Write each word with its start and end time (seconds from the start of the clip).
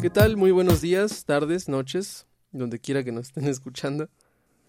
¿Qué 0.00 0.10
tal? 0.10 0.36
Muy 0.36 0.50
buenos 0.52 0.80
días, 0.80 1.24
tardes, 1.24 1.68
noches, 1.68 2.26
donde 2.52 2.78
quiera 2.78 3.02
que 3.02 3.12
nos 3.12 3.26
estén 3.28 3.46
escuchando. 3.48 4.08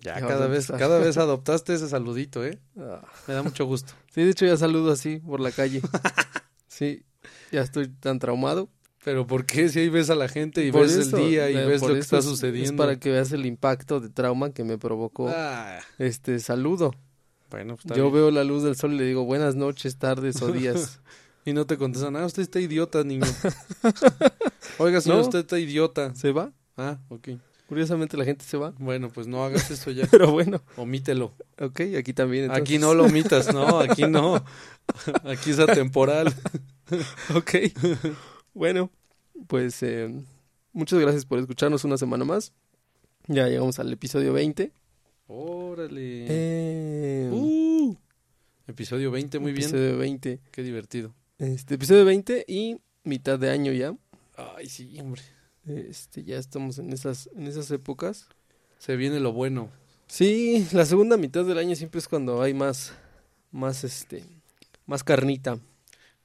Ya, 0.01 0.19
Ya 0.19 0.27
cada 0.27 0.47
vez, 0.47 0.67
cada 0.67 0.99
vez 0.99 1.17
adoptaste 1.17 1.73
ese 1.73 1.87
saludito, 1.89 2.43
¿eh? 2.45 2.59
Ah, 2.77 3.01
Me 3.27 3.33
da 3.33 3.43
mucho 3.43 3.65
gusto. 3.65 3.93
Sí, 4.13 4.23
de 4.23 4.31
hecho 4.31 4.45
ya 4.45 4.57
saludo 4.57 4.91
así 4.91 5.19
por 5.19 5.39
la 5.39 5.51
calle. 5.51 5.81
Sí, 6.67 7.03
ya 7.51 7.61
estoy 7.61 7.87
tan 7.89 8.17
traumado. 8.17 8.69
Pero 9.05 9.27
¿por 9.27 9.45
qué? 9.45 9.69
Si 9.69 9.79
ahí 9.79 9.89
ves 9.89 10.09
a 10.09 10.15
la 10.15 10.27
gente 10.27 10.65
y 10.65 10.71
Por 10.71 10.81
ves 10.81 10.93
eso, 10.97 11.17
el 11.17 11.29
día 11.29 11.49
y 11.51 11.55
eh, 11.55 11.65
ves 11.65 11.81
lo 11.83 11.93
que 11.93 11.99
está 11.99 12.17
es- 12.17 12.25
sucediendo. 12.25 12.71
Es 12.71 12.77
para 12.77 12.99
que 12.99 13.11
veas 13.11 13.31
el 13.31 13.45
impacto 13.45 13.99
de 13.99 14.09
trauma 14.09 14.51
que 14.51 14.63
me 14.63 14.77
provocó 14.79 15.29
Ah, 15.33 15.79
este 15.99 16.39
saludo. 16.39 16.91
bueno, 17.51 17.75
pues 17.77 17.95
Yo 17.95 18.05
bien. 18.05 18.13
veo 18.15 18.31
la 18.31 18.43
luz 18.43 18.63
del 18.63 18.75
sol 18.75 18.93
y 18.93 18.97
le 18.97 19.05
digo 19.05 19.23
buenas 19.25 19.55
noches, 19.55 19.97
tardes 19.97 20.41
o 20.41 20.51
días. 20.51 20.99
Y 21.49 21.53
no 21.53 21.65
te 21.65 21.77
contestan, 21.77 22.15
ah, 22.15 22.25
usted 22.27 22.43
está 22.43 22.59
idiota, 22.59 23.03
niño. 23.03 23.25
Oiga, 24.77 25.01
señor, 25.01 25.17
No. 25.19 25.23
usted 25.23 25.39
está 25.39 25.57
idiota. 25.57 26.13
¿Se 26.13 26.31
va? 26.31 26.51
Ah, 26.77 26.99
ok. 27.09 27.29
Curiosamente 27.67 28.17
la 28.17 28.25
gente 28.25 28.45
se 28.45 28.55
va. 28.57 28.73
Bueno, 28.77 29.09
pues 29.09 29.25
no 29.25 29.43
hagas 29.43 29.69
eso 29.71 29.89
ya. 29.89 30.05
Pero 30.11 30.31
bueno, 30.31 30.61
Omítelo. 30.75 31.33
ok, 31.59 31.81
aquí 31.97 32.13
también. 32.13 32.43
entonces. 32.45 32.61
Aquí 32.63 32.77
no 32.77 32.93
lo 32.93 33.05
omitas, 33.05 33.51
no, 33.53 33.79
aquí 33.79 34.03
no. 34.03 34.43
Aquí 35.23 35.51
es 35.51 35.59
atemporal. 35.59 36.33
Ok. 37.35 37.55
Bueno, 38.53 38.89
pues 39.47 39.81
eh, 39.83 40.13
muchas 40.73 40.99
gracias 40.99 41.25
por 41.25 41.39
escucharnos 41.39 41.83
una 41.83 41.97
semana 41.97 42.25
más. 42.25 42.53
Ya 43.27 43.47
llegamos 43.47 43.77
al 43.79 43.91
episodio 43.93 44.33
20. 44.33 44.71
Órale. 45.27 46.25
Eh, 46.29 47.29
Uh, 47.31 47.95
episodio 48.67 49.09
20, 49.11 49.37
muy 49.39 49.51
bien. 49.51 49.69
Episodio 49.69 49.97
20. 49.97 50.39
Qué 50.51 50.63
divertido. 50.63 51.13
Este, 51.39 51.75
episodio 51.75 52.03
20 52.03 52.43
y 52.49 52.81
mitad 53.05 53.39
de 53.39 53.49
año 53.49 53.71
ya. 53.71 53.95
Ay, 54.35 54.67
sí, 54.67 54.99
hombre. 54.99 55.21
Este, 55.65 56.25
ya 56.25 56.35
estamos 56.35 56.79
en 56.79 56.91
esas, 56.91 57.29
en 57.33 57.47
esas 57.47 57.71
épocas. 57.71 58.27
Se 58.77 58.97
viene 58.97 59.21
lo 59.21 59.31
bueno. 59.31 59.69
Sí, 60.07 60.67
la 60.73 60.85
segunda 60.85 61.15
mitad 61.15 61.45
del 61.45 61.57
año 61.57 61.77
siempre 61.77 61.99
es 61.99 62.09
cuando 62.09 62.41
hay 62.41 62.53
más, 62.53 62.91
más 63.51 63.85
este, 63.85 64.25
más 64.85 65.05
carnita. 65.05 65.59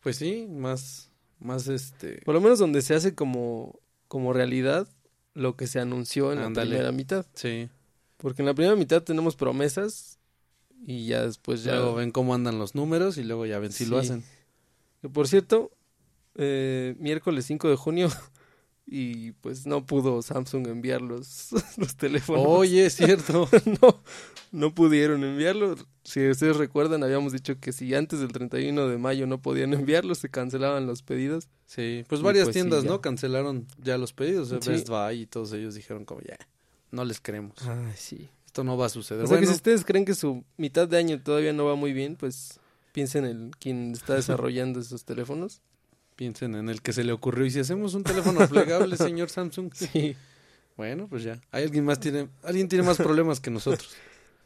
Pues 0.00 0.16
sí, 0.16 0.48
más, 0.50 1.10
más 1.38 1.68
este. 1.68 2.20
Por 2.24 2.34
lo 2.34 2.40
menos 2.40 2.58
donde 2.58 2.82
se 2.82 2.96
hace 2.96 3.14
como, 3.14 3.78
como 4.08 4.32
realidad 4.32 4.88
lo 5.32 5.54
que 5.54 5.68
se 5.68 5.78
anunció 5.78 6.32
en 6.32 6.40
la 6.40 6.50
primera 6.60 6.90
mitad. 6.90 7.24
Sí. 7.34 7.68
Porque 8.16 8.42
en 8.42 8.46
la 8.46 8.54
primera 8.54 8.74
mitad 8.74 9.00
tenemos 9.00 9.36
promesas 9.36 10.18
y 10.84 11.06
ya 11.06 11.24
después 11.24 11.62
ya... 11.62 11.76
Luego 11.76 11.94
ven 11.94 12.10
cómo 12.10 12.34
andan 12.34 12.58
los 12.58 12.74
números 12.74 13.16
y 13.16 13.22
luego 13.22 13.46
ya 13.46 13.60
ven 13.60 13.70
si 13.70 13.86
lo 13.86 13.98
hacen. 13.98 14.24
Que, 15.04 15.10
Por 15.10 15.28
cierto, 15.28 15.70
eh, 16.34 16.94
miércoles 16.98 17.44
5 17.44 17.68
de 17.68 17.76
junio 17.76 18.08
y 18.86 19.32
pues 19.32 19.66
no 19.66 19.84
pudo 19.84 20.22
Samsung 20.22 20.66
enviar 20.68 21.02
los, 21.02 21.50
los 21.76 21.94
teléfonos. 21.96 22.42
Oye, 22.46 22.86
es 22.86 22.94
cierto. 22.94 23.46
no, 23.82 24.02
no 24.50 24.74
pudieron 24.74 25.22
enviarlo. 25.22 25.76
Si 26.04 26.26
ustedes 26.26 26.56
recuerdan, 26.56 27.04
habíamos 27.04 27.34
dicho 27.34 27.60
que 27.60 27.72
si 27.72 27.94
antes 27.94 28.20
del 28.20 28.32
31 28.32 28.88
de 28.88 28.96
mayo 28.96 29.26
no 29.26 29.42
podían 29.42 29.74
enviarlos, 29.74 30.20
se 30.20 30.30
cancelaban 30.30 30.86
los 30.86 31.02
pedidos. 31.02 31.50
Sí, 31.66 32.06
pues 32.08 32.22
varias 32.22 32.46
pues 32.46 32.54
tiendas. 32.54 32.84
¿no? 32.84 33.02
Cancelaron 33.02 33.66
ya 33.76 33.98
los 33.98 34.14
pedidos. 34.14 34.48
Sí. 34.48 34.70
Best 34.70 34.88
Buy 34.88 35.20
y 35.20 35.26
todos 35.26 35.52
ellos 35.52 35.74
dijeron 35.74 36.06
como 36.06 36.22
ya, 36.22 36.38
no 36.90 37.04
les 37.04 37.20
creemos. 37.20 37.58
Ay, 37.60 37.92
sí. 37.94 38.30
Esto 38.46 38.64
no 38.64 38.78
va 38.78 38.86
a 38.86 38.88
suceder. 38.88 39.24
O 39.24 39.26
sea 39.26 39.38
que 39.38 39.46
si 39.46 39.52
ustedes 39.52 39.84
creen 39.84 40.06
que 40.06 40.14
su 40.14 40.44
mitad 40.56 40.88
de 40.88 40.96
año 40.96 41.22
todavía 41.22 41.52
no 41.52 41.66
va 41.66 41.74
muy 41.74 41.92
bien, 41.92 42.16
pues 42.16 42.58
piensen 42.94 43.24
en 43.24 43.50
quien 43.50 43.92
está 43.92 44.14
desarrollando 44.22 44.80
esos 44.80 45.04
teléfonos. 45.04 45.60
piensen 46.14 46.54
en 46.54 46.68
el 46.68 46.80
que 46.80 46.92
se 46.92 47.02
le 47.02 47.12
ocurrió. 47.12 47.44
Y 47.44 47.50
si 47.50 47.58
hacemos 47.58 47.92
un 47.94 48.04
teléfono 48.04 48.48
plegable, 48.48 48.96
señor 48.96 49.28
Samsung. 49.28 49.74
Sí. 49.74 50.16
Bueno, 50.76 51.08
pues 51.08 51.24
ya. 51.24 51.40
Hay 51.50 51.64
alguien 51.64 51.84
más 51.84 52.00
tiene, 52.00 52.28
alguien 52.42 52.68
tiene 52.68 52.84
más 52.84 52.96
problemas 53.08 53.40
que 53.40 53.50
nosotros. 53.50 53.90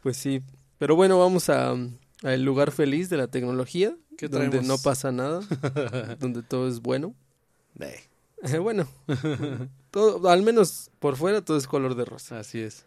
Pues 0.02 0.16
sí. 0.16 0.42
Pero 0.78 0.96
bueno, 0.96 1.18
vamos 1.18 1.50
a, 1.50 1.72
a 1.72 2.32
el 2.34 2.42
lugar 2.42 2.72
feliz 2.72 3.10
de 3.10 3.18
la 3.18 3.28
tecnología, 3.28 3.94
¿Qué 4.16 4.28
donde 4.28 4.62
no 4.62 4.78
pasa 4.78 5.12
nada, 5.12 5.40
donde 6.18 6.42
todo 6.42 6.68
es 6.68 6.80
bueno. 6.80 7.14
Bueno, 8.60 8.88
todo, 9.90 10.28
al 10.28 10.42
menos 10.42 10.90
por 11.00 11.16
fuera 11.16 11.44
todo 11.44 11.56
es 11.56 11.66
color 11.66 11.94
de 11.96 12.04
rosa. 12.04 12.38
Así 12.38 12.60
es. 12.60 12.84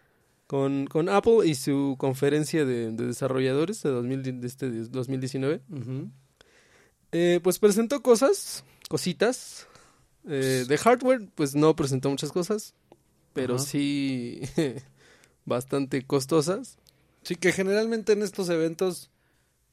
Con, 0.52 0.86
con 0.86 1.08
Apple 1.08 1.48
y 1.48 1.56
su 1.56 1.96
conferencia 1.98 2.66
de, 2.66 2.92
de 2.92 3.06
desarrolladores 3.06 3.84
de, 3.84 3.90
2000 3.90 4.42
de 4.42 4.48
este 4.48 4.70
2019, 4.70 5.62
Ujú. 5.70 6.12
eh, 7.14 7.40
pues 7.42 7.58
presentó 7.58 8.02
cosas, 8.02 8.66
cositas. 8.90 9.66
Eh, 10.28 10.66
de 10.68 10.78
hardware, 10.78 11.30
pues 11.36 11.56
no 11.56 11.74
presentó 11.78 12.10
muchas 12.10 12.34
cosas, 12.34 12.74
pero 13.32 13.60
sí 13.60 14.42
bastante 15.46 16.06
costosas. 16.06 16.78
Sí, 17.24 17.38
que 17.38 17.54
generalmente 17.54 18.12
en 18.12 18.22
estos 18.22 18.50
eventos 18.50 19.10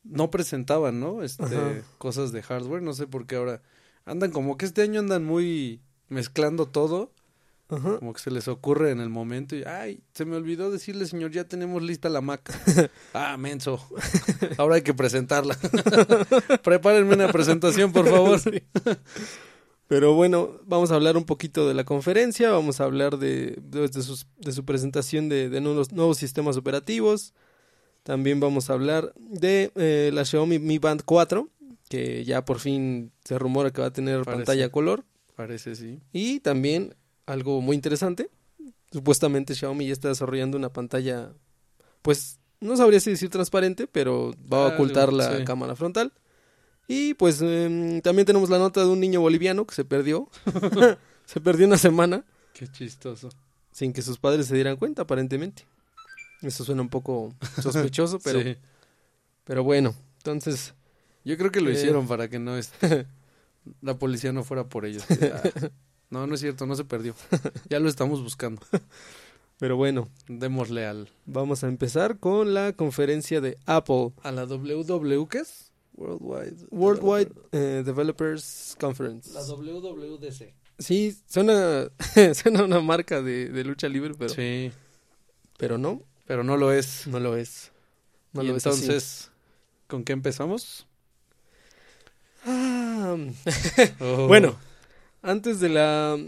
no 0.04 0.30
presentaban, 0.30 1.00
¿no? 1.00 1.24
Este, 1.24 1.82
cosas 1.98 2.30
de 2.30 2.40
hardware. 2.40 2.82
No 2.82 2.92
sé 2.92 3.08
por 3.08 3.26
qué 3.26 3.34
ahora 3.34 3.62
andan 4.04 4.30
como 4.30 4.56
que 4.56 4.66
este 4.66 4.82
año 4.82 5.00
andan 5.00 5.24
muy 5.24 5.80
mezclando 6.08 6.66
todo. 6.66 7.10
Ajá. 7.70 7.98
Como 7.98 8.14
que 8.14 8.20
se 8.20 8.30
les 8.30 8.48
ocurre 8.48 8.90
en 8.92 9.00
el 9.00 9.10
momento 9.10 9.54
y, 9.54 9.62
ay, 9.64 10.00
se 10.14 10.24
me 10.24 10.36
olvidó 10.36 10.70
decirle, 10.70 11.04
señor, 11.06 11.32
ya 11.32 11.44
tenemos 11.44 11.82
lista 11.82 12.08
la 12.08 12.20
Mac. 12.22 12.50
ah, 13.12 13.36
menso. 13.36 13.78
Ahora 14.56 14.76
hay 14.76 14.82
que 14.82 14.94
presentarla. 14.94 15.56
Prepárenme 16.62 17.14
una 17.14 17.30
presentación, 17.30 17.92
por 17.92 18.08
favor. 18.08 18.38
Sí. 18.40 18.62
Pero 19.86 20.14
bueno, 20.14 20.60
vamos 20.66 20.90
a 20.90 20.94
hablar 20.96 21.16
un 21.16 21.24
poquito 21.24 21.66
de 21.66 21.74
la 21.74 21.84
conferencia, 21.84 22.50
vamos 22.50 22.80
a 22.80 22.84
hablar 22.84 23.18
de, 23.18 23.58
de, 23.62 23.88
de 23.88 24.02
sus- 24.02 24.26
de 24.38 24.52
su 24.52 24.64
presentación 24.64 25.28
de, 25.30 25.48
de 25.48 25.60
nuevos, 25.60 25.92
nuevos 25.92 26.18
sistemas 26.18 26.56
operativos. 26.58 27.32
También 28.02 28.38
vamos 28.40 28.68
a 28.70 28.74
hablar 28.74 29.12
de 29.16 29.72
eh, 29.76 30.10
la 30.12 30.24
Xiaomi 30.24 30.58
Mi 30.58 30.78
Band 30.78 31.02
4, 31.04 31.48
que 31.88 32.24
ya 32.24 32.44
por 32.44 32.58
fin 32.60 33.12
se 33.24 33.38
rumora 33.38 33.70
que 33.72 33.80
va 33.80 33.88
a 33.88 33.92
tener 33.92 34.24
Parece. 34.24 34.44
pantalla 34.44 34.70
color. 34.70 35.04
Parece, 35.36 35.74
sí. 35.74 36.00
Y 36.12 36.40
también 36.40 36.94
algo 37.28 37.60
muy 37.60 37.74
interesante, 37.76 38.30
supuestamente 38.90 39.54
Xiaomi 39.54 39.86
ya 39.86 39.92
está 39.92 40.08
desarrollando 40.08 40.56
una 40.56 40.72
pantalla, 40.72 41.32
pues 42.02 42.38
no 42.60 42.76
sabría 42.76 43.00
si 43.00 43.10
decir 43.10 43.28
transparente, 43.30 43.86
pero 43.86 44.34
va 44.52 44.62
a 44.62 44.64
Algo, 44.66 44.74
ocultar 44.76 45.12
la 45.12 45.36
sí. 45.38 45.44
cámara 45.44 45.76
frontal. 45.76 46.12
Y 46.88 47.14
pues 47.14 47.42
em, 47.42 48.00
también 48.00 48.24
tenemos 48.26 48.48
la 48.48 48.58
nota 48.58 48.80
de 48.80 48.86
un 48.88 48.98
niño 48.98 49.20
boliviano 49.20 49.66
que 49.66 49.74
se 49.74 49.84
perdió. 49.84 50.28
se 51.26 51.40
perdió 51.40 51.66
una 51.66 51.76
semana 51.78 52.24
Qué 52.54 52.66
chistoso. 52.66 53.28
sin 53.72 53.92
que 53.92 54.00
sus 54.02 54.18
padres 54.18 54.46
se 54.46 54.54
dieran 54.54 54.76
cuenta, 54.76 55.02
aparentemente. 55.02 55.64
Eso 56.40 56.64
suena 56.64 56.80
un 56.82 56.88
poco 56.88 57.34
sospechoso, 57.62 58.18
pero, 58.20 58.40
Sí. 58.42 58.56
pero 59.44 59.62
bueno. 59.64 59.94
Entonces, 60.18 60.74
Yo 61.24 61.36
creo 61.36 61.50
que 61.52 61.60
lo 61.60 61.68
Eh. 61.70 61.74
hicieron 61.74 62.08
para 62.08 62.28
que 62.28 62.38
no 62.38 62.56
la 63.82 63.98
policía 63.98 64.32
no 64.32 64.42
fuera 64.44 64.64
por 64.64 64.86
ellos. 64.86 65.04
No, 66.10 66.26
no 66.26 66.34
es 66.34 66.40
cierto, 66.40 66.66
no 66.66 66.74
se 66.74 66.84
perdió. 66.84 67.14
Ya 67.68 67.78
lo 67.80 67.88
estamos 67.88 68.22
buscando. 68.22 68.62
pero 69.58 69.76
bueno, 69.76 70.08
Démosle 70.28 70.86
al 70.86 71.08
vamos 71.26 71.64
a 71.64 71.68
empezar 71.68 72.18
con 72.18 72.54
la 72.54 72.72
conferencia 72.72 73.40
de 73.40 73.58
Apple. 73.66 74.12
a 74.22 74.30
la 74.32 74.46
WW 74.46 75.26
¿qué 75.28 75.38
es? 75.38 75.72
Worldwide 75.96 76.66
Worldwide 76.70 77.32
eh, 77.52 77.82
Developers 77.84 78.76
Conference. 78.80 79.32
la 79.32 79.40
WWDC. 79.42 80.54
Sí, 80.78 81.16
suena, 81.26 81.88
suena 82.34 82.62
una 82.62 82.80
marca 82.80 83.20
de, 83.20 83.48
de 83.48 83.64
lucha 83.64 83.88
libre, 83.88 84.14
pero, 84.16 84.32
Sí, 84.32 84.70
pero 85.58 85.76
no, 85.76 86.02
pero 86.26 86.44
no 86.44 86.56
lo 86.56 86.70
es. 86.72 87.06
no 87.08 87.18
lo 87.18 87.36
es. 87.36 87.72
No 88.32 88.44
y 88.44 88.46
lo 88.48 88.56
es 88.56 88.64
así. 88.66 88.82
entonces, 88.82 89.30
¿con 89.88 90.04
qué 90.04 90.12
empezamos? 90.12 90.86
Ah, 92.46 93.16
Oh. 94.00 94.28
Bueno, 94.28 94.56
antes 95.22 95.60
de 95.60 95.68
la... 95.68 96.18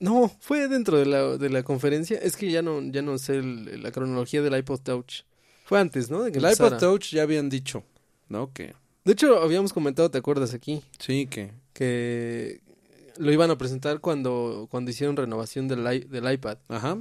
No, 0.00 0.30
fue 0.40 0.68
dentro 0.68 0.98
de 0.98 1.06
la, 1.06 1.36
de 1.38 1.48
la 1.50 1.62
conferencia. 1.62 2.18
Es 2.18 2.36
que 2.36 2.50
ya 2.50 2.62
no, 2.62 2.82
ya 2.82 3.00
no 3.02 3.16
sé 3.18 3.36
el- 3.36 3.82
la 3.82 3.90
cronología 3.92 4.42
del 4.42 4.56
iPod 4.58 4.80
Touch. 4.80 5.22
Fue 5.64 5.78
antes, 5.78 6.10
¿no? 6.10 6.22
De 6.24 6.32
que 6.32 6.38
el 6.40 6.50
iPod. 6.50 6.78
Touch 6.78 7.10
ya 7.12 7.22
habían 7.22 7.48
dicho, 7.48 7.84
¿no? 8.28 8.52
Que 8.52 8.74
De 9.04 9.12
hecho, 9.12 9.38
habíamos 9.40 9.72
comentado, 9.72 10.10
¿te 10.10 10.18
acuerdas 10.18 10.52
aquí? 10.52 10.82
sí, 10.98 11.26
que 11.26 11.52
Que 11.72 12.60
lo 13.16 13.32
iban 13.32 13.50
a 13.50 13.56
presentar 13.56 14.00
cuando, 14.00 14.66
cuando 14.70 14.90
hicieron 14.90 15.16
renovación 15.16 15.68
del, 15.68 15.84
del 16.10 16.32
iPad. 16.32 16.58
ajá, 16.68 16.98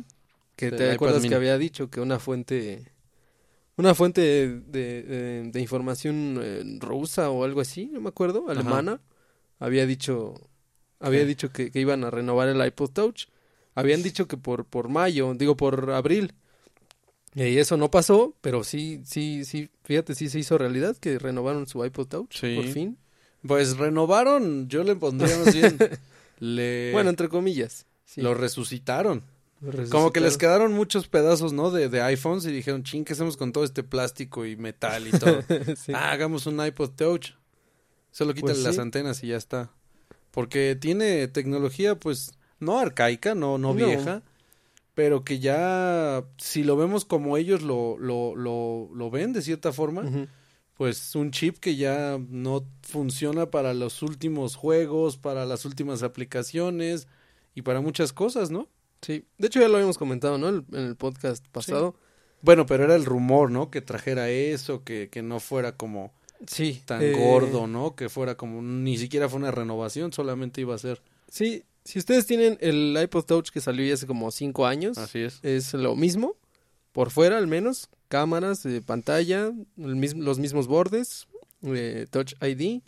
Que 0.55 0.71
te 0.71 0.91
acuerdas 0.91 1.25
que 1.25 1.35
había 1.35 1.57
dicho 1.57 1.89
que 1.89 1.99
una 1.99 2.19
fuente 2.19 2.91
una 3.75 3.95
fuente 3.95 4.21
de, 4.21 5.01
de- 5.03 5.49
de 5.51 5.59
información 5.59 6.39
eh, 6.41 6.63
rusa 6.79 7.31
o 7.31 7.43
algo 7.43 7.59
así, 7.59 7.87
no 7.87 7.99
me 8.01 8.09
acuerdo, 8.09 8.43
Ajá. 8.43 8.51
alemana, 8.51 9.01
había 9.59 9.87
dicho 9.87 10.35
había 11.03 11.21
Sí. 11.21 11.27
dicho 11.27 11.51
que, 11.51 11.69
que 11.71 11.79
iban 11.79 12.03
a 12.03 12.09
renovar 12.09 12.47
el 12.49 12.65
iPod 12.65 12.89
Touch. 12.91 13.25
Habían 13.75 14.01
dicho 14.03 14.27
que 14.27 14.37
por 14.37 14.65
por 14.65 14.89
mayo, 14.89 15.33
digo 15.35 15.55
por 15.57 15.91
abril. 15.91 16.33
Y 17.35 17.57
eso 17.57 17.77
no 17.77 17.89
pasó, 17.89 18.35
pero 18.41 18.63
sí 18.63 19.01
sí 19.05 19.43
sí, 19.45 19.69
fíjate, 19.83 20.13
sí 20.15 20.29
se 20.29 20.37
hizo 20.39 20.57
realidad 20.57 20.95
que 20.97 21.17
renovaron 21.17 21.65
su 21.67 21.83
iPod 21.83 22.07
Touch 22.07 22.35
Sí. 22.39 22.55
por 22.55 22.65
fin. 22.67 22.97
pues 23.47 23.77
renovaron, 23.77 24.67
yo 24.69 24.83
le 24.83 24.95
pondría 24.95 25.37
más 25.39 25.53
bien 25.53 25.77
le 26.39 26.91
Bueno, 26.93 27.09
entre 27.09 27.29
comillas. 27.29 27.85
sí. 28.05 28.21
Lo 28.21 28.33
resucitaron. 28.33 29.23
Como 29.89 30.11
que 30.11 30.19
les 30.19 30.37
quedaron 30.37 30.73
muchos 30.73 31.07
pedazos, 31.07 31.53
¿no? 31.53 31.71
De, 31.71 31.87
de 31.87 32.01
iPhones 32.01 32.45
y 32.45 32.51
dijeron, 32.51 32.83
ching, 32.83 33.05
¿qué 33.05 33.13
hacemos 33.13 33.37
con 33.37 33.53
todo 33.53 33.63
este 33.63 33.81
plástico 33.81 34.45
y 34.45 34.57
metal 34.57 35.07
y 35.07 35.11
todo? 35.11 35.41
Sí. 35.77 35.93
Ah, 35.95 36.11
hagamos 36.11 36.45
un 36.47 36.63
iPod 36.65 36.89
Touch. 36.91 37.29
Solo 38.11 38.33
quítale 38.33 38.53
Pues 38.55 38.63
las 38.65 38.77
antenas 38.77 39.23
y 39.23 39.27
ya 39.27 39.37
está. 39.37 39.71
Porque 40.33 40.75
tiene 40.75 41.27
tecnología, 41.27 41.93
pues, 41.93 42.31
no 42.59 42.79
arcaica, 42.79 43.35
no, 43.35 43.59
no 43.59 43.75
No. 43.75 43.85
vieja, 43.85 44.23
pero 44.95 45.23
que 45.23 45.37
ya, 45.37 46.23
si 46.37 46.63
lo 46.63 46.75
vemos 46.75 47.05
como 47.05 47.37
ellos 47.37 47.61
lo, 47.61 47.99
lo, 47.99 48.35
lo, 48.35 48.89
lo 48.95 49.11
ven 49.11 49.31
de 49.33 49.43
cierta 49.43 49.71
forma, 49.71 50.27
pues 50.73 51.13
un 51.13 51.29
chip 51.29 51.59
que 51.59 51.75
ya 51.75 52.19
no 52.29 52.65
funciona 52.81 53.51
para 53.51 53.75
los 53.75 54.01
últimos 54.01 54.55
juegos, 54.55 55.17
para 55.17 55.45
las 55.45 55.65
últimas 55.65 56.01
aplicaciones 56.01 57.07
y 57.53 57.61
para 57.61 57.79
muchas 57.81 58.11
cosas, 58.11 58.49
¿no? 58.49 58.67
Sí, 59.01 59.25
de 59.37 59.47
hecho 59.47 59.59
ya 59.61 59.67
lo 59.67 59.75
habíamos 59.75 59.99
comentado, 59.99 60.39
¿no? 60.39 60.49
En 60.49 60.65
el 60.71 60.95
podcast 60.95 61.45
pasado. 61.49 61.95
Bueno, 62.41 62.65
pero 62.65 62.85
era 62.85 62.95
el 62.95 63.05
rumor, 63.05 63.51
¿no? 63.51 63.69
Que 63.69 63.81
trajera 63.81 64.31
eso, 64.31 64.83
que, 64.83 65.09
que 65.11 65.21
no 65.21 65.39
fuera 65.39 65.77
como 65.77 66.11
Sí. 66.47 66.81
tan 66.85 67.01
eh, 67.01 67.13
gordo, 67.13 67.67
¿no? 67.67 67.95
Que 67.95 68.09
fuera 68.09 68.35
como, 68.35 68.61
ni 68.61 68.97
siquiera 68.97 69.29
fue 69.29 69.39
una 69.39 69.51
renovación, 69.51 70.11
solamente 70.13 70.61
iba 70.61 70.75
a 70.75 70.77
ser. 70.77 71.01
Sí, 71.29 71.63
si 71.83 71.99
ustedes 71.99 72.25
tienen 72.25 72.57
el 72.61 72.97
iPod 73.01 73.25
Touch 73.25 73.49
que 73.49 73.61
salió 73.61 73.85
ya 73.85 73.93
hace 73.95 74.07
como 74.07 74.31
cinco 74.31 74.65
años, 74.65 74.97
Así 74.97 75.19
es. 75.19 75.39
es 75.43 75.73
lo 75.73 75.95
mismo, 75.95 76.35
por 76.91 77.09
fuera 77.11 77.37
al 77.37 77.47
menos, 77.47 77.89
cámaras, 78.07 78.65
eh, 78.65 78.81
pantalla, 78.85 79.51
el 79.77 79.95
mis- 79.95 80.15
los 80.15 80.39
mismos 80.39 80.67
bordes, 80.67 81.27
eh, 81.63 82.05
Touch 82.11 82.33
ID 82.41 82.81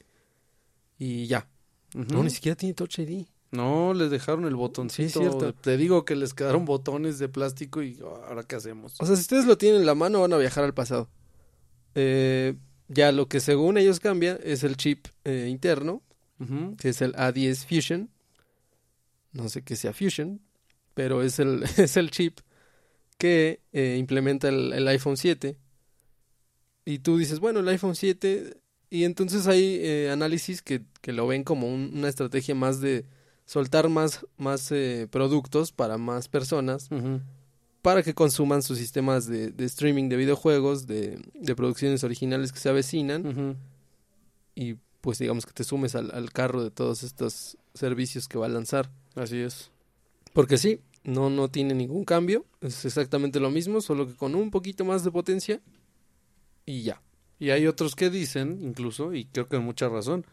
y 0.98 1.28
ya. 1.28 1.48
No, 1.94 2.24
ni 2.24 2.30
siquiera 2.30 2.56
tiene 2.56 2.74
Touch 2.74 3.00
ID. 3.00 3.26
No, 3.52 3.94
les 3.94 4.12
dejaron 4.12 4.46
el 4.46 4.56
botoncito. 4.56 5.08
Sí, 5.08 5.20
cierto. 5.20 5.54
Te 5.54 5.78
digo 5.78 6.04
que 6.04 6.16
les 6.16 6.34
quedaron 6.34 6.66
botones 6.66 7.20
de 7.20 7.30
plástico 7.30 7.82
y 7.82 7.98
oh, 8.04 8.22
ahora 8.28 8.44
qué 8.44 8.58
hacemos. 8.58 8.96
O 9.00 9.06
sea, 9.06 9.16
si 9.16 9.22
ustedes 9.22 9.46
lo 9.46 9.58
tienen 9.58 9.80
en 9.82 9.86
la 9.86 9.96
mano 9.96 10.20
van 10.22 10.34
a 10.34 10.38
viajar 10.38 10.66
al 10.66 10.74
pasado. 10.74 11.10
Eh, 11.96 12.56
ya 12.88 13.12
lo 13.12 13.28
que 13.28 13.40
según 13.40 13.78
ellos 13.78 14.00
cambia 14.00 14.40
es 14.44 14.64
el 14.64 14.78
chip 14.78 15.08
eh, 15.24 15.48
interno, 15.50 16.02
que 16.78 16.90
es 16.90 17.02
el 17.02 17.14
A10 17.16 17.66
Fusion. 17.66 18.10
No 19.32 19.50
sé 19.50 19.62
qué 19.64 19.76
sea 19.76 19.94
Fusion, 19.94 20.42
pero 20.94 21.22
es 21.24 21.40
el, 21.40 21.64
es 21.78 21.98
el 21.98 22.12
chip 22.12 22.40
que 23.18 23.62
eh, 23.74 23.96
implementa 24.00 24.50
el, 24.50 24.74
el 24.74 24.88
iPhone 24.88 25.18
7. 25.18 25.58
Y 26.86 27.00
tú 27.00 27.18
dices, 27.18 27.40
bueno, 27.40 27.60
el 27.62 27.68
iPhone 27.70 27.96
7. 27.96 28.58
Y 28.90 29.04
entonces 29.06 29.48
hay 29.48 29.80
eh, 29.82 30.10
análisis 30.12 30.62
que, 30.62 30.84
que 31.02 31.12
lo 31.14 31.26
ven 31.28 31.44
como 31.44 31.68
un- 31.68 31.92
una 31.96 32.08
estrategia 32.10 32.54
más 32.56 32.80
de 32.82 33.06
soltar 33.46 33.90
más, 33.90 34.26
más 34.38 34.72
eh, 34.72 35.08
productos 35.10 35.72
para 35.72 35.98
más 35.98 36.28
personas. 36.28 36.90
Para 37.86 38.02
que 38.02 38.16
consuman 38.16 38.64
sus 38.64 38.80
sistemas 38.80 39.28
de, 39.28 39.52
de 39.52 39.66
streaming 39.66 40.10
de 40.10 40.16
videojuegos, 40.18 40.88
de, 40.88 41.20
de 41.36 41.56
producciones 41.56 42.04
originales 42.04 42.52
que 42.52 42.58
se 42.58 42.68
avecinan 42.68 43.60
y 44.56 44.78
pues 45.02 45.20
digamos 45.20 45.46
que 45.46 45.54
te 45.54 45.64
sumes 45.64 45.94
al, 45.94 46.10
al 46.16 46.32
carro 46.32 46.64
de 46.64 46.72
todos 46.72 47.04
estos 47.04 47.60
servicios 47.76 48.28
que 48.28 48.40
va 48.40 48.48
a 48.48 48.50
lanzar. 48.50 48.90
Así 49.14 49.38
es. 49.38 49.70
Porque 50.34 50.58
sí, 50.58 50.80
no, 51.04 51.30
no 51.30 51.48
tiene 51.50 51.76
ningún 51.76 52.06
cambio, 52.06 52.48
es 52.60 52.86
exactamente 52.86 53.40
lo 53.40 53.52
mismo, 53.52 53.80
solo 53.82 54.08
que 54.08 54.16
con 54.16 54.34
un 54.34 54.50
poquito 54.50 54.84
más 54.84 55.04
de 55.04 55.12
potencia 55.12 55.62
y 56.66 56.82
ya. 56.82 57.04
Y 57.38 57.52
hay 57.52 57.68
otros 57.68 57.96
que 57.96 58.10
dicen, 58.10 58.62
incluso, 58.64 59.14
y 59.14 59.26
creo 59.26 59.48
que 59.48 59.58
con 59.58 59.66
mucha 59.66 59.90
razón, 59.90 60.26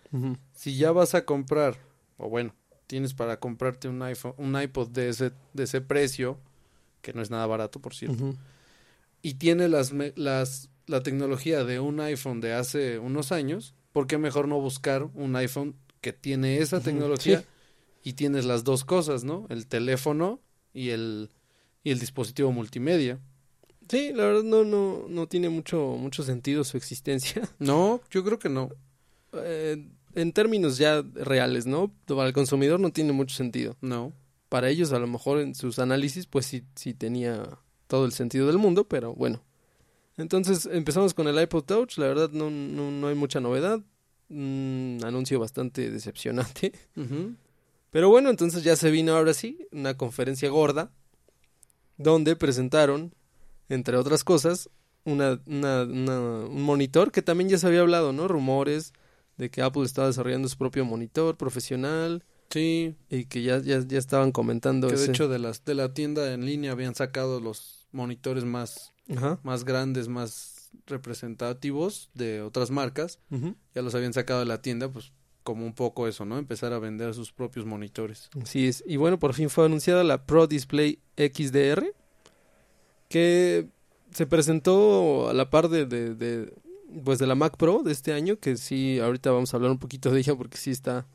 si 0.54 0.78
ya 0.78 0.90
vas 0.90 1.14
a 1.14 1.26
comprar, 1.26 1.76
o 2.16 2.30
bueno, 2.30 2.54
tienes 2.86 3.12
para 3.12 3.38
comprarte 3.38 3.90
un 3.90 4.00
iPhone, 4.00 4.32
un 4.38 4.58
iPod 4.58 4.88
de 4.88 5.10
ese, 5.10 5.32
de 5.52 5.64
ese 5.64 5.82
precio, 5.82 6.38
que 7.02 7.12
no 7.12 7.20
es 7.20 7.30
nada 7.30 7.46
barato, 7.46 7.80
por 7.80 7.94
cierto, 7.94 8.34
y 9.20 9.34
tiene 9.34 9.68
las, 9.68 9.92
las, 10.16 10.70
la 10.86 11.02
tecnología 11.02 11.64
de 11.64 11.78
un 11.78 12.00
iPhone 12.00 12.40
de 12.40 12.54
hace 12.54 12.98
unos 12.98 13.30
años, 13.32 13.74
¿por 13.92 14.06
qué 14.06 14.18
mejor 14.18 14.48
no 14.48 14.60
buscar 14.60 15.08
un 15.14 15.36
iPhone 15.36 15.76
que 16.00 16.12
tiene 16.12 16.58
esa 16.58 16.80
tecnología 16.80 17.40
sí. 17.40 17.46
y 18.02 18.12
tienes 18.14 18.44
las 18.44 18.64
dos 18.64 18.84
cosas, 18.84 19.22
¿no? 19.22 19.46
El 19.50 19.66
teléfono 19.66 20.40
y 20.74 20.90
el, 20.90 21.30
y 21.84 21.90
el 21.90 22.00
dispositivo 22.00 22.52
multimedia. 22.52 23.20
Sí, 23.88 24.12
la 24.12 24.24
verdad 24.24 24.42
no, 24.42 24.64
no, 24.64 25.06
no 25.08 25.28
tiene 25.28 25.48
mucho, 25.48 25.96
mucho 25.98 26.22
sentido 26.22 26.64
su 26.64 26.76
existencia. 26.76 27.48
No, 27.58 28.00
yo 28.10 28.24
creo 28.24 28.38
que 28.38 28.48
no. 28.48 28.70
Eh, 29.32 29.88
en 30.14 30.32
términos 30.32 30.78
ya 30.78 31.02
reales, 31.14 31.66
¿no? 31.66 31.92
Para 32.06 32.26
el 32.26 32.32
consumidor 32.32 32.80
no 32.80 32.90
tiene 32.90 33.12
mucho 33.12 33.36
sentido. 33.36 33.76
No. 33.80 34.12
Para 34.52 34.68
ellos 34.68 34.92
a 34.92 34.98
lo 34.98 35.06
mejor 35.06 35.40
en 35.40 35.54
sus 35.54 35.78
análisis 35.78 36.26
pues 36.26 36.44
sí, 36.44 36.62
sí 36.76 36.92
tenía 36.92 37.58
todo 37.86 38.04
el 38.04 38.12
sentido 38.12 38.46
del 38.48 38.58
mundo, 38.58 38.86
pero 38.86 39.14
bueno. 39.14 39.42
Entonces 40.18 40.68
empezamos 40.70 41.14
con 41.14 41.26
el 41.26 41.40
iPod 41.40 41.64
Touch, 41.64 41.96
la 41.96 42.06
verdad 42.06 42.28
no, 42.32 42.50
no, 42.50 42.90
no 42.90 43.08
hay 43.08 43.14
mucha 43.14 43.40
novedad, 43.40 43.80
un 44.28 44.98
anuncio 45.04 45.40
bastante 45.40 45.90
decepcionante, 45.90 46.72
pero 47.90 48.10
bueno, 48.10 48.28
entonces 48.28 48.62
ya 48.62 48.76
se 48.76 48.90
vino 48.90 49.16
ahora 49.16 49.32
sí 49.32 49.66
una 49.72 49.96
conferencia 49.96 50.50
gorda 50.50 50.92
donde 51.96 52.36
presentaron, 52.36 53.14
entre 53.70 53.96
otras 53.96 54.22
cosas, 54.22 54.68
una, 55.04 55.40
una, 55.46 55.82
una- 55.84 56.20
un 56.46 56.62
monitor 56.62 57.10
que 57.10 57.22
también 57.22 57.48
ya 57.48 57.56
se 57.58 57.66
había 57.66 57.80
hablado, 57.80 58.12
¿no? 58.12 58.28
Rumores 58.28 58.92
de 59.38 59.50
que 59.50 59.62
Apple 59.62 59.84
estaba 59.84 60.08
desarrollando 60.08 60.48
su 60.48 60.58
propio 60.58 60.84
monitor 60.84 61.36
profesional 61.38 62.22
Sí, 62.52 62.94
y 63.08 63.24
que 63.24 63.42
ya, 63.42 63.58
ya, 63.60 63.80
ya 63.80 63.98
estaban 63.98 64.30
comentando 64.30 64.88
que 64.88 64.96
de 64.96 65.06
hecho 65.06 65.28
de 65.28 65.38
las 65.38 65.64
de 65.64 65.74
la 65.74 65.94
tienda 65.94 66.34
en 66.34 66.44
línea 66.44 66.72
habían 66.72 66.94
sacado 66.94 67.40
los 67.40 67.86
monitores 67.92 68.44
más 68.44 68.92
Ajá. 69.16 69.38
más 69.42 69.64
grandes, 69.64 70.08
más 70.08 70.70
representativos 70.86 72.10
de 72.14 72.42
otras 72.42 72.70
marcas, 72.70 73.18
ya 73.74 73.82
los 73.82 73.94
habían 73.94 74.12
sacado 74.12 74.40
de 74.40 74.46
la 74.46 74.60
tienda, 74.60 74.90
pues 74.90 75.12
como 75.42 75.66
un 75.66 75.74
poco 75.74 76.06
eso, 76.06 76.24
¿no? 76.24 76.38
Empezar 76.38 76.72
a 76.72 76.78
vender 76.78 77.14
sus 77.14 77.32
propios 77.32 77.66
monitores. 77.66 78.30
Así 78.40 78.68
es. 78.68 78.84
Y 78.86 78.96
bueno, 78.96 79.18
por 79.18 79.34
fin 79.34 79.50
fue 79.50 79.66
anunciada 79.66 80.04
la 80.04 80.24
Pro 80.24 80.46
Display 80.46 80.98
XDR, 81.16 81.92
que 83.08 83.66
se 84.12 84.26
presentó 84.26 85.28
a 85.28 85.34
la 85.34 85.50
par 85.50 85.68
de, 85.68 85.86
de, 85.86 86.14
de, 86.14 86.52
pues 87.04 87.18
de 87.18 87.26
la 87.26 87.34
Mac 87.34 87.56
Pro 87.56 87.82
de 87.82 87.92
este 87.92 88.12
año, 88.12 88.38
que 88.38 88.56
sí, 88.56 88.98
ahorita 89.00 89.30
vamos 89.30 89.52
a 89.52 89.56
hablar 89.56 89.72
un 89.72 89.78
poquito 89.78 90.10
de 90.10 90.20
ella 90.20 90.34
porque 90.36 90.58
sí 90.58 90.70
está, 90.70 91.06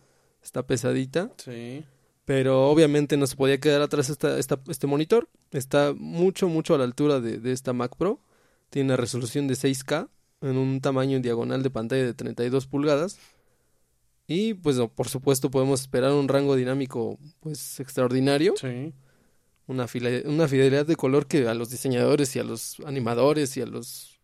está 0.47 0.65
pesadita. 0.65 1.29
Sí. 1.37 1.83
Pero 2.23 2.69
obviamente 2.69 3.17
no 3.17 3.27
se 3.27 3.35
podía 3.35 3.59
quedar 3.59 3.81
atrás 3.81 4.09
esta, 4.09 4.39
esta, 4.39 4.59
este 4.69 4.87
monitor. 4.87 5.27
Está 5.51 5.93
mucho, 5.97 6.47
mucho 6.47 6.73
a 6.73 6.77
la 6.77 6.83
altura 6.85 7.19
de, 7.19 7.37
de 7.39 7.51
esta 7.51 7.73
Mac 7.73 7.95
Pro. 7.97 8.21
Tiene 8.69 8.87
una 8.87 8.97
resolución 8.97 9.47
de 9.47 9.55
6K 9.55 10.07
en 10.41 10.57
un 10.57 10.79
tamaño 10.81 11.19
diagonal 11.19 11.63
de 11.63 11.69
pantalla 11.69 12.05
de 12.05 12.13
32 12.13 12.65
pulgadas. 12.67 13.17
Y 14.25 14.53
pues 14.55 14.77
no, 14.77 14.89
por 14.89 15.07
supuesto 15.09 15.49
podemos 15.51 15.81
esperar 15.81 16.11
un 16.13 16.27
rango 16.27 16.55
dinámico 16.55 17.17
pues 17.41 17.79
extraordinario. 17.79 18.53
Sí. 18.59 18.93
Una, 19.67 19.87
fila- 19.87 20.21
una 20.25 20.47
fidelidad 20.47 20.85
de 20.85 20.95
color 20.95 21.27
que 21.27 21.47
a 21.47 21.53
los 21.53 21.69
diseñadores 21.69 22.35
y 22.35 22.39
a 22.39 22.43
los 22.43 22.77
animadores 22.85 23.55
y 23.57 23.61
a 23.61 23.65
los... 23.65 24.19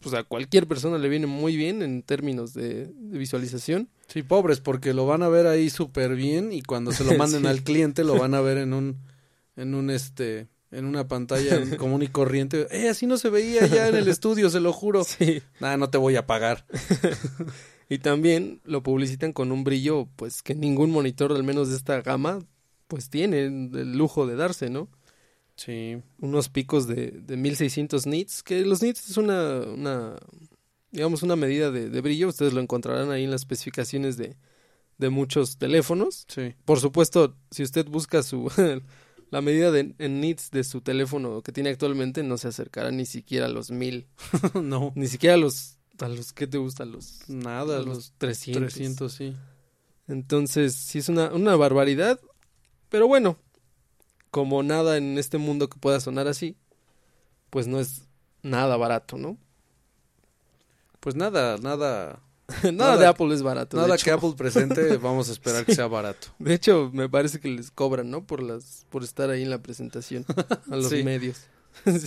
Pues 0.00 0.14
a 0.14 0.24
cualquier 0.24 0.66
persona 0.66 0.98
le 0.98 1.08
viene 1.08 1.26
muy 1.26 1.56
bien 1.56 1.82
en 1.82 2.02
términos 2.02 2.54
de, 2.54 2.86
de 2.86 3.18
visualización. 3.18 3.88
Sí, 4.12 4.22
pobres, 4.22 4.60
porque 4.60 4.92
lo 4.92 5.06
van 5.06 5.22
a 5.22 5.28
ver 5.28 5.46
ahí 5.46 5.70
súper 5.70 6.14
bien 6.16 6.52
y 6.52 6.62
cuando 6.62 6.92
se 6.92 7.04
lo 7.04 7.14
manden 7.16 7.42
Sí. 7.42 7.46
al 7.46 7.62
cliente 7.62 8.04
lo 8.04 8.18
van 8.18 8.34
a 8.34 8.40
ver 8.40 8.58
en 8.58 8.72
un, 8.74 8.98
en 9.56 9.74
un 9.74 9.88
este, 9.90 10.48
en 10.72 10.84
una 10.84 11.06
pantalla 11.08 11.60
común 11.78 12.02
y 12.02 12.08
corriente. 12.08 12.66
Eh, 12.70 12.88
así 12.88 13.06
no 13.06 13.16
se 13.18 13.30
veía 13.30 13.66
ya 13.66 13.88
en 13.88 13.94
el 13.94 14.08
estudio, 14.08 14.50
se 14.50 14.60
lo 14.60 14.72
juro. 14.72 15.04
Sí. 15.04 15.42
Nah, 15.60 15.76
no 15.76 15.90
te 15.90 15.98
voy 15.98 16.16
a 16.16 16.26
pagar. 16.26 16.66
Y 17.92 17.98
también 17.98 18.60
lo 18.64 18.84
publicitan 18.84 19.32
con 19.32 19.50
un 19.50 19.64
brillo, 19.64 20.06
pues 20.14 20.42
que 20.42 20.54
ningún 20.54 20.92
monitor, 20.92 21.32
al 21.32 21.42
menos 21.42 21.70
de 21.70 21.76
esta 21.76 22.00
gama, 22.02 22.38
pues 22.86 23.10
tiene 23.10 23.46
el 23.46 23.98
lujo 23.98 24.28
de 24.28 24.36
darse, 24.36 24.70
¿no? 24.70 24.88
Sí. 25.56 26.00
Unos 26.20 26.48
picos 26.50 26.86
de, 26.86 27.10
de 27.10 27.36
1600 27.36 28.06
nits, 28.06 28.44
que 28.44 28.64
los 28.64 28.80
nits 28.80 29.10
es 29.10 29.16
una, 29.16 29.58
una 29.62 30.14
digamos, 30.90 31.22
una 31.22 31.36
medida 31.36 31.70
de, 31.70 31.88
de 31.88 32.00
brillo, 32.00 32.28
ustedes 32.28 32.52
lo 32.52 32.60
encontrarán 32.60 33.10
ahí 33.10 33.24
en 33.24 33.30
las 33.30 33.42
especificaciones 33.42 34.16
de, 34.16 34.36
de 34.98 35.10
muchos 35.10 35.56
teléfonos. 35.56 36.26
Sí. 36.28 36.54
Por 36.64 36.80
supuesto, 36.80 37.36
si 37.50 37.62
usted 37.62 37.86
busca 37.86 38.22
su 38.22 38.50
la 39.30 39.40
medida 39.40 39.70
de, 39.70 39.94
en 39.98 40.20
nits 40.20 40.50
de 40.50 40.64
su 40.64 40.80
teléfono 40.80 41.42
que 41.42 41.52
tiene 41.52 41.70
actualmente, 41.70 42.22
no 42.22 42.36
se 42.36 42.48
acercará 42.48 42.90
ni 42.90 43.06
siquiera 43.06 43.46
a 43.46 43.48
los 43.48 43.70
1000, 43.70 44.06
no. 44.62 44.92
ni 44.94 45.06
siquiera 45.06 45.34
a 45.34 45.38
los, 45.38 45.78
a 46.00 46.08
los, 46.08 46.32
¿qué 46.32 46.46
te 46.46 46.58
gusta? 46.58 46.82
A 46.82 46.86
los, 46.86 47.28
Nada, 47.28 47.76
a 47.76 47.78
los 47.78 47.86
los 47.86 48.12
300. 48.18 48.60
300, 48.72 49.12
sí. 49.12 49.36
Entonces, 50.08 50.74
sí 50.74 50.98
es 50.98 51.08
una, 51.08 51.32
una 51.32 51.54
barbaridad. 51.56 52.20
Pero 52.88 53.06
bueno, 53.06 53.38
como 54.30 54.62
nada 54.64 54.96
en 54.96 55.18
este 55.18 55.38
mundo 55.38 55.68
que 55.68 55.78
pueda 55.78 56.00
sonar 56.00 56.26
así, 56.26 56.56
pues 57.50 57.68
no 57.68 57.78
es 57.78 58.02
nada 58.42 58.76
barato, 58.76 59.16
¿no? 59.16 59.38
Pues 61.00 61.16
nada, 61.16 61.56
nada 61.58 62.20
nada, 62.62 62.72
Nada- 62.72 62.96
de 62.98 63.06
Apple 63.06 63.34
es 63.34 63.42
barato. 63.42 63.76
Nada 63.76 63.96
que 63.96 64.10
Apple 64.10 64.34
presente, 64.36 64.96
vamos 64.98 65.28
a 65.28 65.32
esperar 65.32 65.64
que 65.64 65.74
sea 65.74 65.86
barato. 65.86 66.28
De 66.38 66.54
hecho, 66.54 66.90
me 66.92 67.08
parece 67.08 67.40
que 67.40 67.48
les 67.48 67.70
cobran, 67.70 68.10
¿no? 68.10 68.26
Por 68.26 68.42
las, 68.42 68.86
por 68.90 69.02
estar 69.04 69.30
ahí 69.30 69.42
en 69.42 69.50
la 69.50 69.62
presentación 69.62 70.24
a 70.70 70.76
los 70.76 70.88
Sí. 70.90 71.02
medios. 71.02 71.44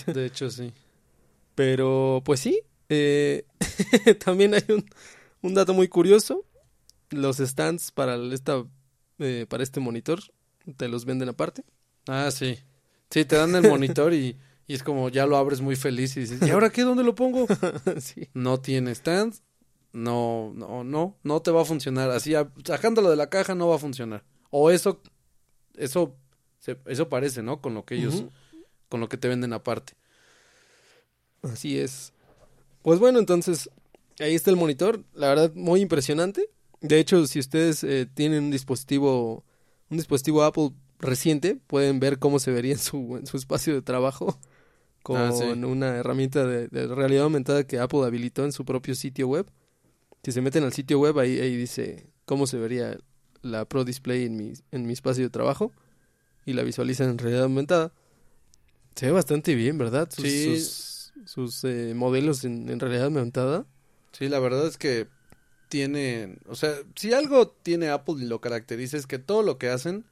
De 0.08 0.26
hecho, 0.26 0.50
sí. 0.52 0.74
Pero, 1.56 2.22
pues 2.26 2.40
sí. 2.40 2.62
eh, 2.90 3.46
también 4.24 4.54
hay 4.54 4.64
un, 4.70 4.86
un 5.42 5.54
dato 5.54 5.74
muy 5.74 5.88
curioso. 5.88 6.46
Los 7.10 7.38
stands 7.38 7.92
para 7.92 8.16
esta, 8.34 8.64
eh, 9.20 9.46
para 9.48 9.64
este 9.64 9.80
monitor 9.80 10.20
te 10.78 10.88
los 10.88 11.06
venden 11.06 11.30
aparte. 11.30 11.64
Ah, 12.08 12.30
sí. 12.32 12.58
Sí, 13.10 13.24
te 13.26 13.36
dan 13.36 13.56
el 13.56 13.70
monitor 13.70 14.14
y, 14.14 14.36
y 14.68 14.74
es 14.74 14.84
como 14.84 15.10
ya 15.10 15.26
lo 15.26 15.38
abres 15.38 15.62
muy 15.62 15.76
feliz 15.76 16.16
y 16.18 16.22
dices, 16.22 16.42
¿y 16.48 16.50
ahora 16.52 16.70
qué? 16.70 16.84
¿Dónde 16.84 17.04
lo 17.04 17.16
pongo? 17.16 17.48
sí. 18.00 18.30
No 18.34 18.60
tiene 18.60 18.92
stand, 18.92 19.36
no, 19.92 20.52
no, 20.56 20.84
no, 20.84 21.18
no 21.24 21.42
te 21.42 21.52
va 21.52 21.62
a 21.62 21.66
funcionar. 21.66 22.10
Así, 22.12 22.34
sacándolo 22.66 23.10
de 23.10 23.16
la 23.16 23.30
caja 23.30 23.56
no 23.56 23.68
va 23.68 23.76
a 23.76 23.80
funcionar. 23.80 24.24
O 24.50 24.72
eso, 24.72 25.02
eso, 25.76 26.16
eso 26.86 27.10
parece, 27.10 27.44
¿no? 27.44 27.62
Con 27.62 27.74
lo 27.74 27.86
que 27.86 27.96
ellos, 27.96 28.26
con 28.90 29.00
lo 29.00 29.10
que 29.10 29.18
te 29.18 29.28
venden 29.28 29.54
aparte. 29.54 29.94
Así 31.42 31.78
es. 31.78 32.14
Pues 32.82 33.00
bueno, 33.00 33.20
entonces 33.20 33.70
ahí 34.20 34.36
está 34.36 34.50
el 34.50 34.58
monitor. 34.58 35.04
La 35.14 35.28
verdad, 35.28 35.52
muy 35.56 35.82
impresionante. 35.82 36.50
De 36.82 37.00
hecho, 37.00 37.26
si 37.28 37.40
ustedes 37.40 37.84
eh, 37.84 38.08
tienen 38.14 38.46
un 38.46 38.52
dispositivo, 38.52 39.44
un 39.90 39.98
dispositivo 39.98 40.44
Apple 40.44 40.72
reciente, 41.00 41.56
pueden 41.68 42.00
ver 42.00 42.20
cómo 42.20 42.40
se 42.40 42.52
vería 42.52 42.74
en 42.74 42.80
su, 42.80 43.18
en 43.18 43.26
su 43.26 43.38
espacio 43.38 43.74
de 43.74 43.82
trabajo 43.82 44.40
con 45.04 45.18
Ah, 45.18 45.32
sí. 45.32 45.44
una 45.44 45.98
herramienta 45.98 46.46
de, 46.48 46.68
de 46.70 46.88
realidad 46.88 47.26
aumentada 47.26 47.66
que 47.68 47.78
Apple 47.80 48.04
habilitó 48.06 48.44
en 48.46 48.52
su 48.52 48.66
propio 48.66 48.96
sitio 48.96 49.28
web. 49.28 49.46
Si 50.24 50.32
se 50.32 50.42
meten 50.42 50.64
al 50.64 50.74
sitio 50.74 51.00
web, 51.00 51.20
ahí, 51.20 51.40
ahí 51.40 51.56
dice 51.56 52.08
cómo 52.26 52.48
se 52.48 52.58
vería 52.58 52.98
la 53.42 53.66
Pro 53.66 53.84
Display 53.84 54.26
en 54.26 54.38
mi, 54.38 54.54
en 54.72 54.86
mi 54.88 54.94
espacio 54.94 55.24
de 55.26 55.30
trabajo 55.30 55.72
y 56.46 56.54
la 56.54 56.64
visualizan 56.64 57.10
en 57.10 57.18
realidad 57.18 57.44
aumentada. 57.44 57.92
Se 58.96 59.08
ve 59.08 59.12
bastante 59.12 59.54
bien, 59.56 59.78
¿verdad? 59.78 60.10
Sus, 60.10 60.24
Sí. 60.24 60.60
sus, 60.60 61.14
sus, 61.26 61.64
eh, 61.66 61.94
modelos 61.96 62.46
en, 62.46 62.70
en 62.70 62.80
realidad 62.80 63.06
aumentada. 63.06 63.66
Sí, 64.14 64.30
la 64.30 64.40
verdad 64.40 64.66
es 64.68 64.78
que 64.78 65.08
tiene, 65.68 66.38
o 66.48 66.56
sea, 66.56 66.72
si 66.96 67.14
algo 67.14 67.48
tiene 67.50 67.90
Apple 67.90 68.16
y 68.20 68.26
lo 68.26 68.40
caracteriza 68.40 68.96
es 68.96 69.08
que 69.08 69.20
todo 69.20 69.42
lo 69.42 69.58
que 69.58 69.70
hacen 69.70 70.06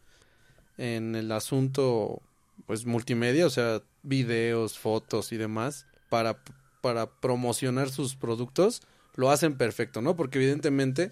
en 0.77 1.15
el 1.15 1.31
asunto, 1.31 2.21
pues 2.65 2.85
multimedia, 2.85 3.45
o 3.45 3.49
sea, 3.49 3.81
videos, 4.03 4.77
fotos 4.79 5.31
y 5.31 5.37
demás, 5.37 5.85
para, 6.09 6.37
para 6.81 7.09
promocionar 7.09 7.89
sus 7.89 8.15
productos, 8.15 8.81
lo 9.15 9.29
hacen 9.29 9.57
perfecto, 9.57 10.01
¿no? 10.01 10.15
Porque 10.15 10.37
evidentemente, 10.39 11.11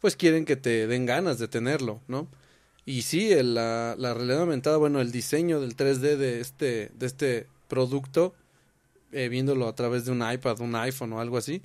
pues 0.00 0.16
quieren 0.16 0.44
que 0.44 0.56
te 0.56 0.86
den 0.86 1.06
ganas 1.06 1.38
de 1.38 1.48
tenerlo, 1.48 2.00
¿no? 2.08 2.28
Y 2.84 3.02
sí, 3.02 3.30
el- 3.32 3.54
la, 3.54 3.94
la 3.98 4.14
realidad 4.14 4.40
aumentada, 4.40 4.76
bueno, 4.78 5.00
el 5.00 5.12
diseño 5.12 5.60
del 5.60 5.76
3D 5.76 6.16
de 6.16 6.40
este, 6.40 6.90
de 6.94 7.06
este 7.06 7.46
producto, 7.68 8.34
eh, 9.12 9.28
viéndolo 9.28 9.68
a 9.68 9.74
través 9.74 10.04
de 10.04 10.12
un 10.12 10.22
iPad, 10.30 10.60
un 10.60 10.74
iPhone 10.74 11.12
o 11.12 11.20
algo 11.20 11.36
así, 11.36 11.62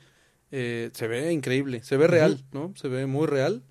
eh, 0.51 0.89
se 0.93 1.07
ve 1.07 1.31
increíble, 1.33 1.83
se 1.83 1.97
ve 1.97 2.07
real, 2.07 2.43
¿no? 2.51 2.73
Se 2.75 2.87
ve 2.87 3.05
muy 3.05 3.27
real. 3.27 3.63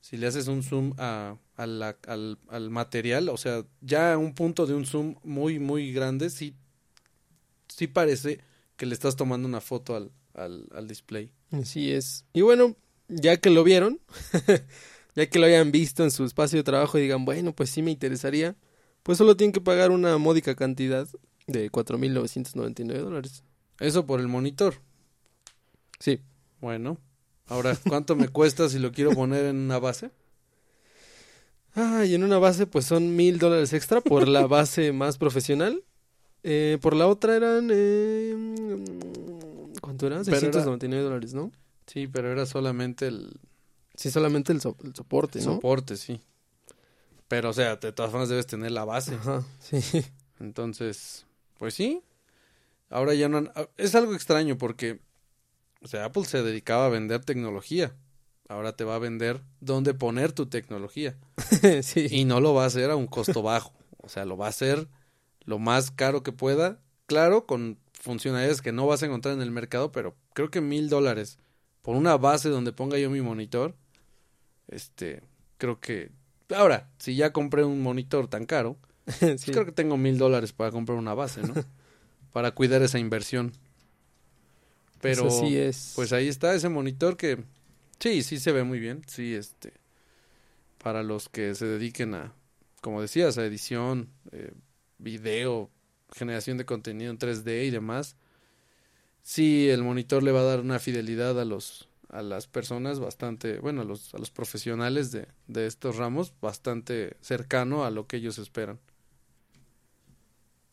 Si 0.00 0.16
le 0.16 0.26
haces 0.26 0.48
un 0.48 0.62
zoom 0.62 0.94
a, 0.98 1.36
a 1.56 1.66
la- 1.66 1.96
al, 2.06 2.38
al 2.48 2.70
material, 2.70 3.28
o 3.28 3.36
sea, 3.36 3.64
ya 3.80 4.14
a 4.14 4.18
un 4.18 4.34
punto 4.34 4.66
de 4.66 4.74
un 4.74 4.86
zoom 4.86 5.16
muy, 5.24 5.58
muy 5.58 5.92
grande, 5.92 6.30
sí, 6.30 6.54
sí 7.68 7.86
parece 7.86 8.40
que 8.76 8.86
le 8.86 8.94
estás 8.94 9.16
tomando 9.16 9.48
una 9.48 9.60
foto 9.60 9.96
al, 9.96 10.10
al, 10.34 10.66
al 10.74 10.88
display. 10.88 11.32
Así 11.50 11.90
es. 11.92 12.24
Y 12.32 12.42
bueno, 12.42 12.76
ya 13.08 13.36
que 13.38 13.50
lo 13.50 13.64
vieron, 13.64 14.00
ya 15.14 15.26
que 15.28 15.38
lo 15.38 15.46
hayan 15.46 15.72
visto 15.72 16.04
en 16.04 16.10
su 16.10 16.24
espacio 16.24 16.58
de 16.58 16.64
trabajo 16.64 16.98
y 16.98 17.02
digan, 17.02 17.24
bueno, 17.24 17.54
pues 17.54 17.70
sí 17.70 17.82
me 17.82 17.90
interesaría, 17.90 18.56
pues 19.02 19.18
solo 19.18 19.36
tienen 19.36 19.52
que 19.52 19.60
pagar 19.60 19.90
una 19.90 20.16
módica 20.18 20.54
cantidad 20.54 21.08
de 21.46 21.70
4.999 21.70 23.02
dólares. 23.02 23.42
Eso 23.80 24.06
por 24.06 24.20
el 24.20 24.28
monitor. 24.28 24.74
Sí. 25.98 26.20
Bueno, 26.60 26.98
ahora, 27.48 27.76
¿cuánto 27.86 28.16
me 28.16 28.28
cuesta 28.28 28.68
si 28.68 28.78
lo 28.78 28.92
quiero 28.92 29.12
poner 29.12 29.46
en 29.46 29.56
una 29.56 29.78
base? 29.78 30.10
Ah, 31.74 32.04
y 32.04 32.14
en 32.14 32.24
una 32.24 32.38
base 32.38 32.66
pues 32.66 32.84
son 32.86 33.14
mil 33.14 33.38
dólares 33.38 33.72
extra 33.72 34.00
por 34.00 34.26
la 34.28 34.46
base 34.48 34.92
más 34.92 35.18
profesional. 35.18 35.84
Eh, 36.42 36.78
por 36.80 36.94
la 36.96 37.06
otra 37.06 37.36
eran... 37.36 37.68
Eh, 37.72 38.84
¿Cuánto 39.80 40.06
eran? 40.06 40.24
Pero 40.24 40.36
era- 40.36 40.52
699 40.52 41.04
dólares, 41.04 41.34
¿no? 41.34 41.52
Sí, 41.86 42.06
pero 42.06 42.30
era 42.32 42.46
solamente 42.46 43.06
el 43.06 43.38
Sí, 43.94 44.10
solamente 44.10 44.52
el, 44.52 44.60
so- 44.60 44.76
el 44.84 44.94
soporte, 44.94 45.38
¿no? 45.40 45.54
soporte, 45.54 45.96
sí. 45.96 46.20
Pero, 47.26 47.50
o 47.50 47.52
sea, 47.52 47.76
de 47.76 47.92
todas 47.92 48.10
formas 48.10 48.28
debes 48.28 48.46
tener 48.46 48.70
la 48.70 48.84
base. 48.84 49.14
Ajá, 49.16 49.42
sí. 49.60 49.80
Entonces, 50.40 51.26
pues 51.58 51.74
sí. 51.74 52.02
Ahora 52.90 53.14
ya 53.14 53.28
no... 53.28 53.38
han- 53.38 53.50
ah, 53.54 53.68
Es 53.76 53.94
algo 53.94 54.14
extraño 54.14 54.56
porque, 54.56 55.00
o 55.82 55.88
sea, 55.88 56.06
Apple 56.06 56.24
se 56.24 56.42
dedicaba 56.42 56.86
a 56.86 56.90
vender 56.90 57.24
tecnología. 57.24 57.94
Ahora 58.48 58.74
te 58.74 58.84
va 58.84 58.94
a 58.94 58.98
vender 58.98 59.42
dónde 59.60 59.94
poner 59.94 60.32
tu 60.32 60.46
tecnología. 60.46 61.16
sí. 61.82 62.06
Y 62.10 62.24
no 62.24 62.40
lo 62.40 62.54
va 62.54 62.64
a 62.64 62.66
hacer 62.66 62.90
a 62.90 62.96
un 62.96 63.06
costo 63.06 63.42
bajo. 63.42 63.74
O 63.98 64.08
sea, 64.08 64.24
lo 64.24 64.36
va 64.36 64.46
a 64.46 64.50
hacer 64.50 64.88
lo 65.44 65.58
más 65.58 65.90
caro 65.90 66.22
que 66.22 66.32
pueda. 66.32 66.80
Claro, 67.06 67.46
con 67.46 67.78
funcionalidades 67.92 68.62
que 68.62 68.72
no 68.72 68.86
vas 68.86 69.02
a 69.02 69.06
encontrar 69.06 69.34
en 69.34 69.42
el 69.42 69.50
mercado, 69.50 69.92
pero 69.92 70.16
creo 70.32 70.50
que 70.50 70.60
mil 70.60 70.88
dólares 70.88 71.38
por 71.82 71.96
una 71.96 72.16
base 72.16 72.48
donde 72.48 72.72
ponga 72.72 72.98
yo 72.98 73.10
mi 73.10 73.20
monitor. 73.20 73.74
Este, 74.66 75.22
creo 75.58 75.80
que... 75.80 76.10
Ahora, 76.54 76.90
si 76.98 77.16
ya 77.16 77.32
compré 77.32 77.64
un 77.64 77.82
monitor 77.82 78.28
tan 78.28 78.46
caro, 78.46 78.76
pues 79.20 79.42
sí. 79.42 79.52
creo 79.52 79.64
que 79.64 79.72
tengo 79.72 79.96
mil 79.96 80.18
dólares 80.18 80.52
para 80.52 80.70
comprar 80.70 80.98
una 80.98 81.14
base, 81.14 81.42
¿no? 81.42 81.54
para 82.32 82.52
cuidar 82.52 82.82
esa 82.82 82.98
inversión. 82.98 83.52
Pero, 85.00 85.24
Pues 85.24 85.34
así 85.34 85.56
es. 85.56 85.94
pues 85.94 86.12
ahí 86.12 86.28
está 86.28 86.54
ese 86.54 86.68
monitor 86.68 87.16
que 87.16 87.44
sí, 88.00 88.22
sí 88.22 88.38
se 88.38 88.52
ve 88.52 88.64
muy 88.64 88.78
bien. 88.80 89.02
Sí, 89.06 89.34
este, 89.34 89.72
para 90.82 91.02
los 91.02 91.28
que 91.28 91.54
se 91.54 91.66
dediquen 91.66 92.14
a, 92.14 92.32
como 92.80 93.02
decías, 93.02 93.38
a 93.38 93.44
edición, 93.44 94.10
eh, 94.32 94.52
video, 94.98 95.70
generación 96.12 96.56
de 96.58 96.64
contenido 96.64 97.10
en 97.10 97.18
3D 97.18 97.64
y 97.66 97.70
demás. 97.70 98.16
Sí, 99.22 99.68
el 99.68 99.82
monitor 99.82 100.22
le 100.22 100.32
va 100.32 100.40
a 100.40 100.44
dar 100.44 100.60
una 100.60 100.78
fidelidad 100.78 101.38
a 101.40 101.44
los 101.44 101.88
a 102.10 102.22
las 102.22 102.46
personas 102.46 103.00
bastante, 103.00 103.58
bueno, 103.58 103.82
a 103.82 103.84
los, 103.84 104.14
a 104.14 104.18
los 104.18 104.30
profesionales 104.30 105.12
de, 105.12 105.28
de 105.46 105.66
estos 105.66 105.96
ramos, 105.96 106.32
bastante 106.40 107.18
cercano 107.20 107.84
a 107.84 107.90
lo 107.90 108.06
que 108.06 108.16
ellos 108.16 108.38
esperan. 108.38 108.80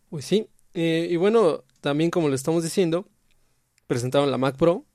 Pues 0.09 0.25
sí. 0.25 0.47
Eh, 0.73 1.07
y 1.09 1.15
bueno, 1.15 1.63
también 1.81 2.11
como 2.11 2.29
le 2.29 2.35
estamos 2.35 2.63
diciendo, 2.63 3.07
presentaron 3.87 4.31
la 4.31 4.37
Mac 4.37 4.57
Pro. 4.57 4.85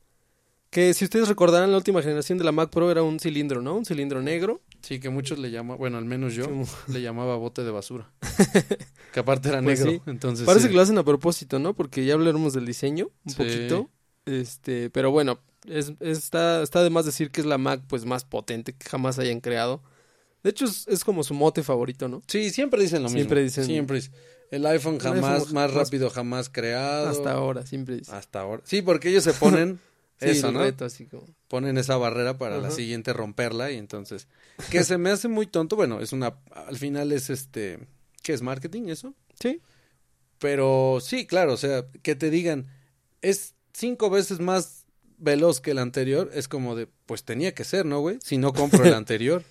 Que 0.71 0.95
si 0.95 1.05
ustedes 1.05 1.29
recordarán, 1.29 1.73
la 1.73 1.77
última 1.79 2.01
generación 2.01 2.39
de 2.39 2.45
la 2.45 2.53
Mac 2.53 2.71
Pro 2.71 2.93
era 2.93 3.03
un 3.03 3.19
cilindro, 3.19 3.61
¿no? 3.61 3.75
Un 3.77 3.85
cilindro 3.85 4.23
negro. 4.23 4.61
Sí, 4.83 5.01
que 5.01 5.11
muchos 5.11 5.39
le 5.41 5.51
llaman, 5.51 5.77
bueno, 5.79 5.99
al 5.99 6.05
menos 6.05 6.35
yo 6.35 6.45
le 6.87 7.03
llamaba 7.03 7.35
bote 7.37 7.65
de 7.65 7.73
basura. 7.73 8.13
que 9.13 9.19
aparte 9.21 9.49
era 9.49 9.61
Pues 9.63 9.81
negro, 9.81 9.93
sí. 10.05 10.11
entonces 10.11 10.47
Parece 10.47 10.67
sí. 10.67 10.69
que 10.71 10.77
lo 10.77 10.83
hacen 10.83 10.97
a 10.99 11.05
propósito, 11.05 11.59
¿no? 11.59 11.75
Porque 11.75 12.05
ya 12.05 12.15
hablaremos 12.15 12.53
del 12.53 12.67
diseño 12.67 13.09
un 13.25 13.35
poquito. 13.35 13.91
Este, 14.27 14.91
pero 14.91 15.11
bueno, 15.11 15.41
es, 15.67 15.93
está, 15.99 16.63
está 16.63 16.85
de 16.85 16.91
más 16.91 17.05
decir 17.05 17.31
que 17.33 17.41
es 17.41 17.47
la 17.49 17.59
Mac 17.59 17.83
pues 17.89 18.05
más 18.05 18.25
potente 18.25 18.73
que 18.73 18.89
jamás 18.89 19.19
hayan 19.19 19.41
creado. 19.41 19.83
De 20.45 20.51
hecho, 20.51 20.67
es, 20.67 20.87
es 20.87 21.05
como 21.05 21.25
su 21.25 21.35
mote 21.35 21.63
favorito, 21.65 22.07
¿no? 22.09 22.23
Sí, 22.29 22.51
siempre 22.51 22.81
dicen 22.81 23.03
lo 23.03 23.09
mismo. 23.09 23.19
Siempre 23.19 23.43
dicen- 23.43 23.65
Siempre 23.67 23.97
dicen, 23.97 24.13
el 24.51 24.67
iPhone 24.67 24.97
El 24.97 25.01
jamás, 25.01 25.43
iPhone 25.43 25.55
más 25.55 25.73
rápido 25.73 26.11
jamás 26.11 26.49
creado. 26.49 27.09
Hasta 27.09 27.33
ahora, 27.33 27.67
siempre 27.67 27.97
dice. 27.97 28.13
Hasta 28.13 28.41
ahora. 28.41 28.63
Sí, 28.65 28.83
porque 28.83 29.09
ellos 29.09 29.25
se 29.25 29.33
ponen 29.33 29.81
Sí, 30.21 30.29
eso, 30.29 30.53
¿no? 30.53 30.61
reto, 30.61 30.85
así 30.85 31.07
como. 31.07 31.27
Ponen 31.49 31.79
esa 31.79 31.97
barrera 31.97 32.37
para 32.37 32.59
la 32.59 32.71
siguiente 32.71 33.13
romperla 33.15 33.71
y 33.71 33.79
entonces 33.79 34.29
que 34.71 34.85
se 34.85 34.99
me 34.99 35.11
hace 35.11 35.29
muy 35.29 35.47
tonto, 35.47 35.77
bueno, 35.77 36.01
es 36.01 36.13
una 36.13 36.37
al 36.51 36.77
final 36.77 37.11
es 37.13 37.31
este 37.31 37.79
¿qué 38.23 38.35
es 38.35 38.43
marketing 38.43 38.89
eso? 38.89 39.15
Sí. 39.41 39.63
Pero 40.39 40.99
sí, 41.01 41.27
claro, 41.27 41.55
o 41.55 41.57
sea, 41.57 41.87
que 42.03 42.15
te 42.15 42.29
digan 42.29 42.67
es 43.23 43.55
cinco 43.73 44.11
veces 44.11 44.41
más 44.41 44.85
veloz 45.17 45.61
que 45.61 45.71
el 45.71 45.79
anterior, 45.79 46.31
es 46.35 46.49
como 46.49 46.77
de 46.77 46.87
pues 47.07 47.25
tenía 47.25 47.55
que 47.55 47.65
ser, 47.65 47.87
¿no, 47.87 48.01
güey? 48.01 48.19
Si 48.23 48.37
no 48.37 48.53
compro 48.53 48.85
el 48.85 48.95
anterior. 48.95 49.43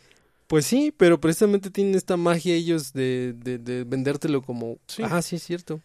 Pues 0.49 0.65
sí, 0.65 0.91
pero 0.97 1.21
precisamente 1.21 1.69
tienen 1.69 1.93
esta 1.95 2.17
magia 2.17 2.55
ellos 2.55 2.91
de, 2.91 3.33
de, 3.37 3.57
de 3.59 3.83
vendértelo 3.85 4.41
como... 4.41 4.79
Sí. 4.87 5.03
Ah, 5.05 5.21
sí, 5.21 5.35
es 5.37 5.43
cierto. 5.43 5.79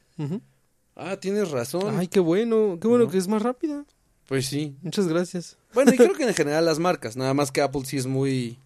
Ah, 0.97 1.17
tienes 1.19 1.51
razón. 1.51 1.97
Ay, 1.99 2.09
qué 2.09 2.19
bueno, 2.19 2.79
qué 2.81 2.89
bueno 2.89 3.05
¿No? 3.05 3.11
que 3.11 3.19
es 3.19 3.29
más 3.29 3.43
rápida. 3.43 3.85
Pues 4.27 4.47
sí. 4.47 4.75
Muchas 4.83 5.07
gracias. 5.07 5.59
Bueno, 5.75 5.93
y 5.93 5.97
creo 5.99 6.13
que 6.17 6.25
en 6.27 6.33
general 6.35 6.65
las 6.65 6.79
marcas, 6.79 7.15
nada 7.17 7.35
más 7.35 7.53
que 7.53 7.61
Apple 7.61 7.83
sí 7.85 7.97
es 7.99 8.07
muy 8.07 8.59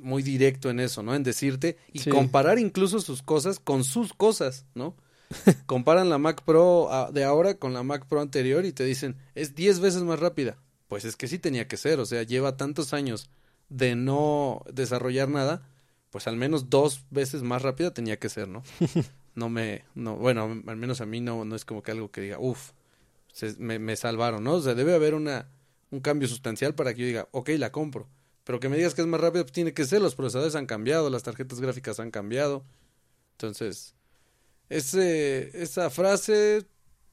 muy 0.00 0.22
directo 0.22 0.70
en 0.70 0.78
eso, 0.80 1.02
¿no? 1.02 1.14
En 1.14 1.22
decirte 1.24 1.76
y 1.92 1.98
Sí. 2.00 2.10
comparar 2.10 2.58
incluso 2.60 3.00
sus 3.00 3.20
cosas 3.22 3.58
con 3.58 3.82
sus 3.84 4.12
cosas, 4.14 4.64
¿no? 4.74 4.94
Comparan 5.66 6.08
la 6.08 6.18
Mac 6.18 6.42
Pro 6.44 6.88
ah, 6.92 7.10
de 7.12 7.22
ahora 7.24 7.54
con 7.54 7.74
la 7.74 7.82
Mac 7.82 8.06
Pro 8.08 8.20
anterior 8.20 8.64
y 8.64 8.72
te 8.72 8.84
dicen, 8.84 9.16
es 9.34 9.54
10 9.56 9.80
veces 9.80 10.02
más 10.02 10.18
rápida. 10.20 10.56
pues 10.88 11.04
es 11.04 11.16
que 11.16 11.26
sí 11.28 11.38
tenía 11.38 11.66
que 11.68 11.76
ser, 11.76 11.98
o 12.00 12.06
sea, 12.06 12.22
lleva 12.22 12.56
tantos 12.56 12.92
años 12.92 13.28
de 13.68 13.96
no 13.96 14.62
desarrollar 14.72 15.28
nada, 15.28 15.68
pues 16.10 16.26
al 16.26 16.36
menos 16.36 16.70
dos 16.70 17.04
veces 17.10 17.42
más 17.42 17.62
rápida 17.62 17.92
tenía 17.92 18.18
que 18.18 18.28
ser, 18.28 18.48
¿no? 18.48 18.62
No 19.34 19.48
me, 19.48 19.84
no, 19.94 20.16
bueno, 20.16 20.60
al 20.66 20.76
menos 20.76 21.00
a 21.00 21.06
mí 21.06 21.20
no, 21.20 21.44
no 21.44 21.54
es 21.54 21.64
como 21.64 21.80
que 21.80 21.92
algo 21.92 22.10
que 22.10 22.20
diga, 22.20 22.40
uff, 22.40 22.72
me, 23.58 23.78
me 23.78 23.94
salvaron, 23.94 24.42
¿no? 24.42 24.54
O 24.54 24.60
sea, 24.60 24.74
debe 24.74 24.96
haber 24.96 25.14
una, 25.14 25.48
un 25.92 26.00
cambio 26.00 26.26
sustancial 26.26 26.74
para 26.74 26.92
que 26.92 27.02
yo 27.02 27.06
diga, 27.06 27.28
ok, 27.30 27.50
la 27.50 27.70
compro. 27.70 28.08
Pero 28.42 28.58
que 28.58 28.68
me 28.68 28.76
digas 28.76 28.94
que 28.94 29.02
es 29.02 29.06
más 29.06 29.20
rápido, 29.20 29.44
pues 29.44 29.52
tiene 29.52 29.74
que 29.74 29.84
ser, 29.84 30.00
los 30.00 30.16
procesadores 30.16 30.56
han 30.56 30.66
cambiado, 30.66 31.08
las 31.08 31.22
tarjetas 31.22 31.60
gráficas 31.60 32.00
han 32.00 32.10
cambiado. 32.10 32.64
Entonces, 33.32 33.94
ese, 34.70 35.50
esa 35.62 35.90
frase 35.90 36.66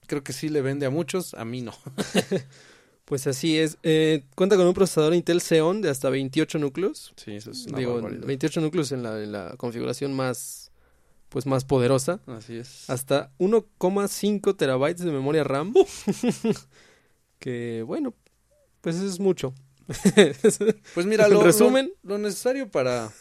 creo 0.07 0.23
que 0.23 0.33
sí 0.33 0.49
le 0.49 0.61
vende 0.61 0.85
a 0.85 0.89
muchos, 0.89 1.33
a 1.33 1.45
mí 1.45 1.61
no. 1.61 1.73
pues 3.05 3.27
así 3.27 3.57
es. 3.57 3.77
Eh, 3.83 4.23
cuenta 4.35 4.57
con 4.57 4.65
un 4.67 4.73
procesador 4.73 5.13
Intel 5.13 5.41
Xeon 5.41 5.81
de 5.81 5.89
hasta 5.89 6.09
28 6.09 6.57
núcleos. 6.59 7.13
Sí, 7.15 7.35
eso 7.35 7.51
es 7.51 7.65
una 7.67 7.77
Digo, 7.77 7.93
barbaridad. 7.95 8.25
28 8.25 8.61
núcleos 8.61 8.91
en 8.91 9.03
la, 9.03 9.21
en 9.21 9.31
la 9.31 9.53
configuración 9.57 10.13
más, 10.13 10.71
pues 11.29 11.45
más 11.45 11.65
poderosa. 11.65 12.19
Así 12.27 12.55
es. 12.57 12.89
Hasta 12.89 13.31
1,5 13.39 14.55
terabytes 14.57 15.03
de 15.05 15.11
memoria 15.11 15.43
RAM. 15.43 15.73
que 17.39 17.83
bueno, 17.85 18.13
pues 18.81 18.95
eso 18.95 19.05
es 19.07 19.19
mucho. 19.19 19.53
Pues 20.95 21.05
mira, 21.05 21.27
lo, 21.27 21.43
resumen. 21.43 21.91
lo, 22.03 22.13
lo 22.13 22.17
necesario 22.17 22.69
para, 22.69 23.11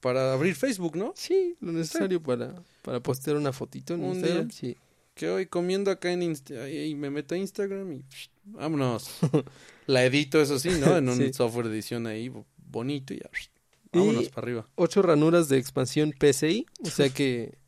para 0.00 0.32
abrir 0.32 0.54
Facebook, 0.54 0.96
¿no? 0.96 1.12
Sí, 1.16 1.56
lo 1.60 1.72
necesario 1.72 2.22
para, 2.22 2.54
para 2.82 3.00
postear 3.00 3.36
una 3.36 3.52
fotito 3.52 3.94
en 3.94 4.04
Un 4.04 4.14
Instagram. 4.14 4.48
día. 4.48 4.56
Sí. 4.56 4.76
Que 5.14 5.28
hoy 5.28 5.46
comiendo 5.46 5.90
acá 5.90 6.10
en 6.12 6.22
Insta 6.22 6.68
y 6.70 6.94
me 6.94 7.10
meto 7.10 7.34
a 7.34 7.38
Instagram 7.38 7.92
y 7.92 7.98
psh, 8.02 8.28
vámonos. 8.44 9.10
La 9.86 10.04
edito, 10.04 10.40
eso 10.40 10.58
sí, 10.58 10.70
¿no? 10.80 10.96
En 10.96 11.08
un 11.08 11.16
Sí. 11.18 11.32
software 11.32 11.68
de 11.68 11.74
edición 11.74 12.06
ahí 12.06 12.28
bo- 12.28 12.46
bonito 12.56 13.12
y 13.12 13.18
ya. 13.18 13.28
psh, 13.30 13.48
Vámonos 13.92 14.24
Y- 14.24 14.28
para 14.30 14.44
arriba. 14.46 14.68
Ocho 14.74 15.02
ranuras 15.02 15.48
de 15.48 15.58
expansión 15.58 16.14
PCI. 16.18 16.64
O 16.84 16.88
sea 16.90 17.10
que 17.10 17.58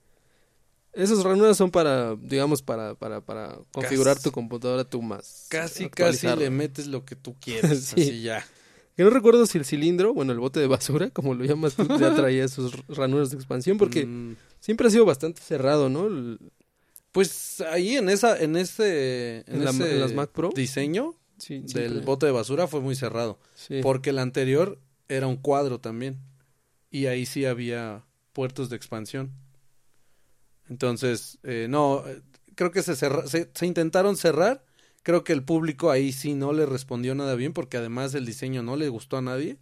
esas 0.94 1.22
ranuras 1.22 1.56
son 1.56 1.70
para, 1.70 2.14
digamos, 2.16 2.62
para, 2.62 2.94
para, 2.94 3.20
para 3.20 3.58
configurar 3.72 4.14
Casi- 4.16 4.24
tu 4.24 4.32
computadora 4.32 4.84
tú 4.84 5.02
más. 5.02 5.46
Casi, 5.50 5.90
casi 5.90 6.26
le 6.36 6.48
metes 6.50 6.86
lo 6.86 7.04
que 7.04 7.14
tú 7.16 7.34
quieras. 7.38 7.78
Sí. 7.94 8.00
Así 8.00 8.22
ya. 8.22 8.46
Que 8.96 9.02
no 9.02 9.10
recuerdo 9.10 9.44
si 9.46 9.58
el 9.58 9.64
cilindro, 9.66 10.14
bueno, 10.14 10.32
el 10.32 10.38
bote 10.38 10.60
de 10.60 10.68
basura, 10.68 11.10
como 11.10 11.34
lo 11.34 11.44
llamas 11.44 11.74
tú, 11.74 11.86
ya 11.98 12.14
traía 12.14 12.48
sus 12.48 12.72
ranuras 12.88 13.28
de 13.30 13.36
expansión, 13.36 13.76
porque 13.76 14.06
Mm, 14.06 14.36
siempre 14.60 14.86
ha 14.86 14.90
sido 14.90 15.04
bastante 15.04 15.42
cerrado, 15.42 15.88
¿no? 15.90 16.06
El- 16.06 16.38
pues 17.14 17.60
ahí 17.70 17.96
en 17.96 18.08
esa, 18.08 18.36
en 18.42 18.56
ese, 18.56 19.44
en, 19.46 19.54
En 19.58 19.64
la- 19.64 19.70
ese 19.70 19.92
en 19.94 20.00
las 20.00 20.12
Mac 20.12 20.30
Pro. 20.32 20.50
diseño 20.54 21.14
sí, 21.38 21.60
del 21.60 21.68
siempre- 21.68 22.00
bote 22.00 22.26
de 22.26 22.32
basura 22.32 22.66
fue 22.66 22.80
muy 22.80 22.96
cerrado. 22.96 23.38
sí. 23.54 23.80
Porque 23.82 24.10
el 24.10 24.18
anterior 24.18 24.80
era 25.08 25.28
un 25.28 25.36
cuadro 25.36 25.78
también. 25.80 26.18
Y 26.90 27.06
ahí 27.06 27.24
sí 27.24 27.44
había 27.46 28.04
puertos 28.32 28.68
de 28.68 28.74
expansión. 28.76 29.30
Entonces, 30.68 31.38
eh, 31.42 31.66
no, 31.68 32.02
eh, 32.06 32.20
creo 32.54 32.70
que 32.70 32.82
se, 32.82 32.96
cerra- 32.96 33.26
se, 33.26 33.50
se 33.54 33.66
intentaron 33.66 34.16
cerrar. 34.16 34.64
Creo 35.02 35.22
que 35.22 35.32
el 35.34 35.44
público 35.44 35.90
ahí 35.90 36.12
sí 36.12 36.34
no 36.34 36.52
le 36.52 36.66
respondió 36.66 37.14
nada 37.14 37.34
bien 37.34 37.52
porque 37.52 37.76
además 37.76 38.14
el 38.14 38.24
diseño 38.26 38.62
no 38.62 38.76
le 38.76 38.88
gustó 38.88 39.18
a 39.18 39.22
nadie. 39.22 39.58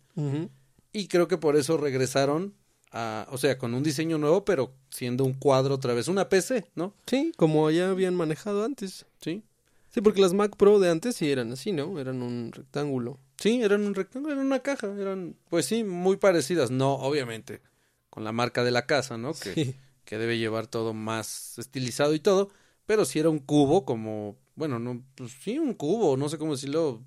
Y 0.92 1.08
creo 1.08 1.26
que 1.26 1.36
por 1.38 1.56
eso 1.56 1.76
regresaron 1.76 2.54
a, 2.92 3.26
o 3.30 3.38
sea, 3.38 3.58
con 3.58 3.74
un 3.74 3.82
diseño 3.82 4.18
nuevo, 4.18 4.44
pero 4.44 4.72
siendo 4.90 5.24
un 5.24 5.32
cuadro 5.32 5.74
otra 5.74 5.94
vez, 5.94 6.08
una 6.08 6.28
PC, 6.28 6.66
¿no? 6.74 6.94
Sí, 7.06 7.32
como 7.36 7.70
ya 7.70 7.90
habían 7.90 8.14
manejado 8.14 8.64
antes. 8.64 9.06
Sí. 9.20 9.42
Sí, 9.90 10.00
porque 10.00 10.20
las 10.22 10.32
Mac 10.32 10.56
Pro 10.56 10.78
de 10.78 10.90
antes 10.90 11.16
sí 11.16 11.30
eran 11.30 11.52
así, 11.52 11.72
¿no? 11.72 11.98
Eran 12.00 12.22
un 12.22 12.50
rectángulo. 12.52 13.18
Sí, 13.38 13.62
eran 13.62 13.82
un 13.84 13.94
rectángulo, 13.94 14.32
eran 14.34 14.46
una 14.46 14.60
caja, 14.60 14.88
eran, 14.98 15.36
pues 15.50 15.66
sí, 15.66 15.84
muy 15.84 16.16
parecidas. 16.16 16.70
No, 16.70 16.94
obviamente, 16.94 17.60
con 18.08 18.24
la 18.24 18.32
marca 18.32 18.62
de 18.64 18.70
la 18.70 18.86
casa, 18.86 19.18
¿no? 19.18 19.32
Que, 19.34 19.52
Sí. 19.54 19.74
que 20.04 20.18
debe 20.18 20.38
llevar 20.38 20.66
todo 20.66 20.94
más 20.94 21.58
estilizado 21.58 22.14
y 22.14 22.20
todo, 22.20 22.50
pero 22.86 23.04
si 23.04 23.18
era 23.18 23.28
un 23.30 23.38
cubo 23.38 23.84
como, 23.84 24.36
bueno, 24.54 24.78
no, 24.78 25.02
pues 25.14 25.32
sí, 25.42 25.58
un 25.58 25.74
cubo, 25.74 26.16
no 26.16 26.28
sé 26.28 26.38
cómo 26.38 26.52
decirlo, 26.52 27.02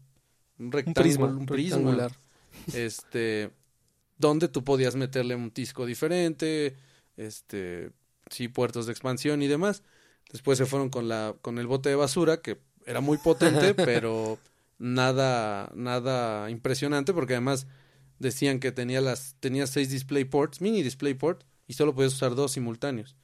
un 0.59 0.65
Un 0.67 0.71
rectángulo, 0.71 1.03
prisma, 1.03 1.25
un 1.27 1.45
prisma, 1.45 1.77
rectangular. 1.77 2.11
este, 2.73 3.51
donde 4.17 4.47
tú 4.47 4.63
podías 4.63 4.95
meterle 4.95 5.35
un 5.35 5.51
disco 5.53 5.85
diferente, 5.85 6.75
este, 7.17 7.91
sí, 8.29 8.47
puertos 8.47 8.85
de 8.85 8.91
expansión 8.91 9.41
y 9.41 9.47
demás. 9.47 9.83
Después 10.31 10.57
se 10.57 10.65
fueron 10.65 10.89
con 10.89 11.07
la, 11.07 11.35
con 11.41 11.59
el 11.59 11.67
bote 11.67 11.89
de 11.89 11.95
basura, 11.95 12.41
que 12.41 12.59
era 12.85 13.01
muy 13.01 13.17
potente, 13.17 13.73
pero 13.75 14.39
nada, 14.77 15.71
nada 15.75 16.49
impresionante, 16.49 17.13
porque 17.13 17.33
además 17.33 17.67
decían 18.19 18.59
que 18.59 18.71
tenía 18.71 19.01
las, 19.01 19.35
tenía 19.39 19.67
seis 19.67 19.89
DisplayPorts, 19.89 20.61
mini 20.61 20.83
DisplayPort, 20.83 21.43
y 21.67 21.73
solo 21.73 21.93
podías 21.93 22.13
usar 22.13 22.35
dos 22.35 22.53
simultáneos. 22.53 23.15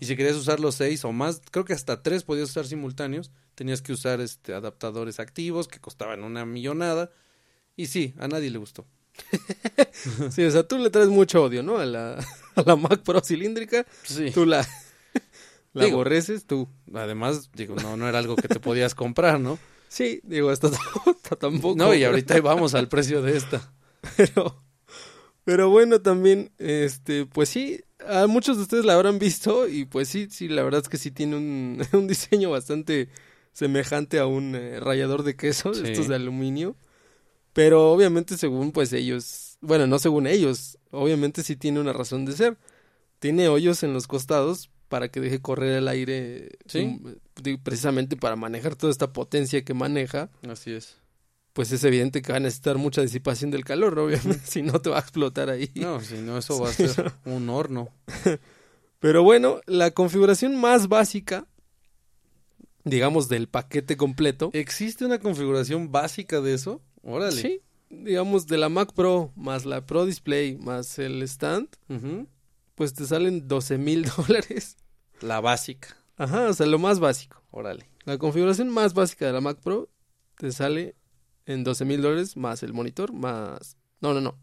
Y 0.00 0.06
si 0.06 0.16
querías 0.16 0.36
usar 0.36 0.58
los 0.58 0.74
seis 0.74 1.04
o 1.04 1.12
más, 1.12 1.42
creo 1.50 1.66
que 1.66 1.74
hasta 1.74 2.02
tres 2.02 2.24
podías 2.24 2.48
usar 2.48 2.66
simultáneos, 2.66 3.30
tenías 3.54 3.82
que 3.82 3.92
usar 3.92 4.22
este 4.22 4.54
adaptadores 4.54 5.20
activos 5.20 5.68
que 5.68 5.80
costaban 5.80 6.24
una 6.24 6.46
millonada. 6.46 7.10
Y 7.76 7.88
sí, 7.88 8.14
a 8.18 8.26
nadie 8.26 8.48
le 8.48 8.56
gustó. 8.56 8.86
Sí, 10.30 10.44
o 10.44 10.50
sea, 10.50 10.62
tú 10.66 10.78
le 10.78 10.90
traes 10.90 11.08
mucho 11.08 11.42
odio, 11.44 11.62
¿no? 11.62 11.78
A 11.78 11.86
la, 11.86 12.14
a 12.54 12.62
la 12.64 12.76
Mac 12.76 13.02
Pro 13.02 13.20
cilíndrica. 13.20 13.86
Sí. 14.04 14.30
Tú 14.30 14.46
la, 14.46 14.66
la 15.72 15.84
Digo. 15.84 15.96
aborreces, 15.96 16.46
tú. 16.46 16.68
Además, 16.94 17.50
digo, 17.54 17.74
no, 17.76 17.96
no 17.96 18.08
era 18.08 18.18
algo 18.18 18.36
que 18.36 18.48
te 18.48 18.60
podías 18.60 18.94
comprar, 18.94 19.40
¿no? 19.40 19.58
Sí, 19.88 20.20
digo, 20.24 20.50
hasta, 20.50 20.68
hasta 20.68 21.36
tampoco. 21.36 21.76
No, 21.76 21.94
y 21.94 22.04
ahorita 22.04 22.40
vamos 22.40 22.74
al 22.74 22.88
precio 22.88 23.22
de 23.22 23.36
esta. 23.36 23.72
Pero, 24.16 24.62
pero 25.44 25.70
bueno, 25.70 26.00
también, 26.00 26.50
este, 26.58 27.26
pues 27.26 27.48
sí, 27.48 27.80
a 28.06 28.26
muchos 28.26 28.56
de 28.56 28.62
ustedes 28.64 28.84
la 28.84 28.94
habrán 28.94 29.18
visto 29.18 29.66
y 29.68 29.84
pues 29.84 30.08
sí, 30.08 30.28
sí, 30.30 30.48
la 30.48 30.62
verdad 30.62 30.82
es 30.82 30.88
que 30.88 30.98
sí 30.98 31.10
tiene 31.10 31.36
un, 31.36 31.82
un 31.92 32.06
diseño 32.06 32.50
bastante 32.50 33.08
semejante 33.52 34.18
a 34.18 34.26
un 34.26 34.54
eh, 34.54 34.78
rallador 34.80 35.22
de 35.22 35.34
queso, 35.36 35.72
Sí. 35.74 35.82
estos 35.84 36.08
de 36.08 36.14
aluminio. 36.16 36.76
Pero 37.56 37.90
obviamente 37.90 38.36
según 38.36 38.70
pues 38.70 38.92
ellos, 38.92 39.56
bueno, 39.62 39.86
no 39.86 39.98
según 39.98 40.26
ellos, 40.26 40.76
obviamente 40.90 41.42
sí 41.42 41.56
tiene 41.56 41.80
una 41.80 41.94
razón 41.94 42.26
de 42.26 42.32
ser. 42.32 42.58
Tiene 43.18 43.48
hoyos 43.48 43.82
en 43.82 43.94
los 43.94 44.06
costados 44.06 44.68
para 44.88 45.08
que 45.10 45.20
deje 45.20 45.40
correr 45.40 45.72
el 45.78 45.88
aire, 45.88 46.50
Sí. 46.66 46.84
mm, 46.84 47.56
precisamente 47.62 48.14
para 48.14 48.36
manejar 48.36 48.76
toda 48.76 48.90
esta 48.92 49.10
potencia 49.14 49.64
que 49.64 49.72
maneja 49.72 50.28
Así 50.46 50.70
es. 50.72 50.98
pues 51.54 51.72
es 51.72 51.82
evidente 51.84 52.20
que 52.20 52.30
va 52.32 52.36
a 52.36 52.40
necesitar 52.40 52.76
mucha 52.76 53.00
disipación 53.00 53.50
del 53.50 53.64
calor, 53.64 53.98
obviamente, 53.98 54.44
si 54.46 54.60
no 54.60 54.78
te 54.82 54.90
va 54.90 54.98
a 54.98 55.00
explotar 55.00 55.48
ahí. 55.48 55.70
No, 55.76 55.98
si 56.02 56.16
no, 56.18 56.36
eso 56.36 56.60
va 56.60 56.68
a 56.68 56.72
ser 56.74 57.10
un 57.24 57.48
horno. 57.48 57.88
Pero 59.00 59.22
bueno, 59.22 59.62
la 59.64 59.92
configuración 59.92 60.60
más 60.60 60.88
básica, 60.88 61.46
digamos, 62.84 63.30
del 63.30 63.48
paquete 63.48 63.96
completo, 63.96 64.50
¿Existe 64.52 65.06
una 65.06 65.18
configuración 65.20 65.90
básica 65.90 66.42
de 66.42 66.52
eso? 66.52 66.82
Órale. 67.06 67.40
sí, 67.40 67.62
digamos, 67.88 68.46
de 68.46 68.58
la 68.58 68.68
Mac 68.68 68.92
Pro 68.92 69.32
más 69.36 69.64
la 69.64 69.86
Pro 69.86 70.04
Display 70.06 70.56
más 70.56 70.98
el 70.98 71.22
stand, 71.22 71.68
pues 72.74 72.94
te 72.94 73.06
salen 73.06 73.48
12 73.48 73.78
mil 73.78 74.04
dólares. 74.16 74.76
La 75.20 75.40
básica. 75.40 75.96
Ajá, 76.16 76.48
o 76.48 76.52
sea, 76.52 76.66
lo 76.66 76.78
más 76.78 76.98
básico. 76.98 77.42
Órale. 77.50 77.88
La 78.04 78.18
configuración 78.18 78.70
más 78.70 78.92
básica 78.94 79.26
de 79.26 79.32
la 79.32 79.40
Mac 79.40 79.58
Pro 79.60 79.88
te 80.36 80.52
sale 80.52 80.96
en 81.46 81.64
12 81.64 81.84
mil 81.84 82.02
dólares 82.02 82.36
más 82.36 82.62
el 82.62 82.72
monitor, 82.72 83.12
más... 83.12 83.76
No, 84.00 84.12
no, 84.12 84.20
no. 84.20 84.38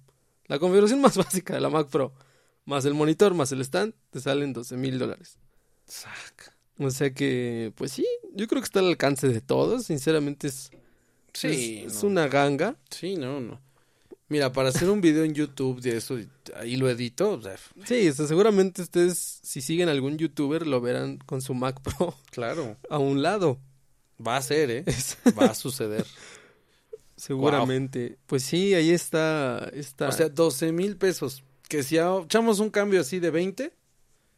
La 0.45 0.57
configuración 0.57 1.01
más 1.01 1.17
básica 1.23 1.53
de 1.53 1.61
la 1.61 1.69
Mac 1.69 1.89
Pro 1.89 2.13
más 2.65 2.85
el 2.85 2.93
monitor, 2.93 3.33
más 3.33 3.51
el 3.51 3.61
stand, 3.61 3.93
te 4.09 4.19
salen 4.19 4.53
12 4.53 4.77
mil 4.77 4.99
dólares. 4.99 5.37
Sac. 5.85 6.55
O 6.79 6.89
sea 6.89 7.13
que, 7.13 7.73
pues 7.75 7.91
sí, 7.91 8.05
yo 8.33 8.47
creo 8.47 8.61
que 8.61 8.65
está 8.65 8.79
al 8.79 8.87
alcance 8.87 9.27
de 9.27 9.41
todos. 9.41 9.85
Sinceramente 9.85 10.47
es, 10.47 10.71
Sí, 11.33 11.83
es, 11.85 11.93
es 11.97 12.03
no. 12.03 12.09
una 12.09 12.27
ganga. 12.27 12.75
Sí, 12.89 13.15
no, 13.15 13.39
no. 13.41 13.59
Mira, 14.29 14.51
para 14.53 14.69
hacer 14.69 14.89
un 14.89 15.01
video 15.01 15.23
en 15.23 15.33
YouTube 15.35 15.79
de 15.81 15.97
eso, 15.97 16.17
ahí 16.55 16.75
lo 16.75 16.89
edito, 16.89 17.31
o 17.31 17.41
sea, 17.41 17.55
Sí, 17.85 18.07
o 18.09 18.13
sea, 18.13 18.25
seguramente 18.25 18.81
ustedes, 18.81 19.39
si 19.43 19.61
siguen 19.61 19.89
algún 19.89 20.17
youtuber, 20.17 20.65
lo 20.65 20.81
verán 20.81 21.17
con 21.19 21.41
su 21.41 21.53
Mac 21.53 21.79
Pro 21.81 22.15
claro, 22.31 22.77
a 22.89 22.97
un 22.97 23.21
lado. 23.21 23.59
va 24.25 24.37
a 24.37 24.41
ser, 24.41 24.71
¿eh? 24.71 24.83
Es- 24.87 25.17
Va 25.37 25.45
a 25.47 25.53
suceder. 25.55 26.05
seguramente. 27.15 28.17
Pues 28.25 28.43
sí, 28.43 28.73
ahí 28.73 28.89
está. 28.91 29.69
está 29.73 30.09
O 30.09 30.11
sea, 30.11 30.29
12 30.29 30.71
mil 30.71 30.97
pesos. 30.97 31.43
Que 31.69 31.83
si 31.83 31.97
echamos 31.97 32.59
un 32.59 32.69
cambio 32.69 33.01
así 33.01 33.19
de 33.19 33.29
20, 33.31 33.73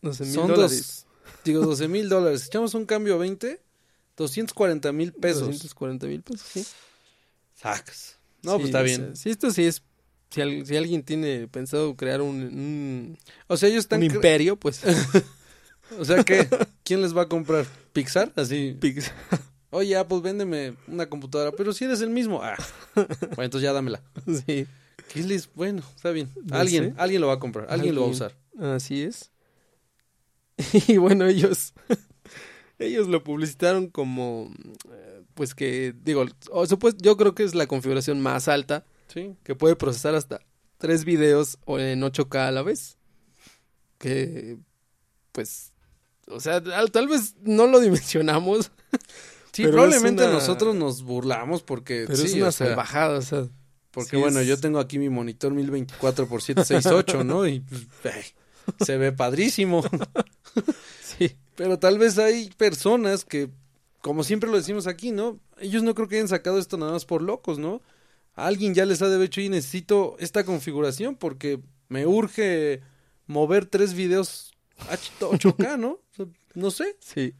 12 0.01 0.25
mil 0.25 0.35
dólares. 0.35 1.05
dos, 1.05 1.05
digo 1.43 1.61
12 1.65 1.87
mil 1.87 2.09
dólares. 2.09 2.45
Echamos 2.47 2.73
un 2.73 2.85
cambio 2.85 3.15
a 3.15 3.17
20, 3.17 3.61
240 4.17 4.91
mil 4.91 5.11
pesos. 5.13 5.41
240 5.47 6.07
mil 6.07 6.21
pesos, 6.21 6.47
sí. 6.51 6.65
Sacas. 7.55 8.17
No, 8.43 8.51
Sí, 8.53 8.57
pues 8.57 8.65
está 8.67 8.81
o 8.81 8.83
bien. 8.83 8.97
sea, 9.07 9.15
sí, 9.15 9.29
esto 9.29 9.51
sí 9.51 9.63
es. 9.65 9.81
Si, 10.29 10.41
al- 10.41 10.65
si 10.65 10.75
alguien 10.75 11.03
tiene 11.03 11.47
pensado 11.47 11.95
crear 11.95 12.21
un, 12.21 12.35
un, 12.41 13.17
O 13.47 13.57
sea, 13.57 13.69
ellos 13.69 13.79
están... 13.79 13.99
un 13.99 14.05
imperio, 14.05 14.55
pues. 14.57 14.81
O 15.99 16.03
sea, 16.03 16.23
¿qué? 16.23 16.47
¿Quién 16.83 17.01
les 17.03 17.15
va 17.15 17.21
a 17.23 17.29
comprar? 17.29 17.65
¿Pixar? 17.93 18.33
Así. 18.35 18.75
Pix- 18.79 19.11
Oye, 19.69 19.95
Apple, 19.95 20.19
véndeme 20.19 20.73
una 20.87 21.07
computadora, 21.07 21.51
pero 21.51 21.73
si 21.73 21.85
eres 21.85 22.01
el 22.01 22.09
mismo. 22.09 22.41
Ah, 22.41 22.55
bueno, 22.95 23.43
entonces 23.43 23.61
ya 23.61 23.71
dámela. 23.73 24.01
Sí. 24.47 24.65
¿Qué 25.13 25.21
les? 25.23 25.47
Bueno, 25.53 25.83
está 25.95 26.09
bien. 26.09 26.31
No 26.43 26.55
Alguien, 26.57 26.85
sé. 26.85 26.93
alguien 26.97 27.21
lo 27.21 27.27
va 27.27 27.33
a 27.33 27.39
comprar, 27.39 27.67
alguien, 27.69 27.93
lo 27.93 28.01
va 28.01 28.07
a 28.07 28.09
usar. 28.09 28.35
Así 28.59 29.03
es. 29.03 29.29
Y 30.87 30.97
bueno, 30.97 31.27
ellos, 31.27 31.73
ellos 32.79 33.07
lo 33.07 33.23
publicitaron 33.23 33.87
como, 33.89 34.51
eh, 34.91 35.23
pues 35.33 35.53
que, 35.55 35.93
digo, 36.03 36.25
o 36.51 36.65
supues- 36.65 36.95
yo 37.01 37.15
creo 37.17 37.33
que 37.35 37.43
es 37.43 37.55
la 37.55 37.67
configuración 37.67 38.21
más 38.21 38.47
alta 38.47 38.85
Sí. 39.07 39.35
que 39.43 39.55
puede 39.55 39.75
procesar 39.75 40.15
hasta 40.15 40.41
tres 40.77 41.05
videos 41.05 41.57
o 41.65 41.79
en 41.79 42.01
8K 42.03 42.47
a 42.47 42.51
la 42.51 42.61
vez. 42.63 42.97
Que, 43.97 44.57
pues, 45.31 45.71
o 46.27 46.39
sea, 46.39 46.61
tal, 46.61 47.07
vez 47.07 47.35
no 47.41 47.67
lo 47.67 47.79
dimensionamos, 47.81 48.71
Sí, 49.51 49.61
Pero 49.63 49.71
probablemente 49.75 50.23
una- 50.23 50.33
nosotros 50.33 50.75
nos 50.75 51.01
burlamos 51.03 51.63
porque 51.63 52.03
pero 52.07 52.17
sí, 52.17 52.25
es 52.25 52.33
una 52.33 52.47
o 52.49 52.51
sea, 52.51 52.67
salvajada, 52.67 53.17
o 53.17 53.21
sea, 53.21 53.47
porque 53.91 54.09
sí 54.11 54.17
bueno, 54.17 54.41
es- 54.41 54.47
yo 54.47 54.59
tengo 54.59 54.79
aquí 54.79 54.99
mi 54.99 55.07
monitor 55.07 55.53
1024 55.53 56.27
por 56.27 56.41
768, 56.41 57.23
¿no? 57.23 57.47
Y 57.47 57.61
pues, 57.61 57.87
se 58.83 58.97
ve 58.97 59.11
padrísimo. 59.11 59.83
sí, 61.01 61.35
Pero 61.55 61.79
tal 61.79 61.97
vez 61.97 62.17
hay 62.17 62.49
personas 62.57 63.25
que, 63.25 63.49
como 64.01 64.23
siempre 64.23 64.49
lo 64.49 64.57
decimos 64.57 64.87
aquí, 64.87 65.11
¿no? 65.11 65.39
Ellos 65.59 65.83
no 65.83 65.95
creo 65.95 66.07
que 66.07 66.15
hayan 66.15 66.27
sacado 66.27 66.59
esto 66.59 66.77
nada 66.77 66.91
más 66.91 67.05
por 67.05 67.21
locos, 67.21 67.57
¿no? 67.59 67.81
A 68.35 68.47
alguien 68.47 68.73
ya 68.73 68.85
les 68.85 69.01
ha 69.01 69.07
de 69.07 69.15
haber 69.15 69.27
hecho 69.27 69.41
y 69.41 69.49
necesito 69.49 70.15
esta 70.19 70.43
configuración 70.43 71.15
porque 71.15 71.61
me 71.87 72.05
urge 72.05 72.81
mover 73.27 73.65
tres 73.65 73.93
videos 73.93 74.53
H- 74.89 75.11
8K, 75.19 75.77
¿no? 75.79 75.99
No 76.53 76.71
sé, 76.71 76.97
sí, 76.99 77.33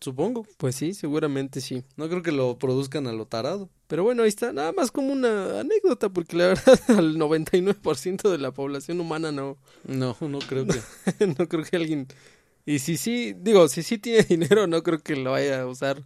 supongo. 0.00 0.46
pues 0.56 0.76
sí, 0.76 0.94
seguramente 0.94 1.60
sí. 1.60 1.84
No 1.96 2.08
creo 2.08 2.22
que 2.22 2.32
lo 2.32 2.58
produzcan 2.58 3.06
a 3.06 3.12
lo 3.12 3.26
tarado. 3.26 3.68
Pero 3.88 4.04
bueno, 4.04 4.22
ahí 4.22 4.28
está, 4.28 4.52
nada 4.52 4.70
más 4.72 4.90
como 4.92 5.12
una 5.12 5.60
anécdota, 5.60 6.08
porque 6.10 6.36
la 6.36 6.46
verdad 6.48 6.78
al 6.88 7.16
99% 7.16 8.30
de 8.30 8.38
la 8.38 8.52
población 8.52 9.00
humana 9.00 9.32
no, 9.32 9.56
No, 9.86 10.16
no 10.20 10.38
creo 10.40 10.66
que. 10.66 11.26
no 11.38 11.48
creo 11.48 11.64
que 11.64 11.76
alguien... 11.76 12.06
Y 12.66 12.80
si 12.80 12.98
sí, 12.98 13.34
digo, 13.38 13.66
si 13.68 13.82
sí 13.82 13.96
tiene 13.98 14.22
dinero, 14.28 14.66
no 14.66 14.82
creo 14.82 14.98
que 14.98 15.16
lo 15.16 15.30
vaya 15.32 15.62
a 15.62 15.66
usar 15.66 16.04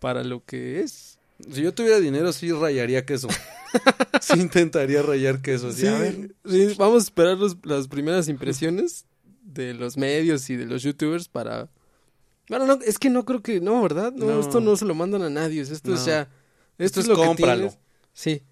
para 0.00 0.22
lo 0.24 0.44
que 0.44 0.80
es. 0.80 1.18
Si 1.52 1.62
yo 1.62 1.74
tuviera 1.74 1.98
dinero, 1.98 2.32
sí 2.32 2.52
rayaría 2.52 3.04
queso. 3.04 3.26
sí 4.20 4.38
intentaría 4.38 5.02
rayar 5.02 5.42
queso. 5.42 5.68
así, 5.68 5.80
Sí, 5.82 5.86
a 5.88 5.98
ver. 5.98 6.34
sí, 6.46 6.74
vamos 6.78 7.02
a 7.02 7.04
esperar 7.06 7.38
los- 7.38 7.56
las 7.64 7.88
primeras 7.88 8.28
impresiones 8.28 9.04
de 9.42 9.74
los 9.74 9.96
medios 9.96 10.48
y 10.48 10.54
de 10.56 10.66
los 10.66 10.82
youtubers 10.84 11.28
para... 11.28 11.70
Bueno, 12.48 12.66
no, 12.66 12.78
es 12.86 12.98
que 13.00 13.10
no 13.10 13.24
creo 13.24 13.42
que... 13.42 13.60
No, 13.60 13.82
¿verdad? 13.82 14.12
No, 14.12 14.26
No. 14.26 14.40
esto 14.40 14.60
no 14.60 14.76
se 14.76 14.84
lo 14.84 14.94
mandan 14.94 15.22
a 15.22 15.30
nadie. 15.30 15.60
Esto 15.62 15.90
No. 15.90 15.96
es 15.96 16.04
ya... 16.04 16.28
Esto 16.84 17.00
es 17.00 17.06
lo 17.06 17.14
cómpralo. 17.16 17.70
que. 17.70 17.76
Sí. 18.12 18.42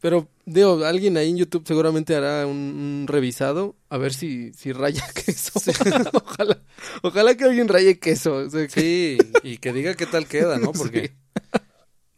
Pero, 0.00 0.28
digo, 0.46 0.84
alguien 0.84 1.16
ahí 1.16 1.30
en 1.30 1.38
YouTube 1.38 1.64
seguramente 1.66 2.14
hará 2.14 2.46
un, 2.46 2.56
un 2.56 3.06
revisado 3.08 3.74
a 3.88 3.98
ver 3.98 4.14
si, 4.14 4.52
si 4.52 4.72
raya 4.72 5.04
queso. 5.26 5.52
ojalá, 6.12 6.60
ojalá 7.02 7.34
que 7.36 7.44
alguien 7.44 7.66
raye 7.68 7.98
queso. 7.98 8.34
o 8.36 8.50
sea, 8.50 8.66
que- 8.68 8.80
Sí, 8.80 9.18
y 9.42 9.58
que 9.58 9.72
diga 9.72 9.94
qué 9.94 10.06
tal 10.06 10.26
queda, 10.28 10.58
¿no? 10.58 10.72
Porque 10.72 11.08
Sí. 11.08 11.12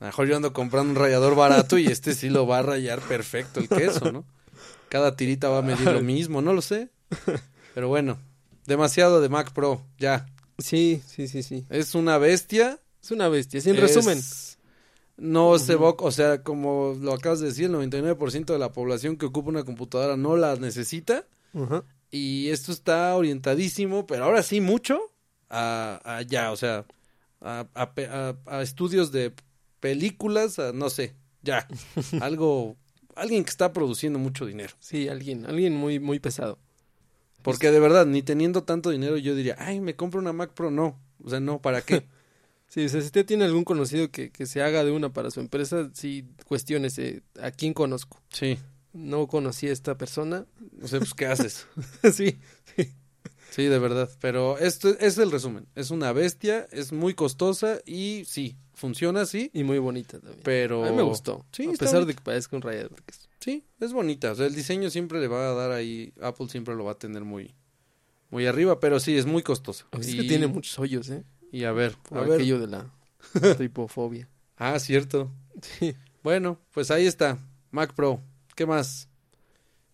a 0.00 0.04
lo 0.04 0.06
mejor 0.06 0.28
yo 0.28 0.36
ando 0.36 0.52
comprando 0.52 0.90
un 0.92 0.96
rallador 0.96 1.34
barato 1.36 1.78
y 1.78 1.86
este 1.86 2.14
sí 2.14 2.28
lo 2.28 2.46
va 2.46 2.58
a 2.58 2.62
rayar 2.62 3.00
perfecto 3.00 3.60
el 3.60 3.68
queso, 3.68 4.12
¿no? 4.12 4.24
Cada 4.90 5.14
tirita 5.16 5.48
va 5.48 5.58
a 5.58 5.62
medir 5.62 5.86
lo 5.92 6.00
mismo, 6.02 6.42
no 6.42 6.52
lo 6.52 6.60
sé. 6.62 6.90
Pero 7.74 7.88
bueno, 7.88 8.18
demasiado 8.66 9.20
de 9.20 9.28
Mac 9.28 9.52
Pro, 9.52 9.86
ya. 9.98 10.26
Sí, 10.58 11.00
sí, 11.06 11.28
sí, 11.28 11.42
sí. 11.42 11.64
Es 11.70 11.94
una 11.94 12.18
bestia. 12.18 12.78
Es 13.02 13.10
una 13.10 13.28
bestia. 13.28 13.58
Es- 13.58 13.64
resumen. 13.76 14.20
No 15.20 15.58
se 15.58 15.76
va, 15.76 15.90
o 15.98 16.10
sea, 16.10 16.42
como 16.42 16.96
lo 17.00 17.12
acabas 17.12 17.40
de 17.40 17.46
decir, 17.48 17.66
el 17.66 17.72
99% 17.72 18.52
de 18.54 18.58
la 18.58 18.72
población 18.72 19.16
que 19.16 19.26
ocupa 19.26 19.50
una 19.50 19.64
computadora 19.64 20.16
no 20.16 20.36
la 20.36 20.56
necesita. 20.56 21.26
Y 22.10 22.48
esto 22.48 22.72
está 22.72 23.14
orientadísimo, 23.16 24.06
pero 24.06 24.24
ahora 24.24 24.42
sí 24.42 24.60
mucho 24.60 24.98
a, 25.48 26.00
a 26.04 26.22
ya, 26.22 26.52
o 26.52 26.56
sea, 26.56 26.84
a- 27.40 27.68
a 28.46 28.62
estudios 28.62 29.12
de 29.12 29.32
películas, 29.80 30.58
a, 30.58 30.72
no 30.72 30.90
sé, 30.90 31.14
ya, 31.42 31.66
algo, 32.20 32.76
alguien 33.14 33.44
que 33.44 33.50
está 33.50 33.72
produciendo 33.72 34.18
mucho 34.18 34.46
dinero. 34.46 34.74
Sí, 34.80 35.08
alguien, 35.08 35.46
alguien 35.46 35.74
muy, 35.76 35.98
muy 36.00 36.18
pesado. 36.18 36.58
Porque 37.42 37.70
de 37.70 37.80
verdad, 37.80 38.06
ni 38.06 38.22
teniendo 38.22 38.64
tanto 38.64 38.90
dinero 38.90 39.16
yo 39.16 39.34
diría, 39.34 39.56
ay, 39.58 39.80
me 39.80 39.96
compro 39.96 40.20
una 40.20 40.32
Mac 40.32 40.52
Pro, 40.52 40.70
no, 40.70 40.98
o 41.24 41.30
sea, 41.30 41.40
no, 41.40 41.60
¿para 41.60 41.82
qué? 41.82 42.06
Sí, 42.70 42.84
o 42.84 42.88
sea, 42.88 43.00
si 43.00 43.06
usted 43.06 43.26
tiene 43.26 43.44
algún 43.44 43.64
conocido 43.64 44.12
que, 44.12 44.30
que 44.30 44.46
se 44.46 44.62
haga 44.62 44.84
de 44.84 44.92
una 44.92 45.12
para 45.12 45.32
su 45.32 45.40
empresa, 45.40 45.90
sí, 45.92 46.24
cuestiónese 46.46 47.22
a 47.42 47.50
quién 47.50 47.74
conozco. 47.74 48.22
Sí, 48.32 48.58
No 48.92 49.26
conocí 49.26 49.66
a 49.66 49.72
esta 49.72 49.98
persona. 49.98 50.46
o 50.80 50.86
sea, 50.86 51.00
pues, 51.00 51.12
¿qué 51.12 51.26
haces? 51.26 51.66
sí, 52.14 52.38
sí. 52.76 52.94
Sí, 53.50 53.64
de 53.64 53.80
verdad, 53.80 54.08
pero 54.20 54.56
esto 54.58 54.96
es 55.00 55.18
el 55.18 55.32
resumen, 55.32 55.66
es 55.74 55.90
una 55.90 56.12
bestia, 56.12 56.68
es 56.70 56.92
muy 56.92 57.14
costosa 57.14 57.80
y 57.84 58.22
sí, 58.24 58.56
funciona 58.74 59.22
así, 59.22 59.50
Y 59.52 59.64
muy 59.64 59.80
bonita 59.80 60.20
también. 60.20 60.40
pero... 60.44 60.84
A 60.84 60.90
mí 60.90 60.96
me 60.96 61.02
gustó. 61.02 61.44
Sí, 61.50 61.66
a 61.66 61.72
pesar 61.72 62.06
de 62.06 62.14
que 62.14 62.20
parezca 62.20 62.54
un 62.54 62.62
rayador 62.62 62.94
de 62.94 63.02
queso. 63.02 63.28
Sí, 63.40 63.64
es 63.80 63.92
bonita. 63.92 64.30
O 64.30 64.34
sea, 64.36 64.46
el 64.46 64.54
diseño 64.54 64.88
siempre 64.90 65.20
le 65.20 65.26
va 65.26 65.50
a 65.50 65.54
dar 65.54 65.72
ahí. 65.72 66.12
Apple 66.20 66.48
siempre 66.48 66.76
lo 66.76 66.84
va 66.84 66.92
a 66.92 66.98
tener 66.98 67.24
muy, 67.24 67.52
muy 68.30 68.46
arriba, 68.46 68.78
pero 68.78 69.00
sí, 69.00 69.16
es 69.16 69.26
muy 69.26 69.42
costosa. 69.42 69.86
Es 69.98 70.08
y, 70.10 70.18
que 70.18 70.22
tiene 70.24 70.46
muchos 70.46 70.78
hoyos, 70.78 71.10
¿eh? 71.10 71.24
Y 71.52 71.64
a 71.64 71.72
ver, 71.72 71.96
Por 72.08 72.18
a 72.18 72.20
ver. 72.22 72.32
aquello 72.34 72.58
de 72.60 72.66
la 72.68 72.90
tripofobia. 73.56 74.28
Ah, 74.56 74.78
cierto. 74.78 75.30
Sí. 75.62 75.94
Bueno, 76.22 76.58
pues 76.72 76.90
ahí 76.90 77.06
está. 77.06 77.38
Mac 77.70 77.94
Pro. 77.94 78.20
¿Qué 78.54 78.66
más? 78.66 79.08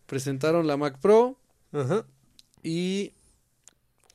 Presentaron 0.07 0.67
la 0.67 0.77
Mac 0.77 0.99
Pro 1.01 1.39
Ajá. 1.73 2.05
y 2.63 3.13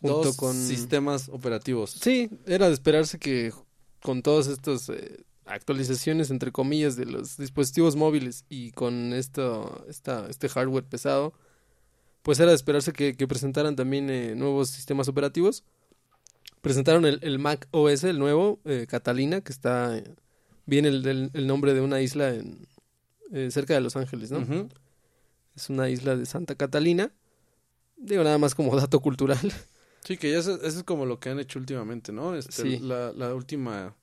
Junto 0.01 0.23
dos 0.23 0.37
con... 0.37 0.55
sistemas 0.55 1.29
operativos. 1.29 1.91
Sí, 1.91 2.29
era 2.45 2.67
de 2.67 2.73
esperarse 2.73 3.17
que 3.19 3.53
con 4.01 4.21
todas 4.23 4.47
estas 4.47 4.89
eh, 4.89 5.23
actualizaciones, 5.45 6.31
entre 6.31 6.51
comillas, 6.51 6.95
de 6.95 7.05
los 7.05 7.37
dispositivos 7.37 7.95
móviles 7.95 8.45
y 8.49 8.71
con 8.71 9.13
esto, 9.13 9.85
esta, 9.89 10.27
este 10.29 10.49
hardware 10.49 10.85
pesado, 10.85 11.33
pues 12.23 12.39
era 12.39 12.49
de 12.49 12.55
esperarse 12.55 12.93
que, 12.93 13.15
que 13.15 13.27
presentaran 13.27 13.75
también 13.75 14.09
eh, 14.09 14.33
nuevos 14.35 14.69
sistemas 14.69 15.07
operativos. 15.07 15.63
Presentaron 16.61 17.05
el, 17.05 17.19
el 17.23 17.39
Mac 17.39 17.67
OS, 17.71 18.03
el 18.03 18.19
nuevo, 18.19 18.59
eh, 18.65 18.85
Catalina, 18.87 19.41
que 19.41 19.51
está, 19.51 20.01
viene 20.65 20.89
el, 20.89 21.31
el 21.33 21.47
nombre 21.47 21.73
de 21.73 21.81
una 21.81 22.01
isla 22.01 22.33
en, 22.35 22.67
eh, 23.33 23.49
cerca 23.51 23.73
de 23.73 23.81
Los 23.81 23.95
Ángeles, 23.95 24.31
¿no? 24.31 24.69
Es 25.55 25.69
una 25.69 25.89
isla 25.89 26.15
de 26.15 26.25
Santa 26.25 26.55
Catalina. 26.55 27.11
Digo 27.97 28.23
nada 28.23 28.37
más 28.37 28.55
como 28.55 28.75
dato 28.75 28.99
cultural. 28.99 29.39
Sí, 30.05 30.17
que 30.17 30.31
ya 30.31 30.39
eso, 30.39 30.55
eso 30.63 30.77
es 30.79 30.83
como 30.83 31.05
lo 31.05 31.19
que 31.19 31.29
han 31.29 31.39
hecho 31.39 31.59
últimamente, 31.59 32.11
¿no? 32.11 32.35
Este, 32.35 32.61
Sí. 32.63 32.79
la, 32.79 33.11
la 33.13 33.33
última 33.35 33.95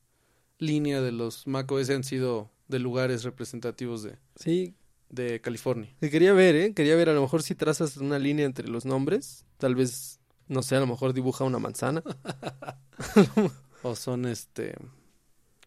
línea 0.59 1.01
de 1.01 1.13
los 1.13 1.47
Mac 1.47 1.71
OS 1.71 1.91
han 1.91 2.05
sido 2.05 2.51
de 2.69 2.79
lugares 2.81 3.23
representativos 3.25 4.03
de, 4.03 4.17
Sí, 4.37 4.75
de 5.09 5.41
California. 5.41 5.95
Que 6.01 6.11
quería 6.11 6.33
ver, 6.33 6.55
¿eh? 6.57 6.75
Quería 6.75 6.95
ver, 6.97 7.09
a 7.09 7.15
lo 7.15 7.23
mejor 7.23 7.43
si 7.43 7.55
trazas 7.55 7.97
una 7.97 8.19
línea 8.19 8.45
entre 8.45 8.69
los 8.69 8.85
nombres, 8.85 9.45
tal 9.59 9.75
vez, 9.75 10.18
no 10.49 10.63
sé, 10.63 10.77
a 10.77 10.81
lo 10.81 10.87
mejor 10.87 11.13
dibuja 11.13 11.45
una 11.45 11.59
manzana, 11.59 12.03
O 13.83 13.95
son 13.95 14.27
este. 14.27 14.75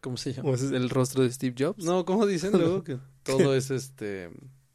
¿Cómo 0.02 0.18
se 0.18 0.34
llama? 0.34 0.50
o 0.50 0.56
ese 0.56 0.66
es 0.66 0.72
el 0.72 0.90
rostro 0.90 1.24
de 1.24 1.32
Steve 1.32 1.56
Jobs. 1.58 1.84
No, 1.86 2.04
¿cómo 2.06 2.26
dicen 2.26 2.52
luego? 2.52 2.84
Que 2.84 2.98
todo 3.24 3.56
es 3.56 3.72
este. 3.72 4.30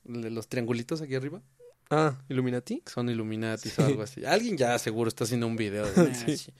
Los 0.04 0.48
triangulitos 0.48 1.02
aquí 1.02 1.14
arriba. 1.16 1.42
Ah, 1.90 2.16
Illuminati. 2.28 2.82
Son 2.86 3.08
Illuminati 3.08 3.68
o 3.78 3.82
algo 3.84 4.02
así. 4.02 4.24
Alguien 4.24 4.56
ya 4.56 4.78
seguro 4.78 5.08
está 5.08 5.24
haciendo 5.24 5.46
un 5.46 5.56
video. 5.56 5.84
De, 5.84 6.14
Sí. 6.14 6.36
sí. 6.36 6.52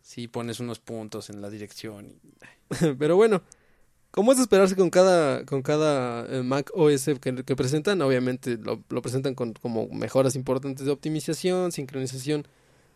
sí, 0.00 0.28
pones 0.28 0.60
unos 0.60 0.78
puntos 0.78 1.28
en 1.30 1.40
la 1.40 1.50
dirección. 1.50 2.06
y- 2.06 2.94
Pero 2.98 3.16
bueno, 3.16 3.42
como 4.10 4.30
es 4.32 4.38
de 4.38 4.42
esperarse 4.44 4.76
con 4.76 4.90
cada, 4.90 5.44
con 5.44 5.62
cada 5.62 6.26
eh, 6.26 6.42
Mac 6.42 6.70
OS 6.74 7.06
que, 7.20 7.44
que 7.44 7.56
presentan, 7.56 8.00
obviamente 8.02 8.58
lo, 8.58 8.82
lo 8.90 9.02
presentan 9.02 9.34
con 9.34 9.54
como 9.54 9.88
mejoras 9.88 10.36
importantes 10.36 10.84
de 10.86 10.92
optimización, 10.92 11.72
sincronización 11.72 12.46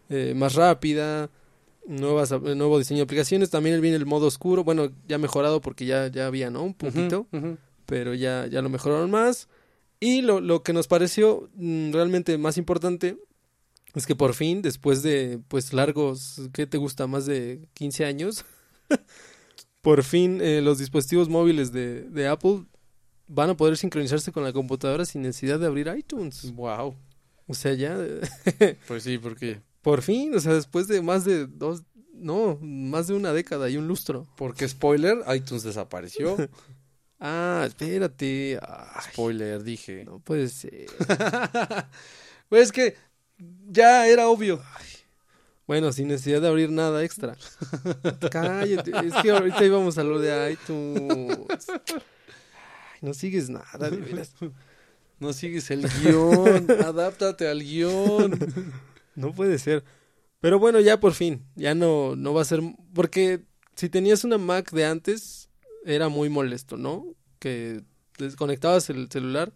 eh, 0.08 0.34
más 0.34 0.54
rápida, 0.54 1.30
nuevas, 1.86 2.32
eh, 2.32 2.54
nuevo 2.54 2.78
diseño 2.78 2.98
de 2.98 3.04
aplicaciones. 3.04 3.50
También 3.50 3.80
viene 3.80 3.96
el 3.96 4.06
modo 4.06 4.26
oscuro, 4.26 4.64
bueno, 4.64 4.90
ya 5.08 5.18
mejorado 5.18 5.60
porque 5.60 5.86
ya, 5.86 6.08
ya 6.08 6.26
había, 6.26 6.50
¿no? 6.50 6.62
Un 6.62 6.74
poquito. 6.74 7.26
Pero 7.86 8.14
ya, 8.14 8.46
ya 8.46 8.62
lo 8.62 8.68
mejoraron 8.68 9.10
más. 9.10 9.48
Y 10.00 10.22
lo, 10.22 10.40
lo 10.40 10.62
que 10.62 10.72
nos 10.72 10.88
pareció 10.88 11.48
mm, 11.54 11.92
realmente 11.92 12.36
más 12.38 12.58
importante 12.58 13.16
es 13.94 14.06
que 14.06 14.14
por 14.14 14.34
fin, 14.34 14.60
después 14.60 15.02
de 15.02 15.40
pues 15.48 15.72
largos, 15.72 16.42
¿qué 16.52 16.66
te 16.66 16.76
gusta? 16.76 17.06
Más 17.06 17.24
de 17.24 17.66
15 17.74 18.04
años, 18.04 18.44
por 19.80 20.02
fin 20.02 20.40
eh, 20.42 20.60
los 20.60 20.78
dispositivos 20.78 21.30
móviles 21.30 21.72
de, 21.72 22.02
de 22.02 22.28
Apple 22.28 22.64
van 23.26 23.50
a 23.50 23.56
poder 23.56 23.76
sincronizarse 23.76 24.32
con 24.32 24.44
la 24.44 24.52
computadora 24.52 25.04
sin 25.04 25.22
necesidad 25.22 25.58
de 25.58 25.66
abrir 25.66 25.92
iTunes. 25.96 26.52
Wow. 26.52 26.94
O 27.48 27.54
sea, 27.54 27.74
ya, 27.74 27.96
Pues 28.88 29.04
sí, 29.04 29.18
porque. 29.18 29.60
Por 29.87 30.03
fin, 30.03 30.35
o 30.35 30.40
sea, 30.40 30.53
después 30.53 30.88
de 30.88 31.01
más 31.01 31.25
de 31.25 31.46
dos, 31.46 31.85
no, 32.12 32.59
más 32.61 33.07
de 33.07 33.14
una 33.14 33.33
década 33.33 33.70
y 33.70 33.77
un 33.77 33.87
lustro. 33.87 34.27
Porque, 34.37 34.66
spoiler, 34.66 35.18
iTunes 35.33 35.62
desapareció. 35.62 36.37
Ah, 37.18 37.64
espérate. 37.66 38.59
Ay, 38.61 39.05
spoiler, 39.11 39.62
dije. 39.62 40.05
no 40.05 40.18
puede 40.18 40.49
ser. 40.49 40.87
Pues 42.49 42.64
es 42.64 42.72
que 42.72 42.96
ya 43.68 44.07
era 44.07 44.29
obvio. 44.29 44.61
Bueno, 45.66 45.92
sin 45.92 46.09
necesidad 46.09 46.42
de 46.42 46.49
abrir 46.49 46.70
nada 46.70 47.03
extra. 47.03 47.37
Cállate, 48.31 48.90
es 48.90 49.14
que 49.22 49.31
ahorita 49.31 49.64
íbamos 49.64 49.96
a 49.96 50.05
lo 50.05 50.18
de 50.18 50.53
iTunes. 50.53 51.38
Ay, 51.70 52.99
no 53.01 53.14
sigues 53.14 53.49
nada, 53.49 53.88
de 53.88 53.96
veras. 53.96 54.35
No 55.18 55.33
sigues 55.33 55.70
el 55.70 55.88
guion. 55.88 56.70
Adáptate 56.85 57.49
al 57.49 57.62
guion. 57.62 58.38
No 59.16 59.33
puede 59.33 59.59
ser. 59.59 59.85
Pero 60.40 60.59
bueno, 60.59 60.79
ya 60.81 61.00
por 61.00 61.12
fin, 61.14 61.42
ya 61.57 61.74
no, 61.74 62.14
no 62.14 62.33
va 62.35 62.42
a 62.42 62.44
ser, 62.44 62.61
porque 62.94 63.40
si 63.74 63.88
tenías 63.88 64.22
una 64.24 64.38
Mac 64.38 64.70
de 64.70 64.85
antes, 64.85 65.48
era 65.85 66.09
muy 66.09 66.29
molesto, 66.29 66.76
¿no? 66.76 67.07
Que 67.38 67.83
desconectabas 68.18 68.88
el 68.90 69.09
celular 69.11 69.52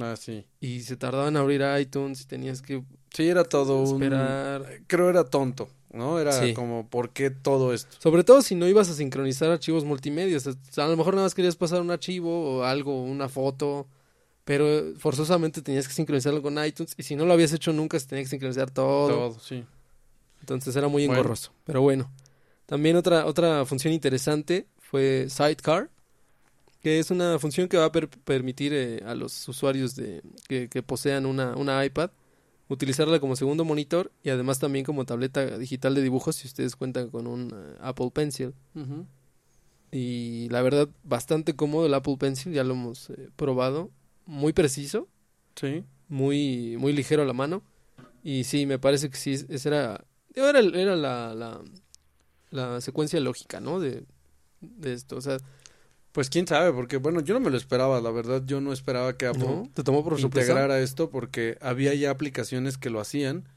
Ah, 0.00 0.14
sí. 0.16 0.44
y 0.60 0.80
se 0.80 0.96
tardaba 0.96 1.28
en 1.28 1.36
abrir 1.36 1.62
iTunes 1.80 2.22
y 2.22 2.26
tenías 2.26 2.62
que 2.62 2.82
Sí, 3.12 3.28
era 3.28 3.44
todo 3.44 3.82
un... 3.82 3.94
esperar. 4.02 4.80
Creo 4.88 5.08
era 5.08 5.22
tonto, 5.24 5.68
¿no? 5.92 6.18
Era 6.18 6.32
Sí. 6.32 6.52
como, 6.54 6.88
¿por 6.88 7.10
qué 7.10 7.30
todo 7.30 7.72
esto? 7.72 7.96
Sobre 8.00 8.24
todo 8.24 8.42
si 8.42 8.56
no 8.56 8.66
ibas 8.66 8.88
a 8.90 8.94
sincronizar 8.94 9.50
archivos 9.50 9.84
multimedia. 9.84 10.36
O 10.36 10.40
sea, 10.40 10.54
a 10.84 10.88
lo 10.88 10.96
mejor 10.96 11.14
nada 11.14 11.26
más 11.26 11.34
querías 11.34 11.54
pasar 11.54 11.80
un 11.80 11.92
archivo 11.92 12.56
o 12.58 12.62
algo, 12.64 13.02
una 13.04 13.28
foto, 13.28 13.86
pero 14.44 14.94
forzosamente 14.98 15.62
tenías 15.62 15.88
que 15.88 15.94
sincronizarlo 15.94 16.42
con 16.42 16.62
iTunes 16.64 16.94
y 16.98 17.02
si 17.02 17.16
no 17.16 17.24
lo 17.24 17.32
habías 17.32 17.52
hecho 17.52 17.72
nunca 17.72 17.98
se 17.98 18.06
tenía 18.06 18.24
que 18.24 18.30
sincronizar 18.30 18.70
todo. 18.70 19.08
Todo, 19.08 19.40
sí. 19.40 19.64
Entonces 20.40 20.74
era 20.76 20.88
muy 20.88 21.06
Bueno. 21.06 21.20
engorroso. 21.20 21.52
Pero 21.64 21.80
bueno. 21.80 22.10
También 22.66 22.96
otra, 22.96 23.26
otra 23.26 23.64
función 23.66 23.92
interesante 23.94 24.66
fue 24.78 25.26
Sidecar, 25.28 25.90
que 26.82 26.98
es 26.98 27.10
una 27.10 27.38
función 27.38 27.68
que 27.68 27.76
va 27.78 27.86
a 27.86 27.92
per- 27.92 28.08
permitir 28.08 28.72
eh, 28.74 29.02
a 29.06 29.14
los 29.14 29.48
usuarios 29.48 29.94
de, 29.96 30.22
que, 30.48 30.68
que 30.68 30.82
posean 30.82 31.24
una, 31.26 31.56
una 31.56 31.84
iPad 31.84 32.10
utilizarla 32.68 33.20
como 33.20 33.36
segundo 33.36 33.64
monitor 33.64 34.10
y 34.22 34.30
además 34.30 34.58
también 34.58 34.84
como 34.86 35.04
tableta 35.04 35.58
digital 35.58 35.94
de 35.94 36.00
dibujos 36.02 36.36
si 36.36 36.46
ustedes 36.48 36.76
cuentan 36.76 37.10
con 37.10 37.26
un 37.26 37.50
eh, 37.54 37.76
Apple 37.80 38.10
Pencil. 38.12 38.54
Y 39.92 40.48
la 40.50 40.60
verdad, 40.62 40.88
bastante 41.04 41.54
cómodo 41.54 41.86
el 41.86 41.94
Apple 41.94 42.16
Pencil, 42.18 42.52
ya 42.52 42.64
lo 42.64 42.74
hemos 42.74 43.10
eh, 43.10 43.28
probado. 43.36 43.90
Muy 44.26 44.52
preciso, 44.52 45.08
Sí. 45.56 45.84
muy, 46.08 46.76
muy 46.78 46.92
ligero 46.92 47.22
a 47.22 47.26
la 47.26 47.32
mano. 47.32 47.62
Y 48.22 48.44
sí, 48.44 48.66
me 48.66 48.78
parece 48.78 49.10
que 49.10 49.16
sí, 49.16 49.32
es- 49.34 49.46
esa 49.48 49.68
era, 49.68 50.04
era, 50.34 50.58
era 50.60 50.96
la, 50.96 51.34
la, 51.34 51.60
la 52.50 52.80
secuencia 52.80 53.20
lógica, 53.20 53.60
¿no? 53.60 53.80
De, 53.80 54.04
de 54.60 54.92
esto, 54.94 55.16
o 55.16 55.20
sea, 55.20 55.36
Pues 56.12 56.30
quién 56.30 56.46
sabe, 56.46 56.72
porque 56.72 56.96
bueno, 56.98 57.20
yo 57.20 57.34
no 57.34 57.40
me 57.40 57.50
lo 57.50 57.56
esperaba, 57.56 58.00
la 58.00 58.10
verdad, 58.12 58.42
yo 58.46 58.60
no 58.60 58.72
esperaba 58.72 59.16
que 59.16 59.26
Apple 59.26 59.46
¿no? 59.46 59.70
Te 59.74 59.82
tomó 59.82 60.02
por 60.04 60.18
integrara 60.18 60.78
esto 60.80 61.10
porque 61.10 61.58
había 61.60 61.92
ya 61.94 62.10
aplicaciones 62.10 62.78
que 62.78 62.88
lo 62.88 63.00
hacían 63.00 63.48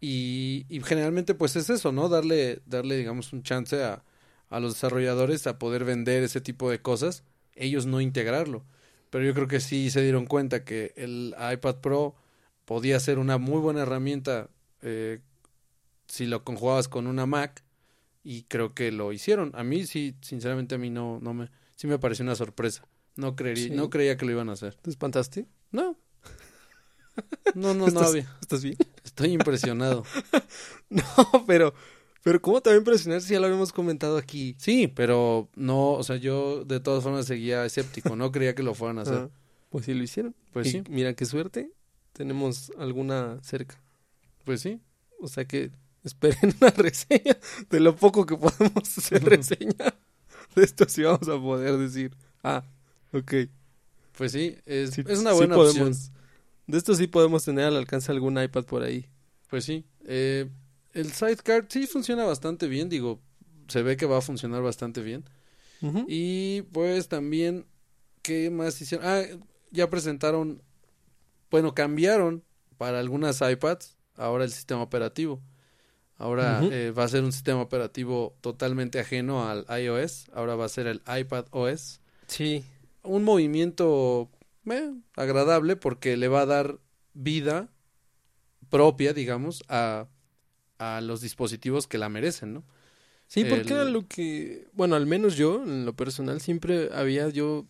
y, 0.00 0.66
y 0.68 0.80
generalmente 0.82 1.34
pues 1.34 1.56
es 1.56 1.70
eso, 1.70 1.90
¿no? 1.92 2.08
Darle, 2.08 2.60
darle 2.66 2.96
digamos 2.96 3.32
un 3.32 3.42
chance 3.42 3.82
a, 3.82 4.04
a 4.50 4.60
los 4.60 4.74
desarrolladores 4.74 5.46
a 5.46 5.58
poder 5.58 5.84
vender 5.84 6.22
ese 6.22 6.40
tipo 6.40 6.70
de 6.70 6.80
cosas, 6.80 7.24
ellos 7.54 7.86
no 7.86 8.00
integrarlo. 8.00 8.64
Pero 9.10 9.24
yo 9.24 9.34
creo 9.34 9.48
que 9.48 9.60
sí 9.60 9.90
se 9.90 10.02
dieron 10.02 10.26
cuenta 10.26 10.64
que 10.64 10.92
el 10.96 11.34
iPad 11.52 11.76
Pro 11.76 12.14
podía 12.64 13.00
ser 13.00 13.18
una 13.18 13.38
muy 13.38 13.60
buena 13.60 13.82
herramienta 13.82 14.48
eh, 14.82 15.20
si 16.06 16.26
lo 16.26 16.44
conjugabas 16.44 16.88
con 16.88 17.06
una 17.06 17.26
Mac 17.26 17.62
y 18.22 18.42
creo 18.44 18.74
que 18.74 18.92
lo 18.92 19.12
hicieron. 19.12 19.52
A 19.54 19.64
mí 19.64 19.86
sí, 19.86 20.14
sinceramente 20.20 20.74
a 20.74 20.78
mí 20.78 20.90
no, 20.90 21.18
no 21.22 21.32
me, 21.34 21.50
sí 21.76 21.86
me 21.86 21.98
pareció 21.98 22.22
una 22.24 22.34
sorpresa. 22.34 22.86
No 23.16 23.34
creería, 23.34 23.64
Sí. 23.64 23.70
no 23.70 23.90
creía 23.90 24.16
que 24.16 24.26
lo 24.26 24.32
iban 24.32 24.48
a 24.50 24.52
hacer. 24.52 24.74
¿Te 24.74 24.90
espantaste? 24.90 25.46
No. 25.72 25.96
No, 27.54 27.74
no, 27.74 27.80
no 27.80 27.86
¿Estás, 27.88 28.08
había. 28.10 28.36
¿Estás 28.40 28.62
bien? 28.62 28.76
Estoy 29.04 29.32
impresionado. 29.32 30.04
No, 30.90 31.02
pero, 31.46 31.74
pero 32.22 32.40
¿cómo 32.42 32.60
te 32.60 32.70
va 32.70 32.74
a 32.76 32.78
impresionar 32.78 33.20
si 33.22 33.32
ya 33.34 33.40
lo 33.40 33.46
habíamos 33.46 33.72
comentado 33.72 34.16
aquí? 34.18 34.54
Sí, 34.58 34.88
pero 34.88 35.48
no, 35.54 35.92
o 35.92 36.02
sea, 36.02 36.16
yo 36.16 36.64
de 36.64 36.80
todas 36.80 37.02
formas 37.02 37.26
seguía 37.26 37.64
escéptico, 37.64 38.16
no 38.16 38.30
creía 38.32 38.54
que 38.54 38.62
lo 38.62 38.74
fueran 38.74 38.98
a 38.98 39.02
hacer. 39.02 39.14
Ah, 39.18 39.30
pues 39.70 39.84
sí 39.86 39.94
lo 39.94 40.02
hicieron. 40.02 40.34
Pues 40.52 40.66
Y 40.66 40.70
sí, 40.70 40.82
Mira 40.88 41.14
qué 41.14 41.24
suerte, 41.24 41.70
tenemos 42.12 42.72
alguna 42.78 43.38
cerca. 43.42 43.80
pues 44.44 44.60
sí. 44.60 44.80
O 45.20 45.28
sea 45.28 45.44
que 45.44 45.70
esperen 46.04 46.54
una 46.60 46.70
reseña 46.76 47.36
de 47.70 47.80
lo 47.80 47.96
poco 47.96 48.24
que 48.26 48.36
podemos 48.36 48.98
hacer 48.98 49.24
reseña. 49.24 49.94
De 50.54 50.64
esto 50.64 50.84
sí 50.88 51.02
vamos 51.02 51.28
a 51.28 51.40
poder 51.40 51.76
decir. 51.76 52.16
Ah, 52.42 52.62
ok. 53.12 53.34
Pues 54.16 54.32
sí, 54.32 54.56
es, 54.66 54.90
Sí- 54.90 55.02
es 55.06 55.18
una 55.20 55.30
sí 55.32 55.36
buena 55.36 55.54
podemos. 55.54 55.88
opción. 55.98 56.14
De 56.66 56.78
esto 56.78 56.94
sí 56.94 57.06
podemos 57.06 57.44
tener 57.44 57.64
al 57.66 57.76
alcance 57.76 58.10
algún 58.12 58.40
iPad 58.42 58.64
por 58.64 58.82
ahí. 58.82 59.06
Pues 59.50 59.64
sí. 59.64 59.84
Eh, 60.04 60.48
el 61.00 61.12
sidecar 61.12 61.66
sí 61.68 61.86
funciona 61.86 62.24
bastante 62.24 62.66
bien, 62.66 62.88
digo, 62.88 63.20
se 63.68 63.82
ve 63.82 63.96
que 63.96 64.06
va 64.06 64.18
a 64.18 64.22
funcionar 64.22 64.62
bastante 64.62 65.00
bien. 65.00 65.24
Y 66.08 66.62
pues 66.72 67.08
también, 67.08 67.64
¿qué 68.22 68.50
más 68.50 68.80
hicieron? 68.80 69.06
Ah, 69.06 69.22
ya 69.70 69.88
presentaron, 69.88 70.60
bueno, 71.52 71.72
cambiaron 71.72 72.42
para 72.78 72.98
algunas 72.98 73.40
iPads 73.40 73.96
ahora 74.16 74.42
el 74.44 74.50
sistema 74.50 74.82
operativo. 74.82 75.40
Ahora 76.16 76.64
eh, 76.72 76.90
va 76.90 77.04
a 77.04 77.08
ser 77.08 77.22
un 77.22 77.30
sistema 77.30 77.62
operativo 77.62 78.36
totalmente 78.40 78.98
ajeno 78.98 79.48
al 79.48 79.64
iOS. 79.80 80.28
Ahora 80.34 80.56
va 80.56 80.64
a 80.64 80.68
ser 80.68 80.88
el 80.88 81.00
iPad 81.06 81.46
OS. 81.52 82.00
Sí. 82.26 82.64
Un 83.04 83.22
movimiento 83.22 84.28
eh, 84.68 84.92
agradable 85.14 85.76
porque 85.76 86.16
le 86.16 86.26
va 86.26 86.40
a 86.40 86.46
dar 86.46 86.80
vida 87.14 87.68
propia, 88.68 89.12
digamos, 89.12 89.62
a, 89.68 90.08
a 90.78 91.00
los 91.00 91.20
dispositivos 91.20 91.86
que 91.86 91.98
la 91.98 92.08
merecen, 92.08 92.54
¿no? 92.54 92.64
Sí, 93.26 93.44
porque 93.44 93.62
El- 93.68 93.72
era 93.72 93.84
lo 93.84 94.06
que, 94.06 94.68
bueno, 94.72 94.96
al 94.96 95.06
menos 95.06 95.36
yo, 95.36 95.62
en 95.62 95.84
lo 95.84 95.92
personal, 95.94 96.40
siempre 96.40 96.88
había 96.94 97.28
yo, 97.28 97.66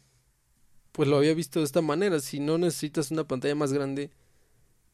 pues 0.92 1.09
lo 1.09 1.16
había 1.16 1.35
visto 1.35 1.59
de 1.61 1.64
esta 1.64 1.83
manera. 1.83 2.21
Si 2.21 2.38
no 2.40 2.59
necesitas 2.59 3.11
una 3.11 3.25
pantalla 3.25 3.55
más 3.55 3.73
grande, 3.73 4.11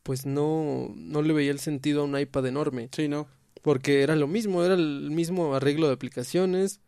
pues 0.03 0.27
no, 0.27 0.93
no 0.97 1.23
le 1.23 1.33
veía 1.33 1.51
el 1.51 1.59
sentido 1.61 2.03
a 2.03 2.05
un 2.05 2.19
iPad 2.19 2.47
enorme. 2.47 2.89
Sí, 2.93 3.09
¿no? 3.09 3.27
Porque 3.63 4.03
era 4.03 4.17
lo 4.17 4.27
mismo, 4.27 4.63
era 4.65 4.75
el 4.75 5.11
mismo 5.11 5.55
arreglo 5.55 5.87
de 5.87 5.95
aplicaciones, 5.95 6.81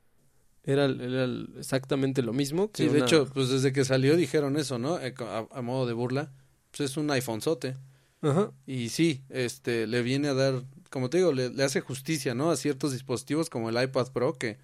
era, 0.65 0.87
era 0.87 1.25
exactamente 1.59 2.23
lo 2.23 2.33
mismo. 2.33 2.71
que 2.73 2.83
Sí, 2.85 2.89
de 2.89 2.97
una- 2.97 3.05
hecho, 3.07 3.27
pues 3.33 3.49
desde 3.49 3.73
que 3.73 3.85
salió 3.85 4.17
dijeron 4.17 4.57
eso, 4.57 4.79
¿no? 4.79 4.99
Eh, 5.01 5.15
A, 5.21 5.47
a 5.51 5.63
modo 5.63 5.87
de 5.87 5.93
burla. 5.95 6.33
Pues 6.71 6.91
es 6.91 6.97
un 6.99 7.11
iPhone 7.11 7.41
sote. 7.41 7.77
Ajá. 8.21 8.53
Y 8.67 8.89
sí, 8.91 9.23
este, 9.31 9.87
le 9.87 10.03
viene 10.03 10.29
a 10.29 10.35
dar, 10.35 10.63
como 10.91 11.11
te 11.11 11.19
digo, 11.19 11.33
le, 11.33 11.51
le 11.51 11.63
hace 11.65 11.81
justicia, 11.81 12.35
¿no? 12.35 12.51
A 12.51 12.57
ciertos 12.57 12.93
dispositivos 12.93 13.51
como 13.51 13.69
el 13.71 13.83
iPad 13.83 14.13
Pro 14.13 14.35
que 14.35 14.59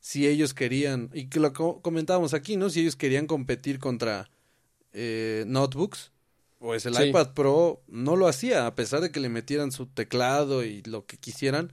si 0.00 0.26
ellos 0.26 0.52
querían, 0.54 1.10
y 1.14 1.26
que 1.28 1.38
lo 1.40 1.52
co- 1.52 1.80
comentábamos 1.80 2.34
aquí, 2.34 2.56
¿no? 2.56 2.70
Si 2.70 2.80
ellos 2.80 2.96
querían 2.96 3.26
competir 3.26 3.78
contra 3.78 4.28
eh, 4.92 5.44
notebooks, 5.46 6.10
pues 6.58 6.84
el 6.86 6.94
Sí. 6.94 7.04
iPad 7.04 7.32
Pro 7.34 7.82
no 7.88 8.16
lo 8.16 8.28
hacía, 8.28 8.66
a 8.66 8.74
pesar 8.74 9.00
de 9.00 9.10
que 9.10 9.20
le 9.20 9.28
metieran 9.28 9.72
su 9.72 9.86
teclado 9.86 10.64
y 10.64 10.82
lo 10.82 11.06
que 11.06 11.16
quisieran. 11.16 11.72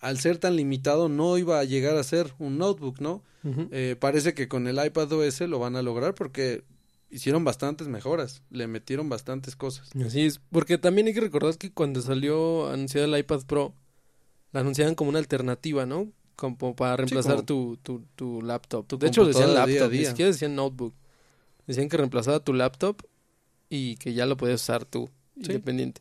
Al 0.00 0.18
ser 0.20 0.38
tan 0.38 0.54
limitado 0.56 1.08
no 1.08 1.36
iba 1.38 1.58
a 1.58 1.64
llegar 1.64 1.96
a 1.96 2.04
ser 2.04 2.32
un 2.38 2.56
notebook, 2.58 3.00
¿no? 3.00 3.22
Eh, 3.70 3.96
parece 3.98 4.34
que 4.34 4.46
con 4.48 4.66
el 4.68 4.84
iPad 4.84 5.12
OS 5.12 5.40
lo 5.48 5.58
van 5.58 5.74
a 5.76 5.82
lograr 5.82 6.14
porque 6.14 6.62
hicieron 7.10 7.44
bastantes 7.44 7.88
mejoras, 7.88 8.42
le 8.50 8.66
metieron 8.66 9.08
bastantes 9.08 9.56
cosas. 9.56 9.90
Así 10.04 10.22
es, 10.22 10.40
porque 10.50 10.78
también 10.78 11.06
hay 11.06 11.14
que 11.14 11.20
recordar 11.20 11.56
que 11.56 11.72
cuando 11.72 12.00
salió 12.02 12.68
anunciada 12.70 13.06
el 13.06 13.18
iPad 13.18 13.42
Pro, 13.46 13.74
la 14.52 14.60
anunciaban 14.60 14.94
como 14.94 15.10
una 15.10 15.18
alternativa, 15.18 15.86
¿no? 15.86 16.10
Como 16.36 16.76
para 16.76 16.96
reemplazar 16.96 17.36
como- 17.36 17.44
tu, 17.44 17.76
tu, 17.82 18.04
tu 18.14 18.42
laptop. 18.42 18.86
tu 18.86 18.98
de 18.98 19.08
hecho, 19.08 19.24
decían 19.26 19.54
laptop, 19.54 19.90
día 19.90 20.00
ni 20.00 20.04
siquiera 20.06 20.30
decían 20.30 20.54
notebook. 20.54 20.94
Decían 21.66 21.88
que 21.88 21.96
reemplazaba 21.96 22.40
tu 22.40 22.52
laptop 22.54 23.02
y 23.68 23.96
que 23.96 24.14
ya 24.14 24.24
lo 24.24 24.36
podías 24.36 24.62
usar 24.62 24.84
tú, 24.84 25.10
independiente. 25.36 26.00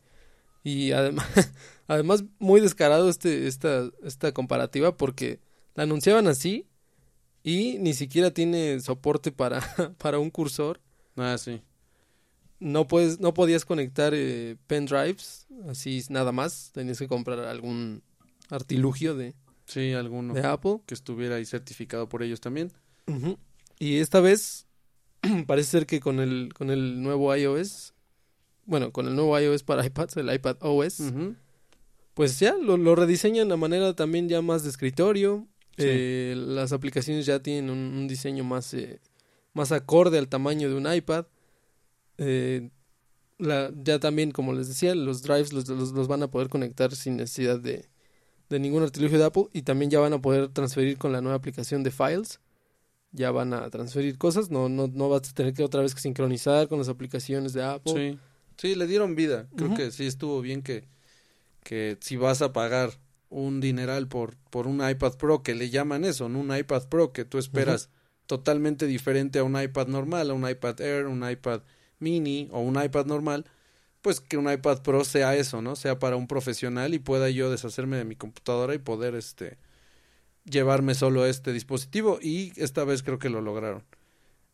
Y 0.63 0.91
además, 0.91 1.27
además 1.87 2.23
muy 2.39 2.61
descarado 2.61 3.09
este, 3.09 3.47
esta, 3.47 3.89
esta 4.03 4.31
comparativa 4.33 4.95
porque 4.95 5.39
la 5.75 5.83
anunciaban 5.83 6.27
así 6.27 6.67
y 7.43 7.77
ni 7.79 7.93
siquiera 7.93 8.31
tiene 8.31 8.79
soporte 8.79 9.31
para, 9.31 9.61
para 9.97 10.19
un 10.19 10.29
cursor 10.29 10.79
Ah, 11.17 11.37
sí. 11.37 11.61
no 12.59 12.87
puedes, 12.87 13.19
no 13.19 13.33
podías 13.33 13.65
conectar 13.65 14.13
eh, 14.15 14.55
pendrives, 14.67 15.47
así 15.69 16.01
nada 16.09 16.31
más. 16.31 16.71
Tenías 16.73 16.99
que 16.99 17.07
comprar 17.07 17.39
algún 17.39 18.01
artilugio 18.49 19.15
de, 19.15 19.35
Sí, 19.65 19.93
alguno 19.93 20.33
de 20.33 20.45
Apple. 20.45 20.77
que 20.85 20.93
estuviera 20.93 21.35
ahí 21.35 21.45
certificado 21.45 22.07
por 22.07 22.23
ellos 22.23 22.39
también. 22.39 22.71
Y 23.79 23.97
esta 23.97 24.19
vez 24.21 24.65
parece 25.47 25.71
ser 25.71 25.85
que 25.85 25.99
con 25.99 26.19
el, 26.19 26.51
con 26.55 26.69
el 26.71 27.01
nuevo 27.01 27.35
iOS, 27.35 27.93
bueno, 28.65 28.91
con 28.91 29.07
el 29.07 29.15
nuevo 29.15 29.37
iOS 29.39 29.63
para 29.63 29.85
iPads, 29.85 30.17
el 30.17 30.33
iPad 30.33 30.57
OS, 30.61 31.01
pues 32.13 32.39
ya 32.39 32.55
lo, 32.55 32.77
lo 32.77 32.95
rediseñan 32.95 33.51
a 33.51 33.57
manera 33.57 33.93
también 33.95 34.27
ya 34.29 34.41
más 34.41 34.63
de 34.63 34.69
escritorio. 34.69 35.47
Sí. 35.77 35.83
Eh, 35.87 36.33
las 36.35 36.71
aplicaciones 36.73 37.25
ya 37.27 37.39
tienen 37.43 37.69
un, 37.69 37.77
un 37.77 38.07
diseño 38.07 38.43
más, 38.43 38.73
eh, 38.73 38.99
más 39.57 39.71
acorde 39.71 40.17
al 40.17 40.29
tamaño 40.29 40.69
de 40.69 40.75
un 40.75 40.91
iPad. 40.91 41.25
Eh, 42.17 42.69
la, 43.37 43.71
ya 43.75 43.99
también, 43.99 44.31
como 44.31 44.53
les 44.53 44.67
decía, 44.67 44.95
los 44.95 45.21
drives 45.21 45.53
los, 45.53 45.67
los, 45.67 45.91
los 45.91 46.07
van 46.07 46.23
a 46.23 46.31
poder 46.31 46.49
conectar 46.49 46.95
sin 46.95 47.17
necesidad 47.17 47.59
de, 47.59 47.89
de 48.49 48.59
ningún 48.59 48.83
artilugio 48.83 49.19
de 49.19 49.25
Apple 49.25 49.47
y 49.53 49.63
también 49.63 49.91
ya 49.91 49.99
van 49.99 50.13
a 50.13 50.21
poder 50.21 50.47
transferir 50.49 50.97
con 50.97 51.11
la 51.11 51.21
nueva 51.21 51.35
aplicación 51.35 51.83
de 51.83 51.91
Files. 51.91 52.39
Ya 53.11 53.31
van 53.31 53.53
a 53.53 53.69
transferir 53.69 54.17
cosas, 54.17 54.49
no, 54.49 54.69
no, 54.69 54.87
no 54.87 55.09
vas 55.09 55.29
a 55.29 55.33
tener 55.33 55.53
que 55.53 55.63
otra 55.63 55.81
vez 55.81 55.95
que 55.95 56.01
sincronizar 56.01 56.67
con 56.67 56.77
las 56.77 56.89
aplicaciones 56.89 57.53
de 57.53 57.63
Apple. 57.63 57.93
Sí. 57.93 58.19
Sí, 58.57 58.75
le 58.75 58.87
dieron 58.87 59.15
vida. 59.15 59.47
Creo 59.55 59.75
que 59.75 59.91
sí 59.91 60.07
estuvo 60.07 60.41
bien 60.41 60.63
que, 60.63 60.87
que 61.63 61.97
si 62.01 62.17
vas 62.17 62.41
a 62.41 62.53
pagar 62.53 62.99
un 63.29 63.61
dineral 63.61 64.07
por, 64.07 64.35
por 64.49 64.65
un 64.65 64.87
iPad 64.87 65.13
Pro, 65.17 65.43
que 65.43 65.53
le 65.53 65.69
llaman 65.69 66.03
eso, 66.05 66.27
¿no? 66.27 66.39
Un 66.39 66.55
iPad 66.55 66.87
Pro 66.87 67.13
que 67.13 67.23
tú 67.23 67.37
esperas 67.37 67.89
totalmente 68.27 68.85
diferente 68.85 69.39
a 69.39 69.43
un 69.43 69.59
iPad 69.59 69.87
normal, 69.87 70.29
a 70.29 70.33
un 70.33 70.47
iPad 70.47 70.79
Air, 70.81 71.07
un 71.07 71.27
iPad 71.29 71.61
mini 71.99 72.47
o 72.51 72.59
un 72.59 72.81
iPad 72.81 73.05
normal, 73.07 73.45
pues 74.01 74.19
que 74.21 74.37
un 74.37 74.51
iPad 74.51 74.83
Pro 74.83 75.03
sea 75.03 75.35
eso, 75.35 75.61
¿no? 75.61 75.75
Sea 75.75 75.97
para 75.99 76.15
un 76.15 76.27
profesional 76.27 76.93
y 76.93 76.99
pueda 76.99 77.29
yo 77.29 77.49
deshacerme 77.49 77.97
de 77.97 78.05
mi 78.05 78.15
computadora 78.15 78.75
y 78.75 78.77
poder 78.77 79.15
este 79.15 79.57
llevarme 80.45 80.93
solo 80.95 81.25
este 81.25 81.51
dispositivo 81.51 82.19
y 82.21 82.53
esta 82.55 82.83
vez 82.85 83.03
creo 83.03 83.19
que 83.19 83.29
lo 83.29 83.41
lograron. 83.41 83.83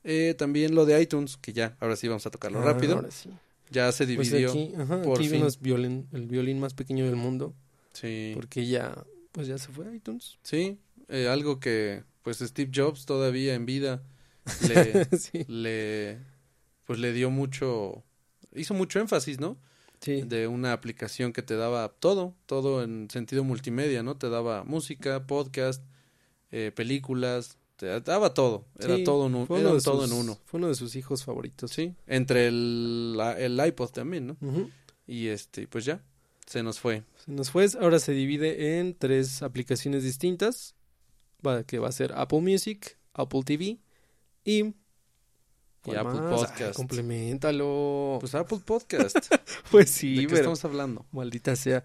Eh, 0.03 0.33
también 0.37 0.75
lo 0.75 0.85
de 0.85 1.01
iTunes, 1.01 1.37
que 1.37 1.53
ya, 1.53 1.77
ahora 1.79 1.95
sí 1.95 2.07
vamos 2.07 2.25
a 2.25 2.31
tocarlo 2.31 2.59
Ah, 2.59 2.65
rápido. 2.73 2.95
ahora 2.95 3.11
sí. 3.11 3.29
Ya 3.69 3.91
se 3.91 4.05
Pues 4.05 4.29
dividió. 4.29 4.49
aquí, 4.49 4.73
ajá, 4.77 5.01
por 5.01 5.17
aquí 5.19 5.27
fin. 5.29 5.37
vimos 5.39 5.59
violín, 5.59 6.07
el 6.11 6.27
violín 6.27 6.59
más 6.59 6.73
pequeño 6.73 7.05
del 7.05 7.15
mundo, 7.15 7.53
Sí. 7.93 8.31
porque 8.35 8.65
ya, 8.67 9.03
pues 9.31 9.47
ya 9.47 9.57
se 9.57 9.69
fue 9.71 9.87
a 9.87 9.93
iTunes. 9.95 10.37
Sí, 10.43 10.77
eh, 11.09 11.27
algo 11.27 11.59
que 11.59 12.03
pues 12.23 12.39
Steve 12.39 12.71
Jobs 12.73 13.05
todavía 13.05 13.53
en 13.53 13.65
vida 13.65 14.01
le, 14.67 15.05
sí, 15.17 15.45
le 15.47 16.17
pues 16.85 16.99
le 16.99 17.13
dio 17.13 17.29
mucho 17.29 18.03
hizo 18.55 18.73
mucho 18.73 18.99
énfasis, 18.99 19.39
¿no? 19.39 19.57
sí. 20.01 20.21
De 20.23 20.47
una 20.47 20.73
aplicación 20.73 21.31
que 21.31 21.41
te 21.41 21.55
daba 21.55 21.87
todo, 21.89 22.35
todo 22.45 22.83
en 22.83 23.09
sentido 23.09 23.43
multimedia, 23.45 24.03
¿no? 24.03 24.17
Te 24.17 24.29
daba 24.29 24.63
música, 24.65 25.25
podcast, 25.27 25.81
eh, 26.51 26.71
películas, 26.75 27.57
te 27.77 27.87
daba 28.01 28.33
todo, 28.33 28.65
era 28.79 28.97
Sí, 28.97 29.03
todo 29.05 29.27
en, 29.27 29.35
un- 29.35 29.47
era 29.57 29.69
todo 29.79 30.01
sus- 30.01 30.11
en 30.11 30.17
uno. 30.17 30.37
Fue 30.45 30.57
uno 30.59 30.67
de 30.67 30.75
sus 30.75 30.95
hijos 30.97 31.23
favoritos. 31.23 31.71
Sí, 31.71 31.95
entre 32.05 32.47
el, 32.47 33.15
la- 33.17 33.39
el 33.39 33.59
iPod 33.65 33.91
también, 33.91 34.27
¿no? 34.27 34.37
Y 35.07 35.27
este, 35.27 35.67
pues 35.67 35.85
ya, 35.85 36.01
se 36.45 36.61
nos 36.63 36.79
fue. 36.81 37.03
Se 37.25 37.31
nos 37.31 37.49
fue, 37.49 37.65
ahora 37.79 37.97
se 37.99 38.11
divide 38.11 38.79
en 38.79 38.95
tres 38.95 39.41
aplicaciones 39.41 40.03
distintas, 40.03 40.75
va, 41.45 41.63
que 41.63 41.79
va 41.79 41.89
a 41.89 41.91
ser 41.91 42.13
Apple 42.15 42.41
Music, 42.41 42.97
Apple 43.13 43.41
TV 43.43 43.79
y... 44.43 44.73
Y 45.85 45.91
¿cuál 45.91 45.97
Apple 45.97 46.21
más? 46.21 46.41
Ay, 46.41 46.47
Podcast. 46.47 46.75
complementalo. 46.75 48.17
Pues 48.21 48.33
Apple 48.35 48.59
Podcast. 48.65 49.17
Pues 49.71 49.87
¿De 49.87 49.91
sí, 49.91 50.15
qué 50.15 50.27
pero 50.27 50.37
estamos 50.37 50.63
hablando? 50.63 51.05
maldita 51.11 51.55
sea. 51.57 51.83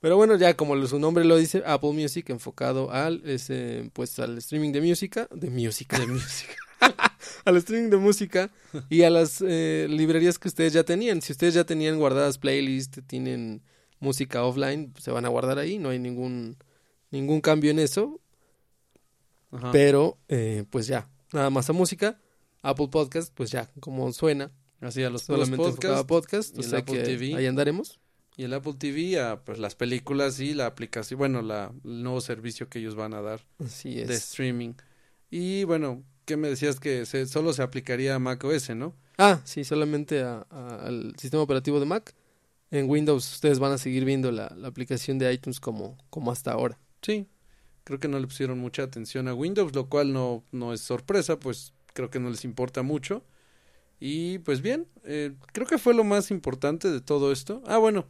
Pero 0.00 0.16
bueno, 0.16 0.36
ya 0.36 0.54
como 0.54 0.86
su 0.86 0.98
nombre 0.98 1.24
lo 1.24 1.36
dice, 1.36 1.62
Apple 1.66 1.92
Music 1.92 2.28
enfocado 2.30 2.90
al 2.90 3.22
ese, 3.24 3.90
pues 3.94 4.18
al 4.18 4.38
streaming 4.38 4.72
de 4.72 4.80
música, 4.80 5.28
de 5.34 5.50
música, 5.50 5.98
De 5.98 6.06
música. 6.06 6.54
al 7.44 7.56
streaming 7.56 7.90
de 7.90 7.96
música 7.96 8.50
y 8.88 9.02
a 9.02 9.10
las 9.10 9.42
eh, 9.44 9.86
librerías 9.88 10.38
que 10.38 10.48
ustedes 10.48 10.72
ya 10.72 10.84
tenían. 10.84 11.20
Si 11.22 11.32
ustedes 11.32 11.54
ya 11.54 11.64
tenían 11.64 11.98
guardadas 11.98 12.38
playlists, 12.38 13.00
tienen 13.06 13.62
música 13.98 14.44
offline, 14.44 14.94
se 15.00 15.10
van 15.10 15.24
a 15.24 15.28
guardar 15.28 15.58
ahí, 15.58 15.78
no 15.78 15.88
hay 15.88 15.98
ningún 15.98 16.56
ningún 17.10 17.40
cambio 17.40 17.70
en 17.70 17.78
eso, 17.78 18.20
Ajá. 19.50 19.70
pero 19.72 20.18
eh, 20.28 20.64
pues 20.70 20.86
ya, 20.86 21.08
nada 21.32 21.50
más 21.50 21.68
a 21.70 21.72
música. 21.72 22.18
Apple 22.62 22.88
Podcast, 22.88 23.32
pues 23.34 23.50
ya, 23.50 23.70
como 23.80 24.12
suena, 24.12 24.50
Así 24.80 25.02
a 25.02 25.10
los 25.10 25.22
solamente 25.22 25.56
podcasts 25.56 26.04
podcast, 26.06 26.54
y 26.56 26.58
o 26.60 26.62
el 26.64 26.68
sea 26.70 26.78
Apple 26.80 26.96
que 26.98 27.02
TV. 27.04 27.36
ahí 27.36 27.46
andaremos. 27.46 28.00
y 28.36 28.42
el 28.44 28.52
Apple 28.52 28.74
TV 28.78 29.20
a 29.20 29.42
pues 29.44 29.58
las 29.58 29.74
películas 29.76 30.38
y 30.40 30.54
la 30.54 30.66
aplicación, 30.66 31.18
bueno, 31.18 31.40
la, 31.42 31.72
el 31.84 32.02
nuevo 32.02 32.20
servicio 32.20 32.68
que 32.68 32.80
ellos 32.80 32.94
van 32.96 33.14
a 33.14 33.22
dar 33.22 33.40
Así 33.64 34.00
es. 34.00 34.08
de 34.08 34.14
streaming. 34.14 34.74
Y 35.30 35.64
bueno, 35.64 36.02
¿qué 36.24 36.36
me 36.36 36.48
decías 36.48 36.80
que 36.80 37.06
se, 37.06 37.26
solo 37.26 37.52
se 37.52 37.62
aplicaría 37.62 38.14
a 38.16 38.18
macOS, 38.18 38.70
no? 38.70 38.94
Ah, 39.18 39.40
sí, 39.44 39.62
solamente 39.64 40.22
a- 40.22 40.46
a- 40.50 40.86
al 40.86 41.14
sistema 41.18 41.42
operativo 41.42 41.78
de 41.80 41.86
Mac. 41.86 42.14
En 42.70 42.88
Windows 42.90 43.32
ustedes 43.34 43.58
van 43.60 43.72
a 43.72 43.78
seguir 43.78 44.04
viendo 44.04 44.30
la, 44.32 44.52
la 44.56 44.68
aplicación 44.68 45.18
de 45.18 45.32
iTunes 45.32 45.58
como, 45.60 45.96
como 46.10 46.30
hasta 46.32 46.52
ahora. 46.52 46.78
Sí. 47.02 47.26
Creo 47.88 47.98
que 47.98 48.08
no 48.08 48.18
le 48.18 48.26
pusieron 48.26 48.58
mucha 48.58 48.82
atención 48.82 49.28
a 49.28 49.34
Windows, 49.34 49.74
lo 49.74 49.88
cual 49.88 50.12
no, 50.12 50.44
no 50.52 50.74
es 50.74 50.82
sorpresa, 50.82 51.40
pues 51.40 51.72
creo 51.94 52.10
que 52.10 52.20
no 52.20 52.28
les 52.28 52.44
importa 52.44 52.82
mucho. 52.82 53.24
Y 53.98 54.40
pues 54.40 54.60
bien, 54.60 54.86
eh, 55.04 55.32
creo 55.54 55.66
que 55.66 55.78
fue 55.78 55.94
lo 55.94 56.04
más 56.04 56.30
importante 56.30 56.90
de 56.90 57.00
todo 57.00 57.32
esto. 57.32 57.62
Ah, 57.66 57.78
bueno, 57.78 58.04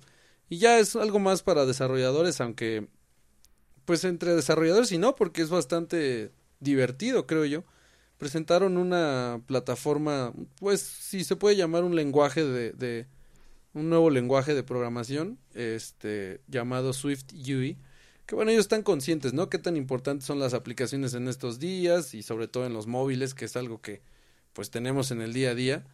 y 0.49 0.59
ya 0.59 0.81
es 0.81 0.97
algo 0.97 1.21
más 1.21 1.45
para 1.45 1.64
desarrolladores, 1.64 2.41
aunque 2.41 2.88
pues 3.85 4.03
entre 4.03 4.35
desarrolladores 4.35 4.91
y 4.91 4.99
no, 4.99 5.14
porque 5.14 5.43
es 5.43 5.49
bastante 5.49 6.33
divertido, 6.59 7.29
creo 7.29 7.45
yo. 7.45 7.62
Presentaron 8.17 8.79
una 8.79 9.43
plataforma, 9.47 10.33
pues 10.59 10.81
si 10.81 11.23
se 11.23 11.37
puede 11.37 11.55
llamar 11.55 11.85
un 11.85 11.95
lenguaje 11.95 12.45
de, 12.45 12.73
de 12.73 13.07
un 13.75 13.91
nuevo 13.91 14.11
lenguaje 14.11 14.55
de 14.55 14.64
programación, 14.64 15.38
este 15.55 16.41
llamado 16.49 16.93
Swift 16.93 17.27
UI, 17.33 17.79
que 18.29 18.35
bueno, 18.35 18.51
ellos 18.51 18.67
están 18.67 18.83
conscientes, 18.83 19.33
¿no? 19.33 19.49
Qué 19.49 19.59
tan 19.59 19.75
importantes 19.79 20.27
son 20.27 20.38
las 20.38 20.53
aplicaciones 20.53 21.14
en 21.14 21.29
estos 21.29 21.59
días 21.59 22.12
y 22.12 22.23
sobre 22.23 22.47
todo 22.47 22.67
en 22.67 22.75
los 22.75 22.87
móviles, 22.87 23.35
que 23.35 23.47
es 23.47 23.57
algo 23.57 23.81
que 23.81 24.03
pues 24.53 24.71
tenemos 24.71 25.11
en 25.12 25.23
el 25.23 25.33
día 25.33 25.53
a 25.53 25.55
día. 25.55 25.87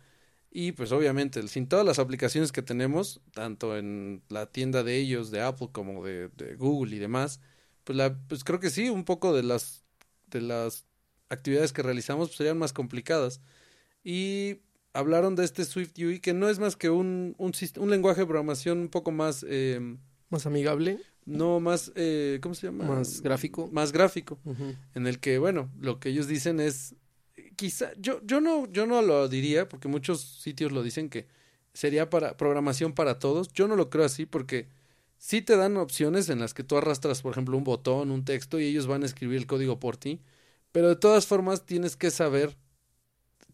Y 0.51 0.73
pues 0.73 0.91
obviamente, 0.91 1.47
sin 1.47 1.69
todas 1.69 1.87
las 1.87 2.01
aplicaciones 2.01 2.51
que 2.51 2.61
tenemos, 2.63 3.21
tanto 3.33 3.77
en 3.79 4.23
la 4.31 4.47
tienda 4.47 4.83
de 4.83 4.97
ellos, 4.97 5.31
de 5.31 5.43
Apple 5.43 5.69
como 5.71 6.05
de, 6.05 6.29
de 6.31 6.57
Google 6.57 6.97
y 6.97 6.99
demás, 6.99 7.41
pues, 7.85 7.97
la, 7.97 8.19
pues 8.29 8.43
creo 8.43 8.59
que 8.59 8.71
sí, 8.71 8.89
un 8.91 9.05
poco 9.05 9.33
de 9.33 9.45
las, 9.45 9.85
de 10.27 10.41
las 10.41 10.87
actividades 11.29 11.73
que 11.73 11.83
realizamos 11.83 12.31
pues, 12.31 12.39
serían 12.39 12.59
más 12.59 12.73
complicadas. 12.73 13.41
Y 14.03 14.59
hablaron 14.93 15.37
de 15.37 15.45
este 15.45 15.65
Swift 15.65 15.97
UI, 15.99 16.19
que 16.19 16.35
no 16.35 16.49
es 16.49 16.59
más 16.59 16.77
que 16.77 16.91
un, 16.91 17.37
un, 17.39 17.91
lenguaje 17.91 18.23
de 18.23 18.27
programación 18.27 18.79
un 18.81 18.89
poco 18.89 19.13
más, 19.13 19.47
eh, 19.49 19.99
Más 20.31 20.47
amigable, 20.47 20.99
no 21.27 21.61
más, 21.61 21.93
eh, 21.95 22.39
¿cómo 22.43 22.55
se 22.55 22.67
llama? 22.67 22.85
más 22.85 23.21
gráfico. 23.21 23.69
Más 23.73 23.93
gráfico. 23.93 24.39
En 24.95 25.07
el 25.07 25.21
que 25.21 25.39
bueno 25.39 25.71
lo 25.81 25.99
que 26.01 26.11
ellos 26.11 26.27
dicen 26.27 26.61
es 26.61 26.95
quizá 27.57 27.93
yo 27.99 28.21
yo 28.25 28.41
no 28.41 28.71
yo 28.71 28.87
no 28.87 29.03
lo 29.03 29.29
diría 29.29 29.69
porque 29.69 29.89
muchos 29.89 30.21
sitios 30.21 30.73
lo 30.73 30.83
dicen 30.83 31.09
que 31.09 31.27
sería 31.73 32.11
para 32.11 32.37
programación 32.37 32.93
para 32.93 33.19
todos. 33.19 33.53
Yo 33.53 33.69
no 33.69 33.77
lo 33.77 33.91
creo 33.91 34.05
así 34.05 34.27
porque 34.27 34.69
sí 35.19 35.43
te 35.43 35.57
dan 35.57 35.77
opciones 35.77 36.29
en 36.29 36.41
las 36.41 36.55
que 36.55 36.65
tú 36.65 36.77
arrastras 36.77 37.23
por 37.23 37.33
ejemplo 37.33 37.57
un 37.57 37.65
botón 37.65 38.11
un 38.11 38.25
texto 38.25 38.61
y 38.61 38.65
ellos 38.65 38.87
van 38.87 39.03
a 39.03 39.07
escribir 39.07 39.39
el 39.39 39.47
código 39.47 39.81
por 39.81 39.97
ti. 39.97 40.21
Pero 40.73 40.89
de 40.89 40.97
todas 40.97 41.27
formas 41.27 41.65
tienes 41.65 41.97
que 41.97 42.11
saber 42.11 42.57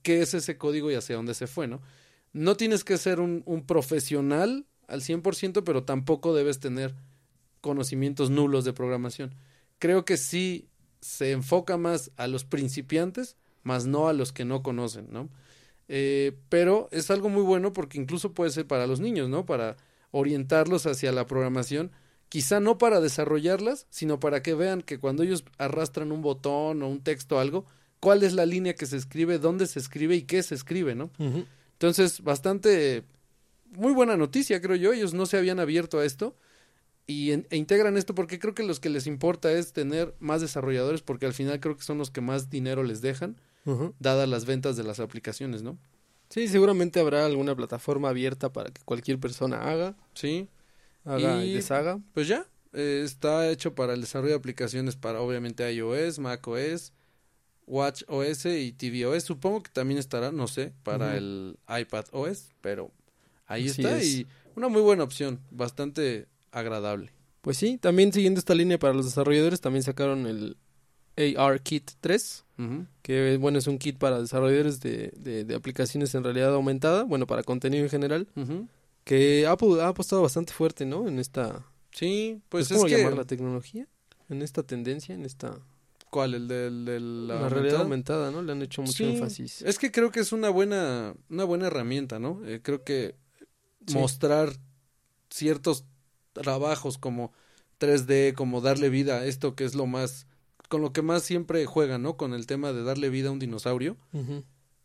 qué 0.03 0.23
es 0.23 0.35
ese 0.35 0.57
código 0.57 0.91
y 0.91 0.95
hacia 0.95 1.17
dónde 1.17 1.35
se 1.35 1.47
fue 1.47 1.69
no 1.69 1.81
no 2.33 2.57
tienes 2.57 2.85
que 2.85 2.97
ser 2.97 3.21
un, 3.21 3.43
un 3.45 3.67
profesional 3.67 4.67
al 4.87 5.03
100% 5.03 5.63
pero 5.65 5.85
tampoco 5.85 6.35
debes 6.35 6.61
tener 6.61 6.95
conocimientos 7.61 8.31
nulos 8.31 8.65
de 8.65 8.73
programación 8.73 9.35
creo 9.81 10.05
que 10.05 10.17
sí 10.17 10.69
se 11.01 11.33
enfoca 11.33 11.77
más 11.77 12.13
a 12.17 12.29
los 12.29 12.45
principiantes, 12.45 13.37
más 13.65 13.87
no 13.87 14.07
a 14.07 14.13
los 14.13 14.33
que 14.33 14.45
no 14.45 14.63
conocen, 14.63 15.09
¿no? 15.11 15.29
Eh, 15.89 16.37
pero 16.49 16.89
es 16.93 17.11
algo 17.11 17.29
muy 17.31 17.43
bueno 17.43 17.73
porque 17.73 17.99
incluso 17.99 18.33
puede 18.33 18.51
ser 18.51 18.69
para 18.69 18.87
los 18.87 19.01
niños, 19.01 19.29
¿no? 19.29 19.45
Para 19.45 19.77
orientarlos 20.13 20.87
hacia 20.87 21.11
la 21.11 21.27
programación, 21.27 21.91
quizá 22.29 22.61
no 22.61 22.79
para 22.79 23.01
desarrollarlas, 23.01 23.87
sino 23.91 24.21
para 24.21 24.43
que 24.43 24.55
vean 24.55 24.83
que 24.83 25.01
cuando 25.01 25.25
ellos 25.25 25.45
arrastran 25.59 26.13
un 26.13 26.23
botón 26.23 26.83
o 26.83 26.89
un 26.89 27.01
texto 27.03 27.37
o 27.37 27.39
algo, 27.41 27.65
cuál 27.99 28.23
es 28.23 28.35
la 28.35 28.47
línea 28.47 28.75
que 28.75 28.87
se 28.87 28.97
escribe, 28.97 29.39
dónde 29.39 29.67
se 29.67 29.81
escribe 29.81 30.15
y 30.15 30.23
qué 30.23 30.43
se 30.43 30.55
escribe, 30.55 30.95
¿no? 30.95 31.11
Entonces, 31.73 32.23
bastante, 32.23 33.05
muy 33.71 33.93
buena 33.93 34.17
noticia, 34.17 34.61
creo 34.61 34.77
yo. 34.77 34.93
Ellos 34.93 35.15
no 35.15 35.27
se 35.27 35.39
habían 35.39 35.59
abierto 35.59 35.99
a 35.99 36.05
esto 36.05 36.37
y 37.11 37.33
en- 37.33 37.47
e 37.51 37.57
integran 37.57 37.97
esto 37.97 38.15
porque 38.15 38.39
creo 38.39 38.55
que 38.55 38.63
los 38.63 38.79
que 38.81 38.89
les 38.89 39.07
importa 39.07 39.51
es 39.53 39.73
tener 39.73 40.15
más 40.21 40.41
desarrolladores 40.41 41.03
porque 41.03 41.27
al 41.27 41.35
final 41.35 41.59
creo 41.61 41.77
que 41.77 41.83
son 41.83 41.99
los 41.99 42.11
que 42.11 42.21
más 42.21 42.49
dinero 42.51 42.83
les 42.85 43.01
dejan, 43.01 43.37
dadas 43.99 44.29
las 44.29 44.45
ventas 44.47 44.77
de 44.77 44.85
las 44.85 45.01
aplicaciones, 45.01 45.63
¿no? 45.63 45.79
Sí, 46.29 46.47
seguramente 46.49 47.01
habrá 47.01 47.27
alguna 47.27 47.55
plataforma 47.57 48.09
abierta 48.09 48.53
para 48.53 48.71
que 48.71 48.81
cualquier 48.85 49.19
persona 49.19 49.71
haga, 49.71 49.97
Sí, 50.15 50.49
haga 51.05 51.45
y, 51.45 51.51
Y- 51.51 51.53
deshaga. 51.55 52.01
pues 52.15 52.29
ya, 52.29 52.47
eh, 52.73 53.03
está 53.05 53.49
hecho 53.51 53.75
para 53.75 53.95
el 53.95 54.01
desarrollo 54.01 54.31
de 54.35 54.39
aplicaciones 54.39 54.95
para 54.97 55.21
obviamente 55.21 55.71
iOS, 55.73 56.19
macOS, 56.21 56.93
WatchOS 57.67 58.47
y 58.47 58.73
tvOS. 58.73 59.25
Supongo 59.25 59.63
que 59.63 59.71
también 59.71 59.99
estará, 59.99 60.33
no 60.33 60.47
sé, 60.49 60.73
para 60.83 61.09
Ujú. 61.09 61.17
el 61.17 61.59
iPad 61.81 62.05
OS, 62.13 62.53
pero 62.61 62.91
ahí 63.47 63.69
Así 63.69 63.83
está 63.83 63.99
es. 63.99 64.07
y 64.07 64.27
una 64.57 64.69
muy 64.69 64.83
buena 64.83 65.05
opción, 65.05 65.41
bastante 65.51 66.27
agradable. 66.53 67.13
Pues 67.41 67.57
sí, 67.57 67.79
también 67.79 68.13
siguiendo 68.13 68.39
esta 68.39 68.55
línea 68.55 68.79
para 68.79 68.95
los 68.95 69.07
desarrolladores, 69.07 69.61
también 69.61 69.83
sacaron 69.83 70.27
el 70.27 70.57
AR 71.37 71.61
Kit 71.63 71.91
3, 72.01 72.45
que 73.03 73.39
bueno, 73.39 73.59
es 73.59 73.67
un 73.67 73.79
kit 73.79 73.97
para 73.97 74.21
desarrolladores 74.21 74.81
de, 74.81 75.13
de, 75.17 75.55
aplicaciones 75.55 76.15
en 76.15 76.25
realidad 76.25 76.55
aumentada, 76.55 77.05
bueno, 77.05 77.27
para 77.27 77.43
contenido 77.43 77.83
en 77.85 77.91
general, 77.91 78.29
que 79.05 79.47
Apple 79.47 79.83
ha 79.83 79.89
apostado 79.89 80.23
bastante 80.23 80.53
fuerte, 80.53 80.85
¿no? 80.85 81.09
En 81.09 81.19
esta... 81.19 81.65
Sí, 81.93 82.41
pues 82.49 82.71
es 82.71 82.77
¿cómo 82.77 82.89
llamar 82.89 83.15
la 83.15 83.25
tecnología? 83.25 83.89
En 84.29 84.43
esta 84.43 84.63
tendencia, 84.63 85.15
en 85.15 85.25
esta... 85.25 85.59
¿Cuál? 86.11 86.35
El 86.35 86.49
de, 86.49 87.01
la, 87.01 87.49
realidad 87.49 87.83
aumentada, 87.83 88.31
¿no? 88.31 88.43
Le 88.43 88.53
han 88.53 88.63
hecho 88.63 88.83
mucho 88.83 89.05
énfasis. 89.05 89.63
Es 89.63 89.79
que 89.79 89.91
creo 89.91 90.11
que 90.11 90.21
es 90.21 90.33
una 90.33 90.51
buena, 90.51 91.15
una 91.29 91.45
buena 91.45 91.69
herramienta, 91.69 92.19
¿no? 92.19 92.41
Eh, 92.45 92.61
creo 92.63 92.83
que 92.83 93.15
mostrar 93.93 94.53
ciertos 95.31 95.85
trabajos 96.43 96.99
como 96.99 97.33
3D, 97.79 98.35
como 98.35 98.61
darle 98.61 98.89
vida 98.89 99.19
a 99.19 99.27
esto 99.27 99.55
que 99.55 99.65
es 99.65 99.75
lo 99.75 99.87
más, 99.87 100.27
con 100.69 100.83
lo 100.83 100.93
que 100.93 101.03
más 101.03 101.23
siempre 101.23 101.67
juegan, 101.67 102.03
¿no? 102.03 102.17
Con 102.17 102.35
el 102.35 102.47
tema 102.47 102.73
de 102.73 102.83
darle 102.83 103.11
vida 103.11 103.29
a 103.29 103.33
un 103.33 103.39
dinosaurio 103.39 103.97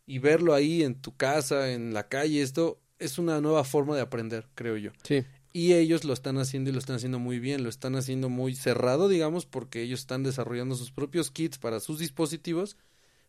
y 0.06 0.18
verlo 0.18 0.54
ahí 0.54 0.82
en 0.82 0.94
tu 0.94 1.16
casa, 1.16 1.72
en 1.72 1.92
la 1.94 2.08
calle, 2.08 2.42
esto 2.42 2.78
es 2.98 3.18
una 3.18 3.40
nueva 3.40 3.64
forma 3.64 3.94
de 3.94 4.02
aprender, 4.02 4.48
creo 4.54 4.76
yo. 4.76 4.90
Sí. 5.02 5.24
Y 5.52 5.72
ellos 5.72 6.04
lo 6.04 6.12
están 6.12 6.36
haciendo 6.38 6.68
y 6.68 6.72
lo 6.74 6.78
están 6.78 6.96
haciendo 6.96 7.18
muy 7.18 7.38
bien, 7.38 7.62
lo 7.62 7.70
están 7.70 7.96
haciendo 7.96 8.28
muy 8.28 8.54
cerrado, 8.54 9.08
digamos, 9.08 9.46
porque 9.46 9.82
ellos 9.82 10.00
están 10.00 10.22
desarrollando 10.22 10.74
sus 10.74 10.92
propios 10.92 11.30
kits 11.30 11.58
para 11.58 11.80
sus 11.80 11.98
dispositivos, 11.98 12.76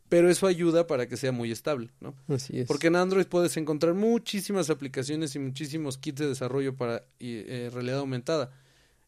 pero 0.09 0.29
eso 0.29 0.47
ayuda 0.47 0.87
para 0.87 1.07
que 1.07 1.17
sea 1.17 1.31
muy 1.31 1.51
estable, 1.51 1.89
¿no? 1.99 2.15
Así 2.27 2.59
es. 2.59 2.67
Porque 2.67 2.87
en 2.87 2.95
Android 2.95 3.25
puedes 3.25 3.57
encontrar 3.57 3.93
muchísimas 3.93 4.69
aplicaciones 4.69 5.35
y 5.35 5.39
muchísimos 5.39 5.97
kits 5.97 6.19
de 6.19 6.27
desarrollo 6.27 6.75
para 6.75 7.03
eh, 7.19 7.69
realidad 7.73 7.99
aumentada. 7.99 8.51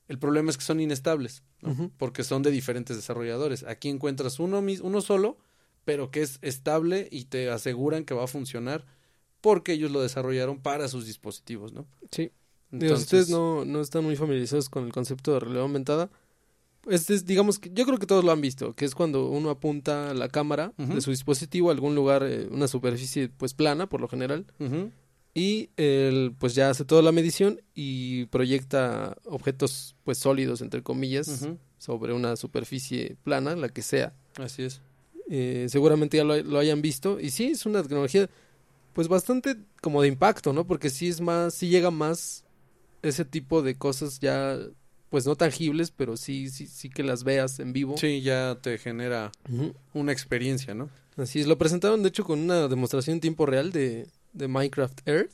El 0.08 0.18
problema 0.18 0.50
es 0.50 0.58
que 0.58 0.64
son 0.64 0.80
inestables, 0.80 1.44
¿no? 1.62 1.92
porque 1.98 2.24
son 2.24 2.42
de 2.42 2.50
diferentes 2.50 2.96
desarrolladores. 2.96 3.64
Aquí 3.64 3.90
encuentras 3.90 4.40
uno, 4.40 4.60
uno 4.60 5.02
solo, 5.02 5.38
pero 5.86 6.10
que 6.10 6.24
es 6.24 6.40
estable 6.42 7.08
y 7.12 7.26
te 7.26 7.50
aseguran 7.50 8.06
que 8.06 8.16
va 8.16 8.24
a 8.24 8.28
funcionar 8.28 8.86
porque 9.40 9.74
ellos 9.74 9.92
lo 9.92 10.02
desarrollaron 10.02 10.60
para 10.60 10.88
sus 10.88 11.06
dispositivos, 11.06 11.74
¿no? 11.74 11.86
Sí. 12.12 12.32
Entonces, 12.72 13.00
ustedes 13.02 13.30
no, 13.30 13.66
no 13.66 13.82
están 13.82 14.04
muy 14.04 14.16
familiarizados 14.16 14.70
con 14.70 14.86
el 14.86 14.92
concepto 14.92 15.34
de 15.34 15.40
realidad 15.40 15.64
aumentada. 15.64 16.10
Este 16.88 17.14
es, 17.14 17.26
digamos 17.26 17.60
que 17.60 17.70
yo 17.74 17.86
creo 17.86 17.98
que 17.98 18.06
todos 18.06 18.24
lo 18.24 18.32
han 18.32 18.42
visto, 18.42 18.74
que 18.74 18.86
es 18.86 18.96
cuando 18.96 19.30
uno 19.30 19.50
apunta 19.50 20.14
la 20.14 20.30
cámara 20.30 20.74
de 20.78 21.02
su 21.02 21.12
dispositivo 21.12 21.70
a 21.70 21.74
algún 21.74 21.94
lugar, 21.94 22.24
eh, 22.24 22.48
una 22.50 22.68
superficie 22.68 23.30
pues 23.30 23.54
plana 23.54 23.88
por 23.88 24.02
lo 24.02 24.08
general, 24.08 24.46
y 25.34 25.70
él 25.78 26.34
pues 26.38 26.56
ya 26.56 26.70
hace 26.70 26.86
toda 26.86 27.02
la 27.02 27.12
medición 27.12 27.62
y 27.76 28.26
proyecta 28.26 29.18
objetos 29.26 29.96
pues 30.04 30.18
sólidos 30.18 30.62
entre 30.62 30.82
comillas 30.82 31.48
sobre 31.78 32.14
una 32.14 32.36
superficie 32.36 33.18
plana, 33.24 33.56
la 33.56 33.70
que 33.70 33.82
sea. 33.82 34.14
Así 34.38 34.64
es. 34.64 34.82
Eh, 35.30 35.68
seguramente 35.70 36.18
ya 36.18 36.24
lo, 36.24 36.42
lo, 36.42 36.58
hayan 36.58 36.82
visto 36.82 37.20
y 37.20 37.30
sí 37.30 37.46
es 37.46 37.68
una 37.68 37.84
tecnología 37.84 38.28
pues 38.94 39.08
bastante 39.08 39.58
como 39.80 40.02
de 40.02 40.08
impacto, 40.08 40.54
¿no? 40.54 40.66
Porque 40.66 40.90
sí 40.90 41.08
es 41.08 41.22
más, 41.22 41.54
sí 41.54 41.70
llega 41.70 41.92
más 41.92 42.44
ese 43.02 43.26
tipo 43.26 43.62
de 43.62 43.76
cosas 43.76 44.20
ya 44.20 44.58
pues 45.10 45.26
no 45.26 45.36
tangibles, 45.36 45.92
pero 45.92 46.18
sí, 46.18 46.50
sí, 46.50 46.68
sí 46.68 46.90
que 46.90 47.04
las 47.04 47.24
veas 47.24 47.60
en 47.60 47.74
vivo. 47.74 47.98
Sí, 47.98 48.22
ya 48.22 48.58
te 48.62 48.78
genera 48.78 49.32
una 49.94 50.12
experiencia, 50.12 50.74
¿no? 50.74 50.90
Así 51.18 51.42
es, 51.42 51.48
lo 51.48 51.58
presentaron 51.58 52.02
de 52.02 52.10
hecho 52.10 52.24
con 52.24 52.40
una 52.40 52.68
demostración 52.68 53.16
en 53.16 53.22
tiempo 53.22 53.46
real 53.46 53.72
de, 53.72 54.08
de 54.34 54.48
Minecraft 54.48 55.02
Earth, 55.08 55.34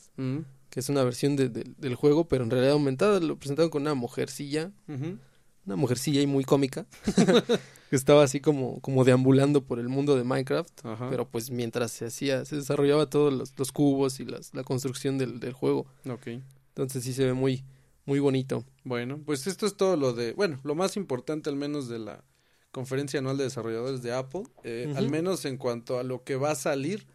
que 0.70 0.80
es 0.80 0.90
una 0.90 1.04
versión 1.04 1.36
de, 1.36 1.50
del 1.50 1.96
juego, 1.96 2.28
pero 2.28 2.44
en 2.44 2.50
realidad 2.50 2.74
aumentada, 2.74 3.20
lo 3.20 3.38
presentaron 3.38 3.70
con 3.70 3.84
una 3.84 3.94
mujercilla, 3.94 4.72
una 4.88 5.76
mujercilla 5.76 6.22
y 6.22 6.28
muy 6.28 6.44
cómica, 6.44 6.86
que 7.90 7.96
estaba 7.96 8.24
así 8.24 8.40
como, 8.40 8.80
como 8.80 9.04
deambulando 9.04 9.64
por 9.64 9.80
el 9.80 9.90
mundo 9.90 10.16
de 10.16 10.24
Minecraft, 10.24 10.82
pero 11.10 11.28
pues 11.28 11.52
mientras 11.52 11.92
se 11.92 12.06
hacía, 12.06 12.46
se 12.46 12.56
desarrollaba 12.56 13.10
todos 13.10 13.54
los, 13.58 13.72
cubos 13.72 14.20
y 14.20 14.26
las, 14.26 14.54
la 14.54 14.64
construcción 14.64 15.18
del, 15.18 15.40
del 15.40 15.54
juego. 15.54 15.86
Okay. 16.10 16.42
Entonces 16.70 17.04
sí 17.04 17.14
se 17.14 17.26
ve 17.26 17.34
muy, 17.34 17.64
muy 18.06 18.20
bonito. 18.20 18.66
Bueno, 18.84 19.22
pues 19.26 19.48
esto 19.48 19.66
es 19.66 19.76
todo 19.76 19.98
lo 19.98 20.14
de, 20.14 20.34
bueno, 20.34 20.60
lo 20.64 20.76
más 20.76 20.98
importante 20.98 21.50
al 21.50 21.56
menos 21.56 21.88
de 21.88 22.00
la 22.00 22.24
conferencia 22.72 23.20
anual 23.20 23.38
de 23.38 23.46
desarrolladores 23.46 24.02
de 24.02 24.14
Apple, 24.14 24.44
eh, 24.64 24.94
al 24.96 25.10
menos 25.10 25.46
en 25.46 25.58
cuanto 25.58 25.98
a 25.98 26.04
lo 26.04 26.24
que 26.24 26.36
va 26.36 26.52
a 26.52 26.56
salir 26.56 27.08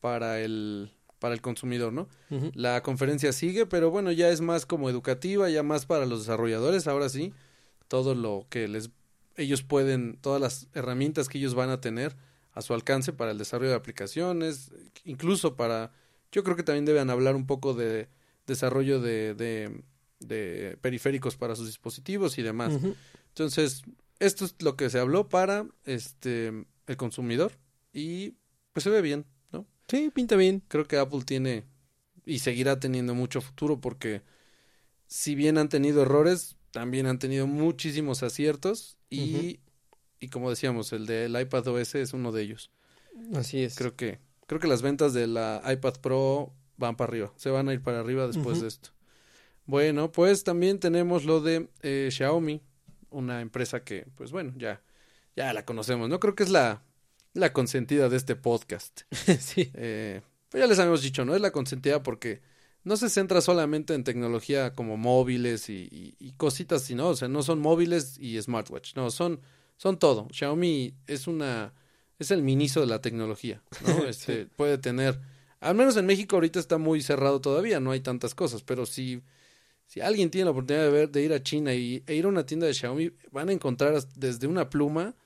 para 0.00 0.40
el 0.40 0.92
para 1.18 1.34
el 1.34 1.42
consumidor, 1.42 1.92
¿no? 1.92 2.08
La 2.54 2.82
conferencia 2.82 3.32
sigue, 3.32 3.66
pero 3.66 3.90
bueno, 3.90 4.10
ya 4.10 4.30
es 4.30 4.40
más 4.40 4.64
como 4.64 4.88
educativa, 4.88 5.50
ya 5.50 5.62
más 5.62 5.84
para 5.84 6.06
los 6.06 6.20
desarrolladores, 6.20 6.86
ahora 6.86 7.10
sí, 7.10 7.34
todo 7.88 8.14
lo 8.14 8.46
que 8.48 8.66
les 8.68 8.90
ellos 9.36 9.62
pueden, 9.62 10.18
todas 10.20 10.40
las 10.40 10.68
herramientas 10.74 11.28
que 11.28 11.38
ellos 11.38 11.54
van 11.54 11.70
a 11.70 11.80
tener 11.80 12.16
a 12.52 12.62
su 12.62 12.74
alcance 12.74 13.12
para 13.12 13.30
el 13.30 13.38
desarrollo 13.38 13.70
de 13.70 13.76
aplicaciones, 13.76 14.72
incluso 15.04 15.56
para, 15.56 15.92
yo 16.32 16.42
creo 16.42 16.56
que 16.56 16.62
también 16.62 16.84
deben 16.84 17.10
hablar 17.10 17.36
un 17.36 17.46
poco 17.46 17.74
de 17.74 18.08
desarrollo 18.46 19.00
de, 19.00 19.34
de, 19.34 19.82
periféricos 20.80 21.36
para 21.36 21.56
sus 21.56 21.66
dispositivos 21.66 22.38
y 22.38 22.42
demás. 22.42 22.72
Entonces, 23.28 23.82
esto 24.18 24.44
es 24.44 24.54
lo 24.60 24.76
que 24.76 24.90
se 24.90 24.98
habló 24.98 25.28
para 25.28 25.66
este 25.84 26.66
el 26.86 26.96
consumidor 26.96 27.52
y 27.92 28.34
pues 28.72 28.84
se 28.84 28.90
ve 28.90 29.00
bien, 29.00 29.26
¿no? 29.52 29.66
Sí, 29.88 30.10
pinta 30.12 30.36
bien. 30.36 30.62
Creo 30.68 30.86
que 30.86 30.98
Apple 30.98 31.22
tiene 31.24 31.64
y 32.24 32.40
seguirá 32.40 32.78
teniendo 32.78 33.14
mucho 33.14 33.40
futuro 33.40 33.80
porque 33.80 34.22
si 35.06 35.34
bien 35.34 35.58
han 35.58 35.68
tenido 35.68 36.02
errores, 36.02 36.56
también 36.70 37.06
han 37.06 37.18
tenido 37.18 37.46
muchísimos 37.46 38.22
aciertos 38.22 38.98
y, 39.08 39.60
y 40.20 40.28
como 40.28 40.50
decíamos, 40.50 40.92
el 40.92 41.06
del 41.06 41.40
iPad 41.40 41.66
OS 41.68 41.94
es 41.96 42.12
uno 42.12 42.30
de 42.32 42.42
ellos. 42.42 42.70
Así 43.34 43.62
es. 43.62 43.76
Creo 43.76 43.96
que 43.96 44.20
creo 44.46 44.60
que 44.60 44.68
las 44.68 44.82
ventas 44.82 45.14
de 45.14 45.26
la 45.26 45.62
iPad 45.64 45.94
Pro 46.00 46.52
van 46.76 46.96
para 46.96 47.10
arriba, 47.10 47.32
se 47.36 47.50
van 47.50 47.68
a 47.68 47.72
ir 47.72 47.82
para 47.82 48.00
arriba 48.00 48.26
después 48.26 48.60
de 48.60 48.68
esto. 48.68 48.90
Bueno, 49.66 50.10
pues 50.10 50.44
también 50.44 50.78
tenemos 50.78 51.24
lo 51.24 51.40
de 51.40 51.68
eh, 51.82 52.08
Xiaomi, 52.10 52.60
una 53.10 53.40
empresa 53.40 53.84
que, 53.84 54.06
pues 54.16 54.32
bueno, 54.32 54.52
ya, 54.56 54.82
ya 55.36 55.52
la 55.52 55.64
conocemos, 55.64 56.08
¿no? 56.08 56.20
Creo 56.20 56.34
que 56.34 56.42
es 56.42 56.50
la, 56.50 56.82
la 57.34 57.52
consentida 57.52 58.08
de 58.08 58.16
este 58.16 58.36
podcast. 58.36 59.02
sí. 59.40 59.70
Eh, 59.74 60.22
pues 60.48 60.60
ya 60.60 60.66
les 60.66 60.78
habíamos 60.78 61.02
dicho, 61.02 61.24
¿no? 61.24 61.34
Es 61.34 61.40
la 61.40 61.52
consentida 61.52 62.02
porque 62.02 62.40
no 62.82 62.96
se 62.96 63.08
centra 63.08 63.40
solamente 63.40 63.94
en 63.94 64.04
tecnología 64.04 64.72
como 64.72 64.96
móviles 64.96 65.68
y, 65.68 66.16
y, 66.18 66.32
cositas, 66.32 66.82
sino, 66.82 67.08
o 67.08 67.16
sea, 67.16 67.28
no 67.28 67.42
son 67.42 67.60
móviles 67.60 68.18
y 68.18 68.40
smartwatch, 68.40 68.96
no, 68.96 69.10
son, 69.10 69.40
son 69.76 69.98
todo. 69.98 70.28
Xiaomi 70.32 70.94
es 71.06 71.26
una, 71.26 71.74
es 72.18 72.30
el 72.30 72.42
miniso 72.42 72.80
de 72.80 72.86
la 72.86 73.00
tecnología, 73.00 73.62
¿no? 73.86 74.04
Este, 74.08 74.46
Puede 74.46 74.78
tener 74.78 75.20
al 75.60 75.74
menos 75.74 75.96
en 75.96 76.06
México 76.06 76.36
ahorita 76.36 76.58
está 76.58 76.78
muy 76.78 77.02
cerrado 77.02 77.40
todavía, 77.40 77.80
no 77.80 77.90
hay 77.90 78.00
tantas 78.00 78.34
cosas, 78.34 78.62
pero 78.62 78.86
si, 78.86 79.22
si 79.90 80.00
alguien 80.00 80.30
tiene 80.30 80.44
la 80.44 80.52
oportunidad 80.52 80.84
de, 80.84 80.90
ver, 80.92 81.10
de 81.10 81.20
ir 81.20 81.32
a 81.32 81.42
China 81.42 81.74
y, 81.74 82.04
e 82.06 82.14
ir 82.14 82.24
a 82.24 82.28
una 82.28 82.46
tienda 82.46 82.64
de 82.64 82.74
Xiaomi, 82.74 83.10
van 83.32 83.48
a 83.48 83.52
encontrar 83.52 84.00
desde 84.14 84.46
una 84.46 84.70
pluma, 84.70 85.16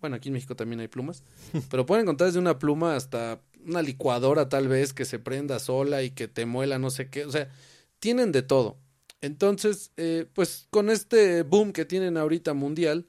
bueno, 0.00 0.16
aquí 0.16 0.30
en 0.30 0.32
México 0.32 0.56
también 0.56 0.80
hay 0.80 0.88
plumas, 0.88 1.24
pero 1.70 1.84
pueden 1.84 2.04
encontrar 2.04 2.28
desde 2.28 2.38
una 2.38 2.58
pluma 2.58 2.96
hasta 2.96 3.42
una 3.66 3.82
licuadora 3.82 4.48
tal 4.48 4.66
vez 4.66 4.94
que 4.94 5.04
se 5.04 5.18
prenda 5.18 5.58
sola 5.58 6.02
y 6.02 6.10
que 6.10 6.26
te 6.26 6.46
muela 6.46 6.78
no 6.78 6.88
sé 6.88 7.10
qué, 7.10 7.26
o 7.26 7.30
sea, 7.30 7.50
tienen 7.98 8.32
de 8.32 8.40
todo. 8.40 8.78
Entonces, 9.20 9.92
eh, 9.98 10.24
pues 10.32 10.68
con 10.70 10.88
este 10.88 11.42
boom 11.42 11.74
que 11.74 11.84
tienen 11.84 12.16
ahorita 12.16 12.54
mundial 12.54 13.08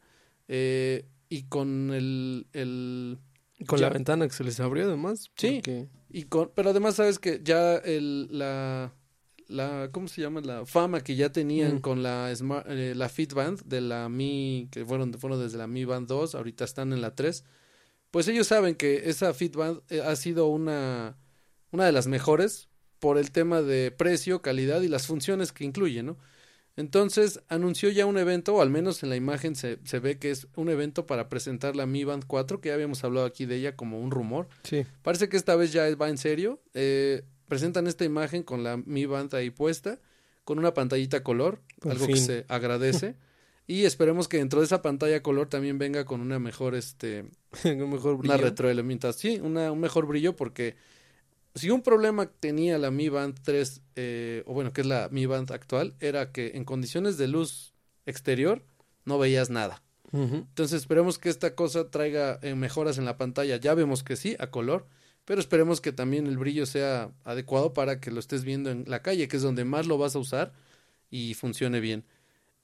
eh, 0.50 1.06
y 1.30 1.44
con 1.44 1.94
el... 1.94 2.48
el 2.52 3.20
con 3.68 3.80
la 3.80 3.90
ventana 3.90 4.28
que 4.28 4.34
se 4.34 4.44
les 4.44 4.60
abrió 4.60 4.86
además. 4.86 5.32
Sí. 5.38 5.62
Y 6.10 6.24
con, 6.24 6.52
pero 6.54 6.72
además 6.72 6.96
sabes 6.96 7.20
que 7.20 7.40
ya 7.42 7.76
el, 7.76 8.28
la, 8.38 8.94
la, 9.50 9.90
¿cómo 9.92 10.08
se 10.08 10.22
llama? 10.22 10.42
La 10.42 10.66
fama 10.66 11.02
que 11.02 11.16
ya 11.16 11.32
tenían 11.32 11.76
mm. 11.76 11.82
con 11.82 12.04
la, 12.04 12.34
Smart, 12.36 12.66
eh, 12.70 12.94
la 12.96 13.10
Fitband 13.10 13.64
de 13.66 13.82
la 13.82 14.08
Mi, 14.08 14.70
que 14.72 14.86
fueron, 14.86 15.14
fueron 15.16 15.42
desde 15.42 15.58
la 15.58 15.68
Mi 15.68 15.86
Band 15.86 16.08
2, 16.08 16.36
ahorita 16.36 16.64
están 16.64 16.94
en 16.94 17.02
la 17.02 17.16
3, 17.16 17.44
pues 18.12 18.28
ellos 18.28 18.48
saben 18.48 18.76
que 18.76 19.10
esa 19.10 19.34
Fitband 19.34 19.82
eh, 19.90 20.02
ha 20.02 20.16
sido 20.16 20.48
una, 20.48 21.18
una 21.72 21.86
de 21.86 21.92
las 21.92 22.08
mejores 22.08 22.70
por 23.00 23.18
el 23.18 23.32
tema 23.32 23.62
de 23.62 23.92
precio, 23.92 24.42
calidad 24.42 24.82
y 24.82 24.88
las 24.88 25.08
funciones 25.08 25.52
que 25.52 25.66
incluye, 25.66 26.04
¿no? 26.04 26.18
Entonces 26.76 27.42
anunció 27.50 27.90
ya 27.90 28.06
un 28.06 28.18
evento, 28.18 28.56
o 28.56 28.62
al 28.62 28.70
menos 28.70 29.04
en 29.04 29.10
la 29.10 29.18
imagen 29.18 29.56
se, 29.56 29.80
se, 29.84 30.00
ve 30.00 30.18
que 30.18 30.32
es 30.32 30.48
un 30.56 30.70
evento 30.70 31.06
para 31.06 31.28
presentar 31.28 31.76
la 31.76 31.86
Mi 31.86 32.06
Band 32.06 32.24
4, 32.26 32.62
que 32.62 32.70
ya 32.70 32.76
habíamos 32.76 33.04
hablado 33.04 33.26
aquí 33.26 33.46
de 33.46 33.58
ella 33.58 33.76
como 33.76 34.00
un 34.00 34.12
rumor. 34.12 34.48
Sí. 34.64 34.86
Parece 35.02 35.28
que 35.28 35.36
esta 35.36 35.58
vez 35.58 35.74
ya 35.74 35.94
va 35.96 36.08
en 36.08 36.18
serio. 36.18 36.62
Eh, 36.74 37.24
presentan 37.50 37.88
esta 37.88 38.06
imagen 38.06 38.44
con 38.44 38.64
la 38.64 38.78
Mi 38.78 39.06
Band 39.06 39.36
ahí 39.36 39.50
puesta, 39.50 40.00
con 40.46 40.58
una 40.58 40.74
pantallita 40.74 41.24
color, 41.24 41.60
algo 41.88 42.08
que 42.08 42.16
se 42.16 42.46
agradece. 42.48 43.16
y 43.68 43.84
esperemos 43.84 44.30
que 44.30 44.38
dentro 44.38 44.62
de 44.62 44.66
esa 44.66 44.82
pantalla 44.82 45.22
color 45.22 45.50
también 45.50 45.78
venga 45.78 46.06
con 46.06 46.22
una 46.22 46.40
mejor, 46.40 46.76
este, 46.76 47.26
un 47.66 47.90
mejor 47.90 48.18
brillo. 48.18 48.34
Una 48.34 48.42
retroalimentación, 48.42 49.34
sí, 49.34 49.42
una, 49.42 49.72
un 49.72 49.82
mejor 49.82 50.06
brillo 50.06 50.36
porque 50.36 50.76
si 51.56 51.70
un 51.70 51.82
problema 51.82 52.28
tenía 52.28 52.78
la 52.78 52.92
Mi 52.92 53.10
Band 53.10 53.38
3, 53.44 53.82
eh, 53.96 54.44
o 54.46 54.54
bueno, 54.54 54.72
que 54.72 54.82
es 54.82 54.88
la 54.88 55.10
Mi 55.12 55.26
Band 55.26 55.52
actual, 55.52 55.96
era 56.00 56.32
que 56.32 56.52
en 56.56 56.64
condiciones 56.64 57.18
de 57.18 57.28
luz 57.28 57.74
exterior, 58.06 58.64
no 59.06 59.18
veías 59.18 59.50
nada. 59.50 59.82
Entonces 60.12 60.82
esperemos 60.82 61.20
que 61.20 61.30
esta 61.30 61.54
cosa 61.54 61.92
traiga 61.92 62.40
eh, 62.42 62.56
mejoras 62.56 62.98
en 62.98 63.06
la 63.06 63.18
pantalla. 63.18 63.58
Ya 63.58 63.76
vemos 63.76 64.04
que 64.04 64.16
sí, 64.16 64.36
a 64.40 64.48
color, 64.48 64.88
pero 65.30 65.42
esperemos 65.42 65.80
que 65.80 65.92
también 65.92 66.26
el 66.26 66.40
brillo 66.40 66.66
sea 66.66 67.12
adecuado 67.24 67.72
para 67.72 68.00
que 68.00 68.10
lo 68.10 68.20
estés 68.20 68.44
viendo 68.44 68.72
en 68.72 68.86
la 68.88 69.04
calle, 69.04 69.28
que 69.28 69.38
es 69.38 69.44
donde 69.44 69.64
más 69.64 69.86
lo 69.86 70.00
vas 70.00 70.16
a 70.16 70.20
usar 70.20 70.54
y 71.12 71.36
funcione 71.36 71.80
bien. 71.80 72.04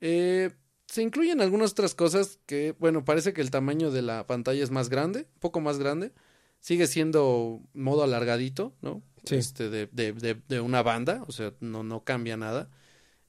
Eh, 0.01 0.49
se 0.87 1.03
incluyen 1.03 1.41
algunas 1.41 1.73
otras 1.73 1.93
cosas 1.93 2.39
que, 2.47 2.73
bueno, 2.79 3.05
parece 3.05 3.33
que 3.33 3.41
el 3.41 3.51
tamaño 3.51 3.91
de 3.91 4.01
la 4.01 4.25
pantalla 4.25 4.63
es 4.63 4.71
más 4.71 4.89
grande, 4.89 5.27
un 5.35 5.39
poco 5.41 5.61
más 5.61 5.77
grande. 5.77 6.11
Sigue 6.59 6.87
siendo 6.87 7.61
modo 7.75 8.03
alargadito, 8.03 8.73
¿no? 8.81 9.03
Sí. 9.25 9.35
Este, 9.35 9.69
de, 9.69 9.85
de, 9.85 10.41
de, 10.47 10.59
una 10.59 10.81
banda, 10.81 11.23
o 11.27 11.31
sea, 11.31 11.53
no, 11.59 11.83
no 11.83 12.03
cambia 12.03 12.35
nada. 12.35 12.71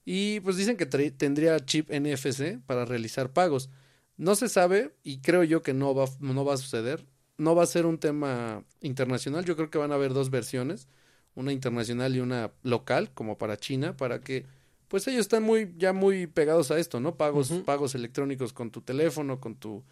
Y 0.03 0.39
pues 0.39 0.57
dicen 0.57 0.77
que 0.77 0.87
tendría 0.87 1.63
chip 1.63 1.91
NFC 1.91 2.59
para 2.65 2.85
realizar 2.85 3.33
pagos. 3.33 3.69
No 4.15 4.33
se 4.33 4.49
sabe 4.49 4.95
y 5.03 5.19
creo 5.19 5.43
yo 5.43 5.61
que 5.61 5.75
no 5.75 5.93
va, 5.93 6.05
no 6.21 6.43
va 6.43 6.55
a 6.55 6.57
suceder. 6.57 7.05
No 7.37 7.55
va 7.55 7.63
a 7.63 7.67
ser 7.67 7.85
un 7.85 7.99
tema 7.99 8.63
internacional. 8.81 9.45
Yo 9.45 9.55
creo 9.55 9.69
que 9.69 9.77
van 9.77 9.91
a 9.91 9.95
haber 9.95 10.13
dos 10.13 10.29
versiones, 10.29 10.87
una 11.35 11.51
internacional 11.51 12.15
y 12.15 12.19
una 12.19 12.51
local, 12.63 13.11
como 13.13 13.37
para 13.37 13.57
China, 13.57 13.95
para 13.95 14.21
que 14.21 14.45
pues 14.87 15.07
ellos 15.07 15.21
están 15.21 15.43
muy 15.43 15.73
ya 15.77 15.93
muy 15.93 16.27
pegados 16.27 16.71
a 16.71 16.79
esto, 16.79 16.99
¿no? 16.99 17.15
Pagos 17.15 17.51
pagos 17.65 17.93
electrónicos 17.95 18.53
con 18.53 18.71
tu 18.71 18.81
teléfono, 18.81 19.39
con 19.39 19.55
tu 19.55 19.83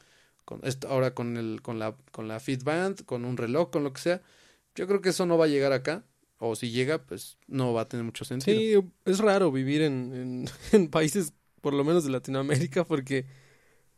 con 0.45 0.61
esto, 0.63 0.87
ahora 0.87 1.13
con 1.13 1.37
el 1.37 1.61
con 1.61 1.79
la 1.79 1.95
con 2.11 2.27
la 2.27 2.39
Fitband, 2.39 3.05
con 3.05 3.25
un 3.25 3.37
reloj, 3.37 3.69
con 3.71 3.83
lo 3.83 3.93
que 3.93 4.01
sea. 4.01 4.21
Yo 4.75 4.87
creo 4.87 5.01
que 5.01 5.09
eso 5.09 5.25
no 5.25 5.37
va 5.37 5.45
a 5.45 5.49
llegar 5.49 5.73
acá 5.73 6.03
o 6.37 6.55
si 6.55 6.71
llega, 6.71 6.99
pues 6.99 7.37
no 7.47 7.73
va 7.73 7.81
a 7.81 7.87
tener 7.87 8.03
mucho 8.05 8.25
sentido. 8.25 8.59
Sí, 8.59 8.87
es 9.05 9.19
raro 9.19 9.51
vivir 9.51 9.81
en, 9.81 10.13
en, 10.13 10.45
en 10.71 10.89
países 10.89 11.33
por 11.61 11.73
lo 11.73 11.83
menos 11.83 12.03
de 12.03 12.11
Latinoamérica 12.11 12.85
porque 12.85 13.25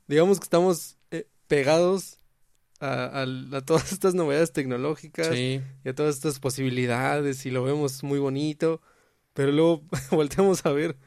digamos 0.08 0.39
que 0.39 0.45
estamos 0.45 0.98
eh, 1.12 1.28
pegados 1.48 2.20
a, 2.80 3.24
a, 3.24 3.62
todas 3.62 3.92
estas 3.94 4.14
novedades 4.14 4.52
tecnológicas 4.52 5.36
y 5.36 5.62
a 5.86 5.94
todas 5.94 6.16
estas 6.16 6.40
posibilidades 6.40 7.46
y 7.46 7.52
lo 7.52 7.64
vemos 7.64 8.04
muy 8.04 8.20
bonito, 8.20 8.82
pero 9.34 9.52
luego 9.52 9.84
volteamos 10.12 10.66
a 10.66 10.72
ver 10.72 10.98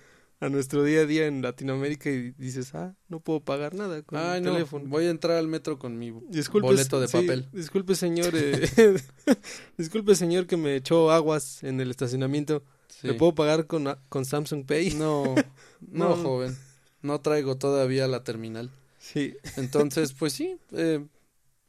a 0.41 0.49
nuestro 0.49 0.83
día 0.83 1.01
a 1.01 1.07
día 1.07 1.27
en 1.27 1.43
Latinoamérica 1.43 2.09
y 2.09 2.31
dices, 2.33 2.75
ah, 2.75 2.97
no 3.09 3.21
puedo 3.21 3.41
pagar 3.41 3.75
nada 3.75 4.03
con 4.03 4.18
el 4.18 4.43
teléfono. 4.43 4.87
Voy 4.89 5.05
a 5.05 5.11
entrar 5.11 5.37
al 5.37 5.49
metro 5.49 5.79
con 5.79 5.99
mi 5.99 6.11
boleto 6.11 6.99
de 6.99 7.09
papel. 7.09 7.49
disculpe, 7.53 7.95
señor, 7.95 8.33
eh, 8.35 8.99
disculpe, 9.77 10.14
señor, 10.14 10.47
que 10.47 10.57
me 10.57 10.77
echó 10.77 11.11
aguas 11.11 11.62
en 11.62 11.81
el 11.81 11.91
estacionamiento. 11.91 12.62
¿Le 13.03 13.14
puedo 13.14 13.35
pagar 13.35 13.66
con, 13.66 13.97
con 14.09 14.25
Samsung 14.25 14.66
Pay? 14.66 14.95
No, 14.95 15.35
no, 15.81 16.16
joven. 16.16 16.57
No 17.03 17.21
traigo 17.21 17.57
todavía 17.57 18.07
la 18.09 18.25
terminal. 18.25 18.71
Sí. 18.99 19.37
Entonces, 19.57 20.12
pues 20.12 20.35
sí, 20.35 20.57
eh, 20.73 21.03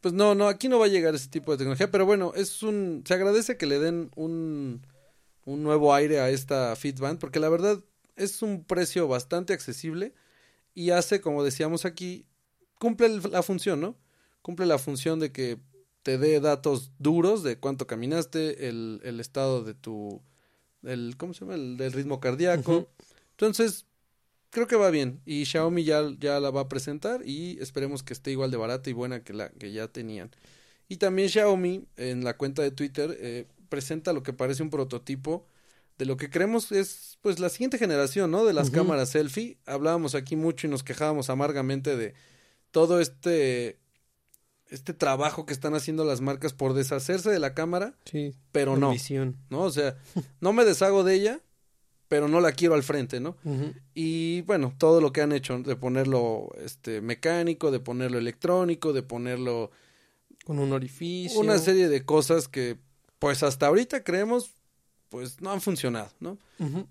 pues 0.02 0.14
no, 0.14 0.36
no, 0.36 0.47
aquí 0.47 0.68
no 0.68 0.80
va 0.80 0.86
a 0.86 0.89
llegar 0.89 1.16
ese 1.16 1.30
tipo 1.30 1.52
de 1.52 1.60
tecnología, 1.60 1.91
pero 1.91 2.06
bueno, 2.06 2.34
es 2.36 2.64
un, 2.64 3.04
se 3.06 3.14
agradece 3.14 3.58
que 3.58 3.68
le 3.68 3.80
den 3.80 4.12
un, 4.16 4.86
un 5.45 5.64
nuevo 5.64 5.93
aire 5.93 6.20
a 6.20 6.30
esta 6.30 6.76
Fitband, 6.76 7.20
porque 7.20 7.39
la 7.39 7.49
verdad 7.49 7.80
es 8.16 8.41
un 8.41 8.64
precio 8.64 9.08
bastante 9.08 9.54
accesible 9.54 10.14
y 10.74 10.89
hace, 10.89 11.22
como 11.22 11.43
decíamos 11.43 11.86
aquí, 11.86 12.26
cumple 12.80 13.10
la 13.30 13.43
función, 13.43 13.80
¿no? 13.80 13.95
Cumple 14.41 14.66
la 14.66 14.80
función 14.80 15.20
de 15.20 15.32
que 15.32 15.60
te 16.02 16.18
dé 16.18 16.39
datos 16.39 16.91
duros 16.97 17.43
de 17.43 17.60
cuánto 17.60 17.86
caminaste, 17.86 18.70
el, 18.70 19.02
el 19.04 19.20
estado 19.20 19.64
de 19.64 19.76
tu, 19.76 20.22
el, 20.84 21.16
¿cómo 21.18 21.36
se 21.36 21.41
llama? 21.41 21.56
El 21.56 21.78
del 21.78 21.93
ritmo 21.93 22.20
cardíaco. 22.20 22.89
Entonces, 23.32 23.86
creo 24.52 24.68
que 24.68 24.76
va 24.76 24.91
bien 24.91 25.22
y 25.26 25.45
Xiaomi 25.45 25.84
ya, 25.84 26.04
ya 26.20 26.39
la 26.39 26.52
va 26.52 26.62
a 26.62 26.70
presentar 26.70 27.22
y 27.26 27.58
esperemos 27.60 28.04
que 28.04 28.14
esté 28.14 28.32
igual 28.32 28.52
de 28.52 28.58
barata 28.58 28.89
y 28.89 28.93
buena 28.93 29.24
que 29.24 29.34
la 29.34 29.49
que 29.49 29.72
ya 29.72 29.88
tenían. 29.88 30.30
Y 30.88 30.97
también 30.97 31.30
Xiaomi 31.30 31.88
en 31.97 32.24
la 32.24 32.38
cuenta 32.38 32.62
de 32.62 32.72
Twitter 32.72 33.18
eh, 33.20 33.47
presenta 33.70 34.14
lo 34.14 34.22
que 34.22 34.34
parece 34.34 34.62
un 34.62 34.70
prototipo 34.70 35.47
de 35.97 36.06
lo 36.06 36.18
que 36.18 36.30
creemos 36.30 36.72
es 36.72 37.18
pues 37.22 37.39
la 37.39 37.49
siguiente 37.49 37.78
generación, 37.78 38.32
¿no? 38.32 38.43
De 38.43 38.54
las 38.54 38.72
cámaras 38.72 39.10
selfie. 39.10 39.58
Hablábamos 39.66 40.16
aquí 40.16 40.36
mucho 40.36 40.68
y 40.68 40.70
nos 40.70 40.84
quejábamos 40.84 41.30
amargamente 41.30 41.95
de 41.95 42.14
todo 42.72 42.99
este 42.99 43.78
este 44.72 44.93
trabajo 44.93 45.45
que 45.45 45.54
están 45.54 45.76
haciendo 45.76 46.06
las 46.06 46.22
marcas 46.22 46.54
por 46.54 46.74
deshacerse 46.74 47.30
de 47.30 47.39
la 47.39 47.54
cámara, 47.54 47.93
sí, 48.06 48.34
pero 48.52 48.78
no, 48.78 48.95
¿no? 49.49 49.62
O 49.62 49.70
sea, 49.70 49.97
no 50.39 50.54
me 50.54 50.66
deshago 50.66 51.04
de 51.04 51.16
ella, 51.16 51.41
pero 52.12 52.28
no 52.28 52.41
la 52.41 52.51
quiero 52.51 52.76
al 52.76 52.84
frente, 52.84 53.22
¿no? 53.22 53.38
Y 53.93 54.41
bueno, 54.41 54.76
todo 54.78 54.99
lo 54.99 55.14
que 55.14 55.22
han 55.22 55.32
hecho, 55.32 55.57
de 55.59 55.78
ponerlo 55.78 56.49
este 56.62 56.99
mecánico, 56.99 57.72
de 57.72 57.80
ponerlo 57.80 58.18
electrónico, 58.18 58.91
de 58.91 59.01
ponerlo 59.01 59.72
con 60.43 60.59
un 60.59 60.74
orificio. 60.74 61.39
Una 61.39 61.57
serie 61.57 61.88
de 61.88 62.03
cosas 62.03 62.49
que 62.49 62.78
pues 63.18 63.43
hasta 63.43 63.68
ahorita 63.68 64.03
creemos 64.03 64.51
pues 65.07 65.39
no 65.39 65.53
han 65.53 65.62
funcionado, 65.62 66.12
¿no? 66.20 66.38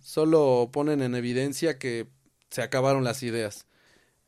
Solo 0.01 0.71
ponen 0.73 1.03
en 1.03 1.15
evidencia 1.15 1.79
que 1.79 2.07
se 2.49 2.63
acabaron 2.63 3.05
las 3.05 3.23
ideas. 3.23 3.67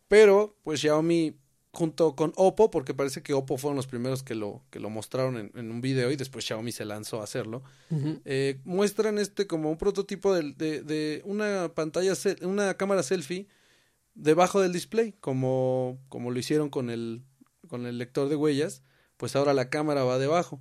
Pero 0.09 0.59
pues 0.63 0.81
Xiaomi 0.81 1.39
junto 1.73 2.15
con 2.15 2.33
Oppo, 2.37 2.71
porque 2.71 2.93
parece 2.93 3.23
que 3.23 3.33
Oppo 3.33 3.57
fueron 3.57 3.77
los 3.77 3.87
primeros 3.87 4.23
que 4.23 4.35
lo, 4.35 4.63
que 4.71 4.79
lo 4.79 4.91
mostraron 4.91 5.39
en, 5.39 5.53
en 5.55 5.71
un 5.71 5.81
video 5.81 6.11
y 6.11 6.17
después 6.17 6.45
Xiaomi 6.45 6.71
se 6.71 6.85
lanzó 6.85 7.21
a 7.21 7.25
hacerlo, 7.25 7.63
eh, 8.25 8.61
muestran 8.65 9.19
este 9.19 9.47
como 9.47 9.71
un 9.71 9.79
prototipo 9.79 10.35
de, 10.35 10.53
de, 10.53 10.83
de 10.83 11.23
una 11.25 11.73
pantalla, 11.75 12.13
una 12.43 12.75
cámara 12.75 13.03
selfie 13.03 13.49
debajo 14.15 14.61
del 14.61 14.73
display, 14.73 15.13
como, 15.21 15.99
como 16.11 16.31
lo 16.31 16.39
hicieron 16.39 16.69
con 16.69 16.91
el, 16.91 17.23
con 17.69 17.87
el 17.87 17.97
lector 17.97 18.29
de 18.29 18.37
huellas, 18.37 18.83
pues 19.17 19.35
ahora 19.35 19.55
la 19.55 19.71
cámara 19.71 20.05
va 20.05 20.19
debajo. 20.19 20.61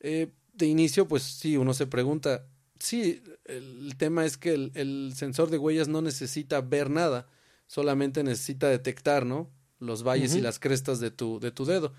Eh, 0.00 0.30
de 0.52 0.66
inicio, 0.66 1.08
pues 1.08 1.22
sí, 1.22 1.56
uno 1.56 1.72
se 1.72 1.86
pregunta, 1.86 2.44
sí, 2.78 3.22
el 3.46 3.96
tema 3.96 4.26
es 4.26 4.36
que 4.36 4.52
el, 4.52 4.72
el 4.74 5.14
sensor 5.16 5.48
de 5.48 5.56
huellas 5.56 5.88
no 5.88 6.02
necesita 6.02 6.60
ver 6.60 6.90
nada, 6.90 7.28
solamente 7.66 8.22
necesita 8.22 8.68
detectar, 8.68 9.24
¿no? 9.24 9.50
Los 9.80 10.02
valles 10.02 10.34
y 10.34 10.40
las 10.40 10.58
crestas 10.58 11.00
de 11.00 11.10
tu, 11.10 11.40
de 11.40 11.50
tu 11.50 11.64
dedo. 11.64 11.92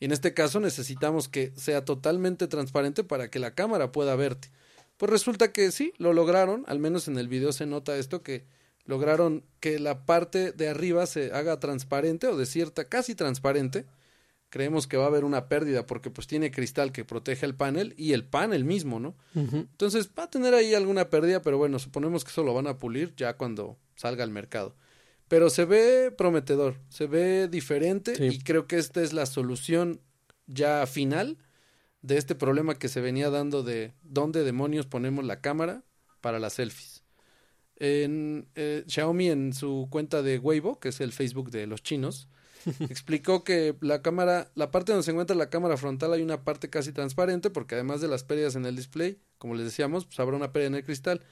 Y 0.00 0.04
en 0.04 0.12
este 0.12 0.34
caso 0.34 0.60
necesitamos 0.60 1.28
que 1.28 1.52
sea 1.56 1.84
totalmente 1.84 2.46
transparente 2.46 3.04
para 3.04 3.30
que 3.30 3.38
la 3.38 3.54
cámara 3.54 3.90
pueda 3.90 4.14
verte. 4.16 4.50
Pues 4.96 5.10
resulta 5.10 5.52
que 5.52 5.70
sí, 5.70 5.92
lo 5.98 6.12
lograron, 6.12 6.64
al 6.66 6.78
menos 6.78 7.08
en 7.08 7.18
el 7.18 7.28
video 7.28 7.52
se 7.52 7.66
nota 7.66 7.96
esto, 7.96 8.22
que 8.22 8.44
lograron 8.84 9.44
que 9.60 9.78
la 9.78 10.04
parte 10.06 10.52
de 10.52 10.68
arriba 10.68 11.06
se 11.06 11.32
haga 11.32 11.60
transparente 11.60 12.26
o 12.26 12.36
de 12.36 12.46
cierta, 12.46 12.88
casi 12.88 13.14
transparente. 13.14 13.86
Creemos 14.50 14.86
que 14.86 14.96
va 14.96 15.04
a 15.04 15.08
haber 15.08 15.24
una 15.24 15.46
pérdida 15.46 15.86
porque 15.86 16.10
pues 16.10 16.26
tiene 16.26 16.50
cristal 16.50 16.90
que 16.90 17.04
protege 17.04 17.44
el 17.44 17.54
panel 17.54 17.94
y 17.98 18.12
el 18.12 18.24
panel 18.24 18.64
mismo, 18.64 18.98
¿no? 18.98 19.14
Entonces 19.34 20.10
va 20.18 20.24
a 20.24 20.30
tener 20.30 20.54
ahí 20.54 20.74
alguna 20.74 21.10
pérdida, 21.10 21.42
pero 21.42 21.58
bueno, 21.58 21.78
suponemos 21.78 22.24
que 22.24 22.30
eso 22.30 22.42
lo 22.42 22.54
van 22.54 22.66
a 22.66 22.78
pulir 22.78 23.14
ya 23.14 23.36
cuando 23.36 23.76
salga 23.94 24.24
al 24.24 24.30
mercado. 24.30 24.74
Pero 25.28 25.50
se 25.50 25.64
ve 25.64 26.10
prometedor, 26.10 26.76
se 26.88 27.06
ve 27.06 27.48
diferente 27.48 28.26
y 28.26 28.38
creo 28.40 28.66
que 28.66 28.78
esta 28.78 29.02
es 29.02 29.12
la 29.12 29.26
solución 29.26 30.00
ya 30.46 30.86
final 30.86 31.38
de 32.02 32.16
este 32.16 32.34
problema 32.34 32.78
que 32.78 32.88
se 32.88 33.00
venía 33.00 33.30
dando 33.30 33.62
de 33.62 33.92
dónde 34.02 34.44
demonios 34.44 34.86
ponemos 34.86 35.24
la 35.24 35.40
cámara 35.40 35.84
para 36.20 36.38
las 36.38 36.54
selfies. 36.54 37.04
En, 37.76 38.48
eh, 38.54 38.84
Xiaomi 38.88 39.28
en 39.28 39.52
su 39.52 39.88
cuenta 39.90 40.22
de 40.22 40.38
Weibo, 40.38 40.80
que 40.80 40.88
es 40.88 41.00
el 41.00 41.12
Facebook 41.12 41.50
de 41.50 41.66
los 41.66 41.82
chinos, 41.82 42.28
explicó 42.88 43.44
que 43.44 43.76
la 43.80 44.02
cámara, 44.02 44.50
la 44.54 44.70
parte 44.70 44.92
donde 44.92 45.04
se 45.04 45.10
encuentra 45.12 45.36
la 45.36 45.50
cámara 45.50 45.76
frontal 45.76 46.12
hay 46.12 46.22
una 46.22 46.42
parte 46.42 46.70
casi 46.70 46.92
transparente 46.92 47.50
porque 47.50 47.74
además 47.74 48.00
de 48.00 48.08
las 48.08 48.24
pérdidas 48.24 48.56
en 48.56 48.66
el 48.66 48.76
display, 48.76 49.20
como 49.38 49.54
les 49.54 49.64
decíamos, 49.64 50.06
pues 50.06 50.18
habrá 50.18 50.36
una 50.36 50.52
pérdida 50.52 50.68
en 50.68 50.74
el 50.76 50.84
cristal. 50.84 51.22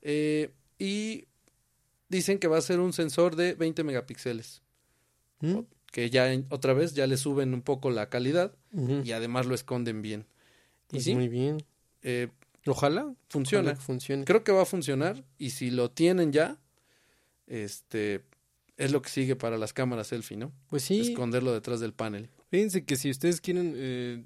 Eh, 0.00 0.54
y 0.78 1.28
dicen 2.12 2.38
que 2.38 2.46
va 2.46 2.58
a 2.58 2.60
ser 2.60 2.78
un 2.78 2.92
sensor 2.92 3.34
de 3.34 3.54
20 3.54 3.82
megapíxeles. 3.82 4.62
¿Mm? 5.40 5.60
Que 5.90 6.10
ya 6.10 6.30
otra 6.50 6.72
vez 6.74 6.94
ya 6.94 7.06
le 7.06 7.16
suben 7.16 7.52
un 7.54 7.62
poco 7.62 7.90
la 7.90 8.08
calidad 8.08 8.54
y 9.04 9.12
además 9.12 9.46
lo 9.46 9.54
esconden 9.54 10.00
bien. 10.02 10.26
y 10.88 10.92
pues 10.92 11.04
sí, 11.04 11.14
muy 11.14 11.28
bien. 11.28 11.62
Eh, 12.02 12.28
ojalá 12.66 13.12
funcione. 13.28 13.74
funcione. 13.76 14.24
Creo 14.24 14.44
que 14.44 14.52
va 14.52 14.62
a 14.62 14.66
funcionar 14.66 15.24
y 15.38 15.50
si 15.50 15.70
lo 15.70 15.90
tienen 15.90 16.32
ya, 16.32 16.58
este 17.46 18.22
es 18.76 18.92
lo 18.92 19.02
que 19.02 19.10
sigue 19.10 19.36
para 19.36 19.58
las 19.58 19.72
cámaras 19.72 20.08
selfie, 20.08 20.36
¿no? 20.36 20.52
Pues 20.68 20.84
sí. 20.84 21.00
Esconderlo 21.00 21.52
detrás 21.52 21.80
del 21.80 21.92
panel. 21.92 22.30
Fíjense 22.50 22.84
que 22.84 22.96
si 22.96 23.10
ustedes 23.10 23.40
quieren 23.40 23.74
eh, 23.76 24.24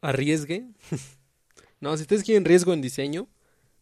arriesgue, 0.00 0.66
no, 1.80 1.96
si 1.96 2.02
ustedes 2.02 2.22
quieren 2.22 2.44
riesgo 2.44 2.72
en 2.72 2.80
diseño, 2.80 3.28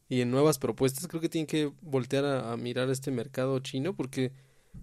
y 0.09 0.20
en 0.20 0.30
nuevas 0.30 0.59
propuestas, 0.59 1.09
creo 1.09 1.20
que 1.20 1.28
tienen 1.28 1.46
que 1.46 1.72
voltear 1.80 2.24
a, 2.24 2.57
mirar 2.57 2.90
este 2.90 3.11
mercado 3.11 3.59
chino 3.59 3.94
porque 3.94 4.32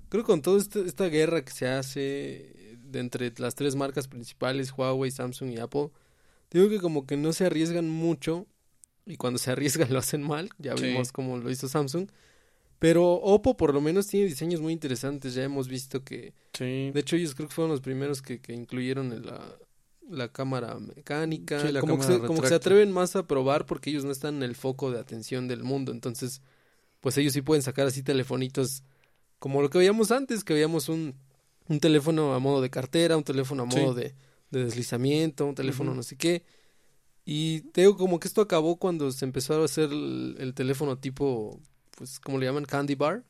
creo 0.09 0.23
que 0.23 0.27
con 0.27 0.41
toda 0.41 0.59
este, 0.59 0.81
esta 0.81 1.05
guerra 1.05 1.43
que 1.43 1.51
se 1.51 1.67
hace 1.67 2.77
de 2.81 2.99
entre 2.99 3.31
las 3.37 3.55
tres 3.55 3.75
marcas 3.75 4.07
principales, 4.07 4.73
Huawei, 4.75 5.11
Samsung 5.11 5.51
y 5.51 5.59
Apple, 5.59 5.89
digo 6.51 6.69
que 6.69 6.79
como 6.79 7.05
que 7.05 7.17
no 7.17 7.33
se 7.33 7.45
arriesgan 7.45 7.89
mucho 7.89 8.47
y 9.05 9.17
cuando 9.17 9.39
se 9.39 9.51
arriesgan 9.51 9.91
lo 9.93 9.99
hacen 9.99 10.23
mal, 10.23 10.49
ya 10.57 10.73
vimos 10.75 11.11
cómo 11.11 11.37
lo 11.37 11.49
hizo 11.49 11.67
Samsung, 11.67 12.09
Pero 12.79 13.13
Oppo 13.13 13.55
por 13.55 13.73
lo 13.73 13.81
menos 13.81 14.07
tiene 14.07 14.27
diseños 14.27 14.59
muy 14.59 14.73
interesantes. 14.73 15.33
Ya 15.33 15.43
hemos 15.43 15.69
visto 15.69 16.03
que... 16.03 16.33
Sí. 16.53 16.91
De 16.91 16.99
hecho, 16.99 17.15
ellos 17.15 17.33
creo 17.33 17.47
que 17.47 17.55
fueron 17.55 17.71
los 17.71 17.81
primeros 17.81 18.21
que, 18.21 18.41
que 18.41 18.53
incluyeron 18.53 19.13
en 19.13 19.25
la, 19.25 19.57
la 20.09 20.27
cámara 20.29 20.77
mecánica. 20.79 21.59
Sí, 21.59 21.71
la 21.71 21.79
como, 21.79 21.97
que 21.97 22.03
se, 22.03 22.19
como 22.19 22.41
que 22.41 22.47
se 22.47 22.55
atreven 22.55 22.91
más 22.91 23.15
a 23.15 23.25
probar 23.27 23.65
porque 23.65 23.89
ellos 23.89 24.05
no 24.05 24.11
están 24.11 24.35
en 24.37 24.43
el 24.43 24.55
foco 24.55 24.91
de 24.91 24.99
atención 24.99 25.47
del 25.47 25.63
mundo. 25.63 25.91
Entonces, 25.91 26.41
pues 27.01 27.17
ellos 27.17 27.33
sí 27.33 27.41
pueden 27.41 27.61
sacar 27.63 27.87
así 27.87 28.03
telefonitos 28.03 28.83
como 29.39 29.61
lo 29.61 29.69
que 29.69 29.77
veíamos 29.77 30.11
antes, 30.11 30.43
que 30.43 30.53
veíamos 30.53 30.87
un, 30.89 31.15
un 31.67 31.79
teléfono 31.79 32.33
a 32.33 32.39
modo 32.39 32.61
de 32.61 32.69
cartera, 32.69 33.17
un 33.17 33.23
teléfono 33.23 33.63
a 33.63 33.69
Sí. 33.71 33.77
modo 33.79 33.93
de, 33.93 34.15
de 34.51 34.63
deslizamiento, 34.63 35.45
un 35.45 35.55
teléfono 35.55 35.93
no 35.93 36.03
sé 36.03 36.15
qué. 36.15 36.43
Y 37.25 37.61
te 37.71 37.81
digo, 37.81 37.97
como 37.97 38.19
que 38.19 38.27
esto 38.27 38.41
acabó 38.41 38.77
cuando 38.77 39.11
se 39.11 39.25
empezó 39.25 39.61
a 39.61 39.65
hacer 39.65 39.91
el, 39.91 40.35
el 40.39 40.53
teléfono 40.53 40.97
tipo, 40.97 41.59
pues, 41.97 42.19
como 42.19 42.37
le 42.37 42.45
llaman, 42.45 42.65
candy 42.65 42.95
bar. 42.95 43.23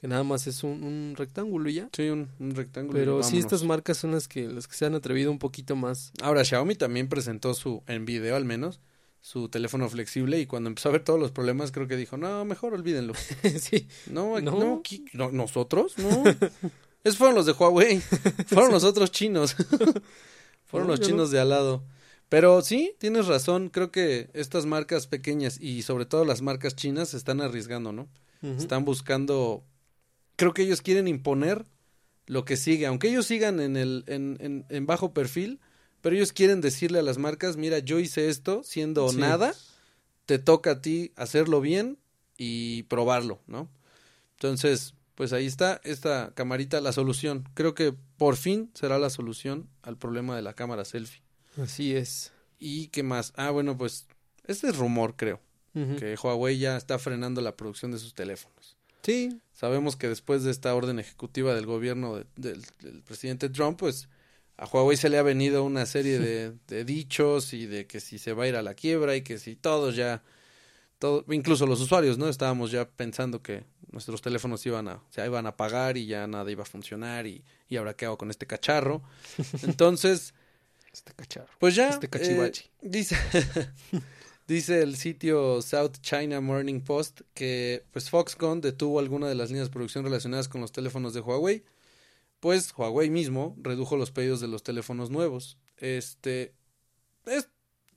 Que 0.00 0.08
nada 0.08 0.24
más 0.24 0.46
es 0.46 0.62
un, 0.64 0.82
un 0.82 1.14
rectángulo 1.16 1.68
y 1.68 1.74
ya. 1.74 1.88
Sí, 1.92 2.08
un, 2.08 2.28
un 2.38 2.54
rectángulo. 2.54 2.98
Pero 2.98 3.22
sí, 3.22 3.38
estas 3.38 3.62
marcas 3.64 3.98
son 3.98 4.12
las 4.12 4.28
que, 4.28 4.48
las 4.48 4.66
que 4.66 4.74
se 4.76 4.86
han 4.86 4.94
atrevido 4.94 5.30
un 5.30 5.38
poquito 5.38 5.76
más. 5.76 6.12
Ahora, 6.22 6.44
Xiaomi 6.44 6.74
también 6.74 7.08
presentó 7.08 7.52
su, 7.54 7.82
en 7.86 8.06
video 8.06 8.36
al 8.36 8.44
menos, 8.46 8.80
su 9.20 9.50
teléfono 9.50 9.88
flexible 9.90 10.40
y 10.40 10.46
cuando 10.46 10.68
empezó 10.70 10.88
a 10.88 10.92
ver 10.92 11.04
todos 11.04 11.20
los 11.20 11.30
problemas 11.32 11.70
creo 11.72 11.86
que 11.86 11.96
dijo, 11.96 12.16
no, 12.16 12.44
mejor 12.46 12.72
olvídenlo. 12.72 13.12
sí, 13.60 13.86
No, 14.10 14.40
¿No? 14.40 14.52
no, 14.58 14.82
¿qui- 14.82 15.04
no, 15.12 15.30
nosotros, 15.32 15.98
no. 15.98 16.24
Esos 17.04 17.18
fueron 17.18 17.34
los 17.36 17.46
de 17.46 17.52
Huawei, 17.52 18.00
fueron 18.46 18.72
los 18.72 18.84
otros 18.84 19.10
chinos, 19.10 19.54
fueron 20.66 20.86
No, 20.88 20.92
los 20.94 21.00
no. 21.00 21.06
chinos 21.06 21.30
de 21.30 21.40
al 21.40 21.48
lado. 21.50 21.82
Pero 22.28 22.62
sí, 22.62 22.94
tienes 22.98 23.26
razón, 23.26 23.70
creo 23.70 23.90
que 23.90 24.30
estas 24.34 24.64
marcas 24.64 25.06
pequeñas 25.06 25.58
y 25.60 25.82
sobre 25.82 26.06
todo 26.06 26.24
las 26.24 26.42
marcas 26.42 26.76
chinas 26.76 27.08
se 27.10 27.16
están 27.16 27.40
arriesgando, 27.40 27.92
¿no? 27.92 28.08
Están 28.42 28.84
buscando, 28.86 29.64
creo 30.40 30.54
que 30.54 30.62
ellos 30.62 30.80
quieren 30.80 31.06
imponer 31.06 31.66
lo 32.26 32.46
que 32.46 32.56
sigue, 32.56 32.86
aunque 32.86 33.08
ellos 33.10 33.26
sigan 33.26 33.60
en 33.60 33.76
el 33.76 34.04
en, 34.06 34.38
en, 34.40 34.64
en 34.70 34.86
bajo 34.86 35.12
perfil, 35.12 35.60
pero 36.00 36.16
ellos 36.16 36.32
quieren 36.32 36.62
decirle 36.62 36.98
a 36.98 37.02
las 37.02 37.18
marcas, 37.18 37.58
mira, 37.58 37.78
yo 37.80 37.98
hice 37.98 38.30
esto 38.30 38.62
siendo 38.64 39.06
Sí. 39.10 39.18
nada, 39.18 39.54
te 40.24 40.38
toca 40.38 40.70
a 40.70 40.80
ti 40.80 41.12
hacerlo 41.16 41.60
bien 41.60 41.98
y 42.38 42.84
probarlo, 42.84 43.42
¿no? 43.46 43.68
Entonces, 44.36 44.94
pues 45.14 45.34
ahí 45.34 45.44
está 45.44 45.78
esta 45.84 46.32
camarita, 46.34 46.80
la 46.80 46.92
solución. 46.92 47.46
Creo 47.52 47.74
que 47.74 47.94
por 48.16 48.36
fin 48.36 48.70
será 48.72 48.98
la 48.98 49.10
solución 49.10 49.68
al 49.82 49.98
problema 49.98 50.34
de 50.36 50.40
la 50.42 50.54
cámara 50.54 50.86
selfie. 50.86 51.22
Así 51.60 51.94
es. 51.94 52.32
¿Y 52.58 52.86
qué 52.88 53.02
más? 53.02 53.34
Ah, 53.36 53.50
bueno, 53.50 53.76
pues 53.76 54.06
este 54.46 54.68
es 54.68 54.76
rumor, 54.78 55.16
creo, 55.16 55.38
que 55.74 56.16
Huawei 56.20 56.58
ya 56.58 56.76
está 56.78 56.98
frenando 56.98 57.40
la 57.42 57.56
producción 57.56 57.90
de 57.92 57.98
sus 57.98 58.14
teléfonos. 58.14 58.59
Sí, 59.02 59.40
Sabemos 59.52 59.96
que 59.96 60.08
después 60.08 60.42
de 60.42 60.50
esta 60.50 60.74
orden 60.74 60.98
ejecutiva 60.98 61.54
del 61.54 61.66
gobierno 61.66 62.16
de- 62.16 62.26
del, 62.36 62.64
del 62.80 63.02
presidente 63.02 63.50
Trump, 63.50 63.78
pues 63.78 64.08
a 64.56 64.64
Huawei 64.66 64.96
se 64.96 65.10
le 65.10 65.18
ha 65.18 65.22
venido 65.22 65.64
una 65.64 65.84
serie 65.84 66.18
de, 66.18 66.54
de 66.66 66.84
dichos 66.86 67.52
y 67.52 67.66
de 67.66 67.86
que 67.86 68.00
si 68.00 68.18
se 68.18 68.32
va 68.32 68.44
a 68.44 68.48
ir 68.48 68.56
a 68.56 68.62
la 68.62 68.72
quiebra 68.74 69.16
y 69.16 69.22
que 69.22 69.38
si 69.38 69.56
todos 69.56 69.96
ya, 69.96 70.22
todo, 70.98 71.24
incluso 71.30 71.66
los 71.66 71.80
usuarios, 71.80 72.16
¿no? 72.16 72.28
Estábamos 72.28 72.70
ya 72.70 72.88
pensando 72.88 73.42
que 73.42 73.64
nuestros 73.90 74.22
teléfonos 74.22 74.64
iban 74.64 74.88
a, 74.88 75.02
se 75.10 75.24
iban 75.26 75.44
a 75.44 75.50
apagar 75.50 75.96
y 75.98 76.06
ya 76.06 76.26
nada 76.26 76.50
iba 76.50 76.62
a 76.62 76.66
funcionar 76.66 77.26
y, 77.26 77.44
y 77.68 77.76
ahora 77.76 77.92
qué 77.94 78.06
hago 78.06 78.16
con 78.16 78.30
este 78.30 78.46
cacharro. 78.46 79.02
Entonces, 79.62 80.32
este 80.92 81.12
cacharro. 81.12 81.48
pues 81.58 81.74
ya 81.74 81.88
Este 81.90 82.08
cachivachi. 82.08 82.64
eh, 82.64 82.70
dice 82.80 83.16
dice 84.54 84.82
el 84.82 84.96
sitio 84.96 85.62
South 85.62 85.98
China 86.00 86.40
Morning 86.40 86.80
Post 86.80 87.20
que 87.34 87.84
pues 87.92 88.10
Foxconn 88.10 88.60
detuvo 88.60 88.98
alguna 88.98 89.28
de 89.28 89.36
las 89.36 89.50
líneas 89.50 89.68
de 89.68 89.72
producción 89.72 90.04
relacionadas 90.04 90.48
con 90.48 90.60
los 90.60 90.72
teléfonos 90.72 91.14
de 91.14 91.20
Huawei, 91.20 91.64
pues 92.40 92.72
Huawei 92.76 93.10
mismo 93.10 93.56
redujo 93.62 93.96
los 93.96 94.10
pedidos 94.10 94.40
de 94.40 94.48
los 94.48 94.62
teléfonos 94.62 95.10
nuevos. 95.10 95.56
Este 95.76 96.52
es 97.26 97.48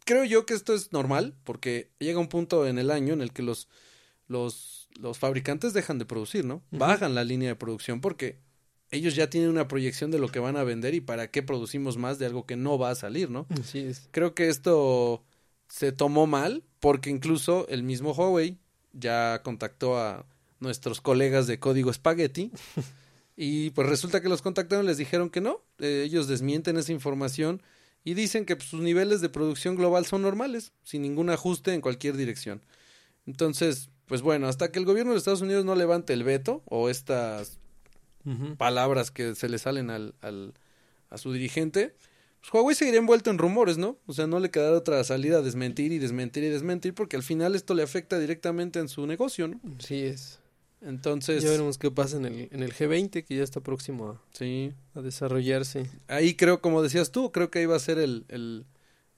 creo 0.05 0.25
yo 0.25 0.45
que 0.45 0.53
esto 0.53 0.75
es 0.75 0.91
normal 0.91 1.33
porque 1.43 1.89
llega 1.97 2.19
un 2.19 2.29
punto 2.29 2.67
en 2.67 2.77
el 2.77 2.91
año 2.91 3.13
en 3.13 3.21
el 3.21 3.33
que 3.33 3.41
los 3.41 3.67
los 4.27 4.89
los 4.99 5.17
fabricantes 5.17 5.73
dejan 5.73 5.97
de 5.97 6.05
producir, 6.05 6.45
¿no? 6.45 6.61
Bajan 6.69 7.15
la 7.15 7.23
línea 7.23 7.49
de 7.49 7.55
producción 7.55 7.99
porque 7.99 8.37
ellos 8.91 9.15
ya 9.15 9.27
tienen 9.27 9.49
una 9.49 9.67
proyección 9.67 10.11
de 10.11 10.19
lo 10.19 10.27
que 10.27 10.37
van 10.37 10.55
a 10.55 10.63
vender 10.63 10.93
y 10.93 11.01
para 11.01 11.31
qué 11.31 11.41
producimos 11.41 11.97
más 11.97 12.19
de 12.19 12.27
algo 12.27 12.45
que 12.45 12.57
no 12.57 12.77
va 12.77 12.91
a 12.91 12.95
salir, 12.95 13.31
¿no? 13.31 13.47
Así 13.59 13.79
es. 13.79 14.07
Creo 14.11 14.35
que 14.35 14.49
esto 14.49 15.23
se 15.67 15.91
tomó 15.91 16.27
mal 16.27 16.63
porque 16.79 17.09
incluso 17.09 17.65
el 17.69 17.83
mismo 17.83 18.11
Huawei 18.11 18.57
ya 18.91 19.41
contactó 19.43 19.97
a 19.97 20.25
nuestros 20.59 21.01
colegas 21.01 21.47
de 21.47 21.59
código 21.59 21.91
Spaghetti 21.91 22.51
y 23.35 23.71
pues 23.71 23.87
resulta 23.89 24.21
que 24.21 24.29
los 24.29 24.41
contactaron 24.41 24.85
y 24.85 24.87
les 24.89 24.97
dijeron 24.97 25.29
que 25.29 25.41
no, 25.41 25.61
eh, 25.79 26.03
ellos 26.05 26.27
desmienten 26.27 26.77
esa 26.77 26.91
información 26.91 27.61
y 28.03 28.13
dicen 28.13 28.45
que 28.45 28.55
pues, 28.55 28.69
sus 28.69 28.81
niveles 28.81 29.21
de 29.21 29.29
producción 29.29 29.75
global 29.75 30.05
son 30.05 30.21
normales, 30.21 30.73
sin 30.83 31.01
ningún 31.01 31.29
ajuste 31.29 31.73
en 31.73 31.81
cualquier 31.81 32.17
dirección. 32.17 32.61
Entonces, 33.25 33.89
pues 34.05 34.21
bueno, 34.21 34.47
hasta 34.47 34.71
que 34.71 34.79
el 34.79 34.85
gobierno 34.85 35.13
de 35.13 35.17
Estados 35.17 35.41
Unidos 35.41 35.63
no 35.65 35.75
levante 35.75 36.11
el 36.13 36.23
veto 36.23 36.61
o 36.65 36.89
estas 36.89 37.59
palabras 38.57 39.11
que 39.11 39.35
se 39.35 39.49
le 39.49 39.57
salen 39.57 39.89
al, 39.89 40.15
al- 40.21 40.53
a 41.09 41.17
su 41.17 41.31
dirigente, 41.33 41.95
pues 42.43 42.53
Huawei 42.53 42.75
seguiría 42.75 42.99
envuelto 42.99 43.29
en 43.29 43.37
rumores, 43.37 43.77
¿no? 43.77 43.97
O 44.05 44.11
sea, 44.11 44.27
no 44.27 44.37
le 44.41 44.51
quedará 44.51 44.75
otra 44.75 45.01
salida 45.05 45.37
a 45.37 45.41
desmentir 45.41 45.93
y 45.93 45.97
desmentir 45.97 46.43
y 46.43 46.49
desmentir, 46.49 46.93
porque 46.93 47.15
al 47.15 47.23
final 47.23 47.55
esto 47.55 47.73
le 47.73 47.83
afecta 47.83 48.19
directamente 48.19 48.79
en 48.79 48.89
su 48.89 49.07
negocio, 49.07 49.47
¿no? 49.47 49.61
Así 49.79 50.01
es. 50.03 50.39
Entonces, 50.81 51.41
Ya 51.41 51.51
veremos 51.51 51.77
qué 51.77 51.89
pasa 51.89 52.17
en 52.17 52.25
el, 52.25 52.49
en 52.51 52.61
el 52.61 52.73
G20, 52.73 53.23
que 53.23 53.37
ya 53.37 53.43
está 53.43 53.61
próximo 53.61 54.09
a, 54.09 54.21
sí, 54.33 54.73
a 54.93 55.01
desarrollarse. 55.01 55.89
ahí 56.09 56.35
creo, 56.35 56.59
como 56.59 56.81
decías 56.81 57.11
tú, 57.11 57.31
creo 57.31 57.49
que 57.49 57.59
ahí 57.59 57.65
va 57.65 57.77
a 57.77 57.79
ser 57.79 57.97
el, 57.97 58.25
el, 58.27 58.65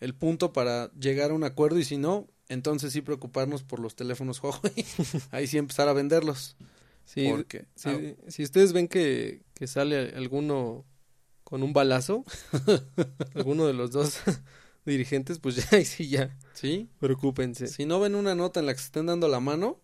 el 0.01 0.13
punto 0.13 0.53
para 0.53 0.91
llegar 0.93 1.32
a 1.32 1.34
un 1.34 1.43
acuerdo 1.43 1.80
y 1.80 1.84
si 1.84 1.97
no, 1.97 2.28
entonces 2.47 2.93
sí 2.93 3.01
preocuparnos 3.01 3.63
por 3.63 3.80
los 3.80 3.95
teléfonos 3.95 4.39
Huawei, 4.43 4.86
ahí 5.32 5.47
sí 5.47 5.57
empezar 5.57 5.88
a 5.88 5.93
venderlos. 5.93 6.57
Sí, 7.05 7.28
porque, 7.32 7.65
sí, 7.73 7.89
ah, 7.89 7.99
si 8.28 8.43
ustedes 8.43 8.71
ven 8.71 8.88
que, 8.88 9.41
que 9.55 9.65
sale 9.65 10.13
alguno 10.15 10.86
con 11.46 11.64
un 11.64 11.72
balazo, 11.72 12.26
alguno 13.36 13.66
de 13.68 13.74
los 13.74 13.91
dos 13.91 14.20
dirigentes, 14.86 15.39
pues 15.39 15.56
ya, 15.56 15.66
ahí 15.78 15.86
sí, 15.86 16.10
ya, 16.10 16.38
sí, 16.54 16.89
preocúpense. 17.00 17.68
si 17.68 17.86
no 17.86 18.00
ven 18.02 18.16
una 18.16 18.36
nota 18.36 18.60
en 18.60 18.66
la 18.66 18.74
que 18.74 18.80
se 18.80 18.88
estén 18.88 19.06
dando 19.06 19.28
la 19.30 19.39
mano, 19.39 19.80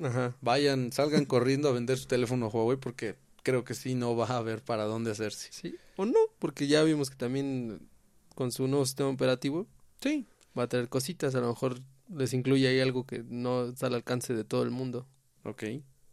Ajá. 0.00 0.36
vayan, 0.40 0.92
salgan 0.92 1.24
corriendo 1.24 1.68
a 1.68 1.72
vender 1.72 1.98
su 1.98 2.06
teléfono 2.06 2.46
Huawei 2.48 2.76
porque 2.78 3.16
creo 3.42 3.64
que 3.64 3.74
sí 3.74 3.94
no 3.94 4.14
va 4.16 4.26
a 4.28 4.36
haber 4.38 4.62
para 4.62 4.84
dónde 4.84 5.10
hacerse. 5.10 5.48
Sí, 5.52 5.76
o 5.96 6.04
no, 6.04 6.18
porque 6.38 6.66
ya 6.68 6.82
vimos 6.84 7.10
que 7.10 7.16
también 7.16 7.88
con 8.34 8.52
su 8.52 8.68
nuevo 8.68 8.84
sistema 8.86 9.08
operativo 9.08 9.66
Sí. 10.02 10.26
va 10.56 10.64
a 10.64 10.68
traer 10.68 10.88
cositas, 10.88 11.34
a 11.34 11.40
lo 11.40 11.48
mejor 11.48 11.80
les 12.14 12.32
incluye 12.34 12.68
ahí 12.68 12.78
algo 12.80 13.06
que 13.06 13.24
no 13.26 13.66
está 13.70 13.86
al 13.88 13.94
alcance 13.94 14.34
de 14.34 14.44
todo 14.44 14.62
el 14.62 14.70
mundo. 14.70 15.06
Ok. 15.44 15.64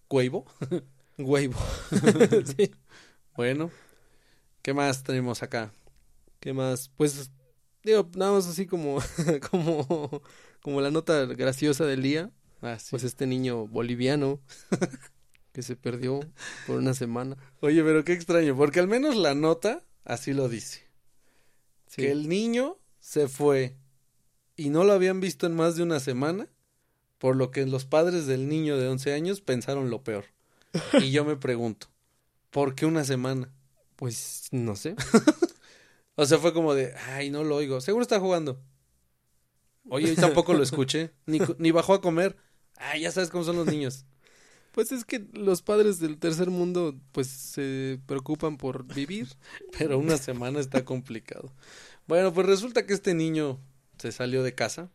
Cuevo. 0.07 0.45
Huevo. 1.17 1.55
sí. 2.57 2.71
Bueno. 3.35 3.69
¿Qué 4.63 4.73
más 4.73 5.03
tenemos 5.03 5.43
acá? 5.43 5.71
¿Qué 6.39 6.53
más? 6.53 6.89
Pues 6.97 7.29
digo, 7.83 8.09
nada 8.15 8.31
más 8.31 8.47
así 8.47 8.65
como 8.65 8.97
como 9.51 10.21
como 10.61 10.81
la 10.81 10.89
nota 10.89 11.25
graciosa 11.25 11.85
del 11.85 12.01
día, 12.01 12.31
Ah, 12.61 12.79
sí. 12.79 12.87
pues 12.91 13.03
este 13.03 13.27
niño 13.27 13.67
boliviano 13.67 14.39
que 15.51 15.61
se 15.61 15.75
perdió 15.75 16.21
por 16.65 16.77
una 16.77 16.93
semana. 16.93 17.37
Oye, 17.59 17.83
pero 17.83 18.03
qué 18.03 18.13
extraño, 18.13 18.55
porque 18.55 18.79
al 18.79 18.87
menos 18.87 19.15
la 19.15 19.35
nota 19.35 19.83
así 20.05 20.33
lo 20.33 20.47
dice. 20.49 20.83
Sí. 21.87 22.01
Que 22.03 22.11
el 22.11 22.27
niño 22.29 22.79
se 23.01 23.27
fue 23.27 23.75
y 24.55 24.69
no 24.69 24.83
lo 24.85 24.93
habían 24.93 25.19
visto 25.19 25.45
en 25.45 25.55
más 25.55 25.75
de 25.75 25.83
una 25.83 25.99
semana, 25.99 26.47
por 27.17 27.35
lo 27.35 27.51
que 27.51 27.65
los 27.65 27.85
padres 27.85 28.25
del 28.25 28.47
niño 28.47 28.77
de 28.77 28.87
11 28.87 29.13
años 29.13 29.41
pensaron 29.41 29.89
lo 29.89 30.03
peor. 30.03 30.25
Y 31.01 31.11
yo 31.11 31.25
me 31.25 31.35
pregunto, 31.35 31.87
¿por 32.49 32.73
qué 32.75 32.85
una 32.85 33.03
semana? 33.03 33.51
Pues 33.95 34.47
no 34.51 34.75
sé. 34.75 34.95
O 36.15 36.25
sea, 36.25 36.37
fue 36.37 36.53
como 36.53 36.75
de, 36.75 36.93
ay, 37.07 37.29
no 37.31 37.43
lo 37.43 37.55
oigo. 37.55 37.81
Seguro 37.81 38.03
está 38.03 38.19
jugando. 38.19 38.61
Oye, 39.89 40.15
tampoco 40.15 40.53
lo 40.53 40.63
escuché. 40.63 41.11
Ni, 41.25 41.39
ni 41.57 41.71
bajó 41.71 41.93
a 41.93 42.01
comer. 42.01 42.37
Ay, 42.77 43.01
ya 43.01 43.11
sabes 43.11 43.29
cómo 43.29 43.43
son 43.43 43.55
los 43.55 43.65
niños. 43.65 44.05
Pues 44.71 44.91
es 44.91 45.05
que 45.05 45.27
los 45.33 45.61
padres 45.61 45.99
del 45.99 46.17
tercer 46.17 46.49
mundo 46.49 46.95
pues 47.11 47.27
se 47.27 47.99
preocupan 48.05 48.57
por 48.57 48.85
vivir. 48.85 49.27
Pero 49.77 49.97
una 49.97 50.17
semana 50.17 50.59
está 50.59 50.85
complicado. 50.85 51.51
Bueno, 52.07 52.33
pues 52.33 52.47
resulta 52.47 52.85
que 52.85 52.93
este 52.93 53.13
niño 53.13 53.59
se 53.97 54.11
salió 54.11 54.43
de 54.43 54.55
casa 54.55 54.89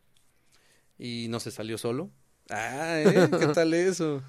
y 0.98 1.26
no 1.30 1.40
se 1.40 1.50
salió 1.50 1.78
solo. 1.78 2.10
Ah, 2.50 3.00
¿eh? 3.00 3.28
¿Qué 3.38 3.46
tal 3.48 3.74
eso? 3.74 4.22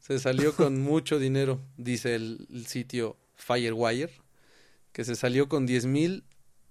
Se 0.00 0.18
salió 0.18 0.54
con 0.54 0.80
mucho 0.80 1.18
dinero, 1.18 1.60
dice 1.76 2.14
el, 2.14 2.46
el 2.50 2.66
sitio 2.66 3.16
Firewire, 3.40 4.12
que 4.92 5.04
se 5.04 5.16
salió 5.16 5.48
con 5.48 5.66
10 5.66 5.86
mil 5.86 6.24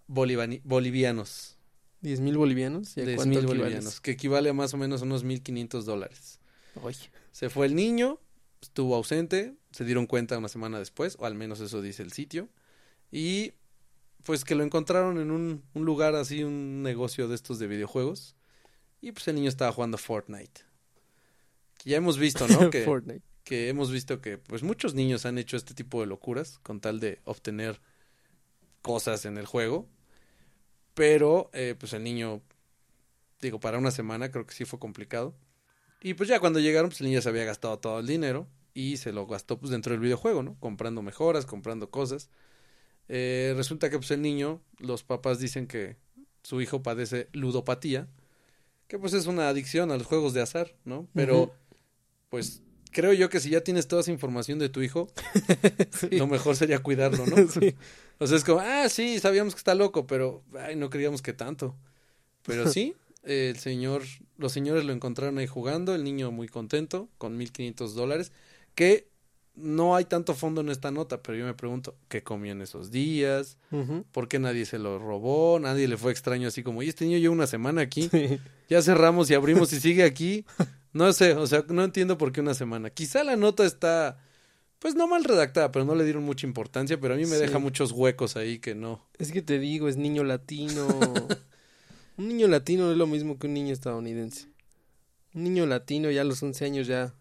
bolivianos. 0.08 1.58
¿Diez 2.02 2.22
mil 2.22 2.38
bolivianos? 2.38 2.96
¿Y 2.98 3.02
10 3.02 3.26
mil 3.26 3.46
bolivianos, 3.46 4.00
que 4.00 4.12
equivale 4.12 4.50
a 4.50 4.54
más 4.54 4.74
o 4.74 4.78
menos 4.78 5.02
unos 5.02 5.26
1.500 5.26 5.84
dólares. 5.84 6.40
Se 7.32 7.50
fue 7.50 7.66
el 7.66 7.76
niño 7.76 8.20
estuvo 8.62 8.96
ausente, 8.96 9.56
se 9.72 9.86
dieron 9.86 10.06
cuenta 10.06 10.38
una 10.38 10.48
semana 10.48 10.80
después, 10.80 11.16
o 11.20 11.26
al 11.26 11.36
menos 11.36 11.60
eso 11.60 11.82
dice 11.82 12.04
el 12.04 12.12
sitio, 12.12 12.50
y 13.12 13.54
pues 14.24 14.44
que 14.44 14.56
lo 14.56 14.64
encontraron 14.64 15.20
en 15.20 15.32
un, 15.32 15.64
un 15.74 15.86
lugar 15.86 16.16
así, 16.16 16.44
un 16.44 16.84
negocio 16.84 17.28
de 17.28 17.36
estos 17.36 17.60
de 17.60 17.68
videojuegos, 17.68 18.36
y 19.02 19.12
pues 19.12 19.28
el 19.28 19.36
niño 19.36 19.50
estaba 19.50 19.72
jugando 19.72 19.98
Fortnite. 19.98 20.62
Que 21.78 21.92
ya 21.92 21.98
hemos 21.98 22.18
visto, 22.18 22.48
¿no? 22.48 22.70
Que, 22.70 22.84
Fortnite. 22.84 23.24
Que 23.50 23.68
hemos 23.68 23.92
visto 23.92 24.22
que 24.22 24.38
pues 24.38 24.62
muchos 24.62 24.94
niños 24.94 25.26
han 25.26 25.40
hecho 25.40 25.58
este 25.58 25.74
tipo 25.74 26.02
de 26.02 26.06
locuras 26.06 26.60
con 26.62 26.80
tal 26.80 27.00
de 27.00 27.20
obtener 27.24 27.82
cosas 28.84 29.26
en 29.26 29.40
el 29.40 29.48
juego. 29.48 29.90
Pero 30.94 31.50
eh, 31.54 31.74
pues 31.80 31.94
el 31.94 32.04
niño, 32.04 32.44
digo, 33.42 33.60
para 33.60 33.80
una 33.80 33.90
semana 33.90 34.30
creo 34.30 34.46
que 34.46 34.54
sí 34.54 34.66
fue 34.66 34.78
complicado. 34.78 35.34
Y 36.00 36.14
pues 36.14 36.30
ya 36.30 36.40
cuando 36.40 36.60
llegaron, 36.60 36.92
pues 36.92 37.02
el 37.02 37.08
niño 37.08 37.24
se 37.24 37.30
había 37.30 37.44
gastado 37.44 37.80
todo 37.80 38.00
el 38.00 38.06
dinero 38.06 38.48
y 38.76 38.98
se 38.98 39.12
lo 39.12 39.26
gastó 39.26 39.58
pues 39.58 39.72
dentro 39.72 39.94
del 39.94 40.02
videojuego, 40.02 40.44
¿no? 40.44 40.56
Comprando 40.60 41.02
mejoras, 41.02 41.48
comprando 41.48 41.90
cosas. 41.90 42.30
Eh, 43.08 43.56
resulta 43.58 43.90
que 43.90 43.98
pues 43.98 44.12
el 44.12 44.22
niño, 44.22 44.62
los 44.78 45.02
papás 45.02 45.40
dicen 45.40 45.66
que 45.66 45.98
su 46.44 46.62
hijo 46.62 46.84
padece 46.84 47.30
ludopatía, 47.34 48.08
que 48.88 49.00
pues 49.00 49.14
es 49.14 49.26
una 49.26 49.50
adicción 49.50 49.90
a 49.90 49.98
los 49.98 50.06
juegos 50.06 50.36
de 50.36 50.44
azar, 50.44 50.76
¿no? 50.86 51.08
Pero 51.16 51.52
pues 52.30 52.62
creo 52.92 53.14
yo 53.14 53.30
que 53.30 53.40
si 53.40 53.50
ya 53.52 53.62
tienes 53.62 53.88
toda 53.88 54.02
esa 54.02 54.12
información 54.12 54.60
de 54.60 54.70
tu 54.70 54.82
hijo, 54.82 55.10
lo 56.12 56.28
mejor 56.28 56.56
sería 56.56 56.80
cuidarlo, 56.80 57.26
¿no? 57.26 57.36
Sí. 57.50 57.76
O 58.20 58.28
sea, 58.28 58.38
es 58.38 58.44
como, 58.44 58.60
ah, 58.60 58.90
sí, 58.90 59.20
sabíamos 59.20 59.54
que 59.56 59.60
está 59.60 59.76
loco, 59.76 60.06
pero 60.08 60.44
ay, 60.60 60.76
no 60.76 60.90
creíamos 60.90 61.22
que 61.22 61.34
tanto. 61.34 61.76
Pero 62.44 62.70
sí, 62.70 62.96
el 63.24 63.58
señor, 63.58 64.04
los 64.38 64.52
señores 64.52 64.84
lo 64.86 64.92
encontraron 64.94 65.38
ahí 65.38 65.48
jugando, 65.48 65.96
el 65.96 66.04
niño 66.04 66.32
muy 66.32 66.48
contento, 66.48 67.10
con 67.18 67.38
1500 67.38 67.96
dólares, 67.96 68.32
que 68.76 69.08
no 69.56 69.96
hay 69.96 70.06
tanto 70.06 70.36
fondo 70.36 70.62
en 70.62 70.70
esta 70.70 70.90
nota, 70.92 71.22
pero 71.22 71.38
yo 71.38 71.46
me 71.46 71.54
pregunto, 71.54 71.96
¿qué 72.08 72.24
comió 72.24 72.52
en 72.54 72.62
esos 72.62 72.92
días? 72.92 73.58
¿Por 74.14 74.28
qué 74.30 74.40
nadie 74.40 74.66
se 74.66 74.80
lo 74.80 75.00
robó? 75.00 75.60
Nadie 75.60 75.88
le 75.90 75.98
fue 75.98 76.12
extraño 76.14 76.48
así 76.48 76.64
como, 76.64 76.82
y 76.82 76.88
este 76.90 77.06
niño 77.06 77.18
lleva 77.18 77.34
una 77.34 77.48
semana 77.48 77.82
aquí, 77.82 78.08
Sí. 78.10 78.40
ya 78.70 78.82
cerramos 78.82 79.30
y 79.30 79.34
abrimos 79.34 79.72
y 79.74 79.80
sigue 79.80 80.04
aquí. 80.04 80.46
No 80.94 81.14
sé, 81.14 81.34
o 81.34 81.46
sea, 81.48 81.64
no 81.70 81.84
entiendo 81.84 82.18
por 82.18 82.32
qué 82.32 82.42
una 82.42 82.54
semana. 82.54 82.90
Quizá 82.90 83.24
la 83.24 83.36
nota 83.36 83.66
está, 83.66 84.18
pues 84.80 84.96
no 84.96 85.08
mal 85.08 85.24
redactada, 85.24 85.72
pero 85.72 85.86
no 85.86 85.94
le 85.96 86.04
dieron 86.04 86.24
mucha 86.24 86.48
importancia, 86.48 87.00
pero 87.00 87.14
a 87.14 87.18
mí 87.18 87.26
me 87.26 87.36
Sí. 87.36 87.42
deja 87.42 87.60
muchos 87.60 87.92
huecos 87.92 88.36
ahí 88.38 88.60
que 88.60 88.74
no. 88.76 89.06
Es 89.20 89.32
que 89.32 89.42
te 89.42 89.60
digo, 89.60 89.88
es 89.88 89.98
niño 89.98 90.24
latino. 90.24 90.88
un 92.18 92.28
niño 92.28 92.48
latino 92.48 92.86
no 92.86 92.92
es 92.92 92.98
lo 92.98 93.08
mismo 93.08 93.38
que 93.38 93.48
un 93.48 93.54
niño 93.54 93.72
estadounidense. 93.74 94.48
Un 95.36 95.44
niño 95.44 95.66
latino 95.68 96.10
ya 96.10 96.22
a 96.22 96.26
los 96.26 96.42
11 96.42 96.66
años 96.66 96.88
ya 96.88 97.14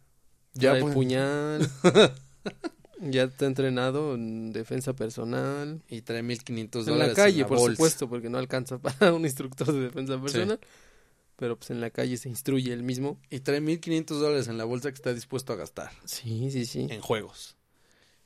Ya, 0.55 0.71
trae 0.71 0.81
pues. 0.83 0.95
puñal. 0.95 1.69
ya 3.01 3.25
está 3.25 3.47
entrenado 3.47 4.15
en 4.15 4.53
defensa 4.53 4.95
personal. 4.97 5.83
Y 5.89 6.01
trae 6.03 6.23
1500 6.23 6.87
En 6.87 6.95
dólares. 6.95 7.17
la 7.19 7.23
calle, 7.25 7.41
la 7.43 7.47
por 7.47 7.59
bolsa. 7.59 7.77
supuesto, 7.77 8.09
porque 8.09 8.31
no 8.31 8.39
alcanza 8.39 8.79
para 8.81 9.13
un 9.13 9.25
instructor 9.25 9.71
de 9.73 9.81
defensa 9.81 10.21
personal. 10.21 10.59
Pero 11.39 11.57
pues 11.57 11.71
en 11.71 11.81
la 11.81 11.91
calle 11.91 12.17
se 12.17 12.29
instruye 12.29 12.73
él 12.73 12.83
mismo. 12.83 13.21
Y 13.31 13.41
trae 13.41 13.61
1500 13.61 14.21
dólares 14.21 14.49
en 14.49 14.59
la 14.59 14.65
bolsa 14.65 14.91
que 14.91 14.97
está 14.97 15.15
dispuesto 15.15 15.53
a 15.53 15.57
gastar 15.57 15.93
Sí, 16.05 16.51
sí, 16.51 16.67
sí. 16.67 16.87
en 16.91 17.01
juegos. 17.01 17.57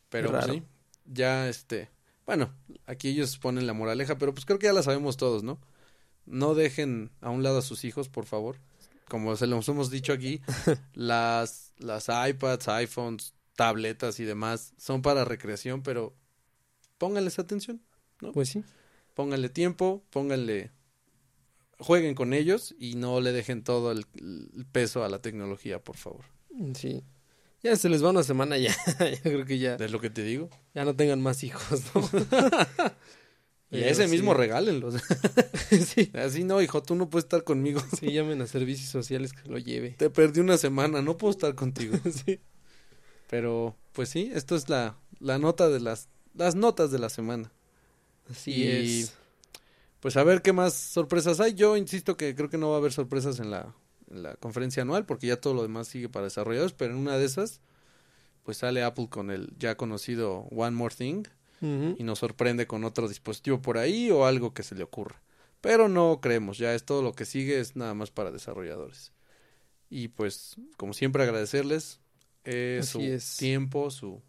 Pero 0.09 0.33
raro. 0.33 0.55
sí, 0.55 0.63
ya 1.05 1.47
este, 1.49 1.91
bueno, 2.27 2.55
aquí 2.87 3.09
ellos 3.11 3.39
ponen 3.39 3.67
la 3.67 3.73
moraleja, 3.75 4.17
pero 4.19 4.33
pues 4.35 4.45
creo 4.47 4.59
que 4.59 4.67
ya 4.67 4.73
la 4.73 4.83
sabemos 4.83 5.17
todos, 5.19 5.43
¿no? 5.43 5.61
No 6.27 6.55
dejen 6.55 7.11
a 7.21 7.31
un 7.31 7.43
lado 7.43 7.59
a 7.59 7.63
sus 7.63 7.85
hijos, 7.85 8.09
por 8.09 8.25
favor. 8.27 8.59
Como 9.09 9.37
se 9.37 9.47
los 9.47 9.69
hemos 9.69 9.91
dicho 9.91 10.13
aquí, 10.15 10.41
las, 10.95 11.73
las 11.79 12.09
iPads, 12.09 12.69
iPhones, 12.69 13.35
tabletas 13.57 14.21
y 14.21 14.25
demás 14.25 14.73
son 14.79 15.03
para 15.03 15.25
recreación, 15.27 15.83
pero 15.83 16.15
pónganles 16.97 17.39
atención, 17.39 17.83
Pues 18.33 18.49
sí. 18.51 18.65
pónganle 19.15 19.49
tiempo, 19.51 20.03
pónganle, 20.11 20.71
jueguen 21.83 22.15
con 22.15 22.33
ellos 22.33 22.75
y 22.79 22.95
no 22.95 23.21
le 23.21 23.33
dejen 23.33 23.63
todo 23.65 23.93
el, 23.93 24.07
el 24.15 24.65
peso 24.73 25.05
a 25.05 25.09
la 25.09 25.21
tecnología, 25.21 25.79
por 25.83 25.97
favor. 25.97 26.25
Sí. 26.75 27.03
Ya 27.63 27.77
se 27.77 27.89
les 27.89 28.03
va 28.05 28.11
una 28.11 28.23
semana 28.25 28.59
ya. 28.59 28.75
ya 28.99 29.21
creo 29.23 29.45
que 29.45 29.59
ya, 29.59 29.75
Es 29.77 29.91
lo 29.93 30.01
que 30.01 30.11
te 30.11 30.23
digo. 30.25 30.49
ya 30.75 30.85
no 30.85 30.97
tengan 30.97 31.21
más 31.23 31.45
hijos, 31.45 31.83
¿no? 31.95 32.09
Y 33.71 33.77
a 33.77 33.79
Pero 33.81 33.91
ese 33.91 34.05
sí. 34.05 34.11
mismo 34.11 34.35
regálenlos. 34.35 34.97
sí. 35.87 36.11
Así 36.13 36.45
no, 36.45 36.61
hijo, 36.61 36.83
tú 36.83 36.95
no 36.95 37.09
puedes 37.09 37.25
estar 37.25 37.43
conmigo. 37.43 37.81
Sí, 37.99 38.13
llamen 38.13 38.43
a 38.43 38.47
servicios 38.47 38.91
sociales 38.91 39.33
que 39.33 39.49
lo 39.49 39.57
lleve. 39.57 39.93
Te 39.93 40.11
perdí 40.11 40.41
una 40.41 40.59
semana, 40.59 41.01
no 41.01 41.17
puedo 41.17 41.31
estar 41.31 41.55
contigo. 41.55 41.97
sí. 42.27 42.39
Pero, 43.31 43.75
pues 43.93 44.11
sí, 44.11 44.31
esto 44.35 44.57
es 44.57 44.69
la, 44.69 44.99
la 45.21 45.39
nota 45.39 45.71
de 45.71 45.81
las, 45.81 46.09
las 46.35 46.55
notas 46.55 46.91
de 46.91 46.99
la 46.99 47.09
semana. 47.09 47.51
Así 48.31 48.53
Y- 48.53 49.01
es. 49.01 49.15
Pues 50.03 50.17
a 50.17 50.25
ver 50.25 50.43
qué 50.43 50.53
más 50.53 50.75
sorpresas 50.75 51.39
hay. 51.39 51.55
Yo 51.55 51.77
insisto 51.77 52.17
que 52.17 52.35
creo 52.35 52.51
que 52.51 52.59
no 52.59 52.71
va 52.71 52.75
a 52.75 52.79
haber 52.79 52.93
sorpresas 52.93 53.39
en 53.39 53.53
la, 53.53 53.73
en 54.11 54.25
la 54.25 54.35
conferencia 54.35 54.83
anual, 54.83 55.07
porque 55.07 55.29
ya 55.29 55.41
todo 55.41 55.55
lo 55.55 55.63
demás 55.63 55.87
sigue 55.87 56.09
para 56.09 56.25
desarrolladores, 56.25 56.73
pero 56.73 56.93
en 56.93 56.99
una 56.99 57.17
de 57.17 57.25
esas, 57.25 57.61
pues 58.43 58.57
sale 58.57 58.83
Apple 58.83 59.07
con 59.09 59.31
el 59.31 59.53
ya 59.61 59.77
conocido 59.77 60.49
One 60.51 60.73
More 60.73 60.93
Thing 60.93 61.23
y 61.61 62.03
nos 62.03 62.19
sorprende 62.19 62.67
con 62.67 62.83
otro 62.83 63.07
dispositivo 63.09 63.63
por 63.63 63.79
ahí 63.79 64.11
o 64.11 64.27
algo 64.27 64.53
que 64.53 64.65
se 64.65 64.75
le 64.75 64.83
ocurra. 64.83 65.23
Pero 65.61 65.89
no 65.89 66.19
creemos, 66.21 66.59
ya 66.59 66.75
es 66.75 66.83
todo 66.83 67.03
lo 67.03 67.13
que 67.13 67.25
sigue, 67.25 67.61
es 67.61 67.77
nada 67.77 67.95
más 67.95 68.11
para 68.11 68.33
desarrolladores. 68.33 69.13
Y 69.89 70.09
pues, 70.09 70.57
como 70.77 70.95
siempre, 70.95 71.23
agradecerles 71.23 72.01
eh, 72.43 72.81
su 72.83 73.01
es. 73.01 73.37
tiempo, 73.37 73.93
su 73.93 74.21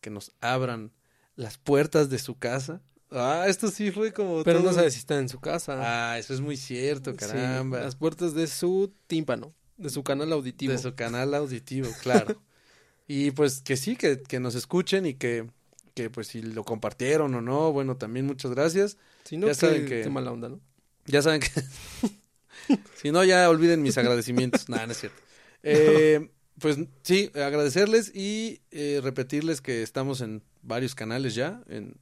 que 0.00 0.10
nos 0.10 0.30
abran 0.40 0.92
las 1.34 1.58
puertas 1.58 2.08
de 2.08 2.20
su 2.20 2.38
casa. 2.38 2.80
Ah, 3.10 3.46
esto 3.48 3.68
sí 3.70 3.90
fue 3.90 4.12
como. 4.12 4.44
Pero 4.44 4.60
no 4.60 4.72
sabe 4.72 4.90
si 4.90 4.98
está 4.98 5.18
en 5.18 5.28
su 5.28 5.40
casa. 5.40 6.12
Ah, 6.12 6.18
eso 6.18 6.32
es 6.32 6.40
muy 6.40 6.56
cierto, 6.56 7.10
Sí, 7.12 7.16
caramba. 7.16 7.80
las 7.80 7.96
puertas 7.96 8.34
de 8.34 8.46
su 8.46 8.92
tímpano, 9.06 9.52
de 9.76 9.90
su 9.90 10.02
canal 10.04 10.32
auditivo. 10.32 10.72
de 10.72 10.78
su 10.78 10.94
canal 10.94 11.34
auditivo, 11.34 11.88
claro. 12.02 12.40
y 13.08 13.32
pues 13.32 13.62
que 13.62 13.76
sí, 13.76 13.96
que, 13.96 14.22
que 14.22 14.38
nos 14.38 14.54
escuchen 14.54 15.06
y 15.06 15.14
que, 15.14 15.46
que 15.94 16.08
pues 16.10 16.28
si 16.28 16.40
lo 16.42 16.62
compartieron 16.64 17.34
o 17.34 17.40
no, 17.40 17.72
bueno, 17.72 17.96
también 17.96 18.26
muchas 18.26 18.52
gracias. 18.52 18.96
Si 19.24 19.36
no, 19.36 19.48
ya 19.48 19.52
qué, 19.54 19.58
saben 19.58 19.86
que- 19.86 20.02
qué 20.02 20.10
mala 20.10 20.30
onda, 20.30 20.48
¿no? 20.48 20.60
Ya 21.06 21.20
saben 21.22 21.40
que... 21.40 21.48
si 22.94 23.10
no, 23.10 23.24
ya 23.24 23.48
olviden 23.50 23.82
mis 23.82 23.98
agradecimientos. 23.98 24.68
Nada, 24.68 24.86
no 24.86 24.92
es 24.92 24.98
cierto. 25.00 25.20
Eh, 25.62 26.30
pues 26.58 26.78
sí, 27.02 27.30
agradecerles 27.34 28.14
y 28.14 28.62
eh, 28.70 29.00
repetirles 29.02 29.60
que 29.60 29.82
estamos 29.82 30.22
en 30.22 30.42
varios 30.62 30.94
canales 30.94 31.34
ya, 31.34 31.62
en 31.68 31.96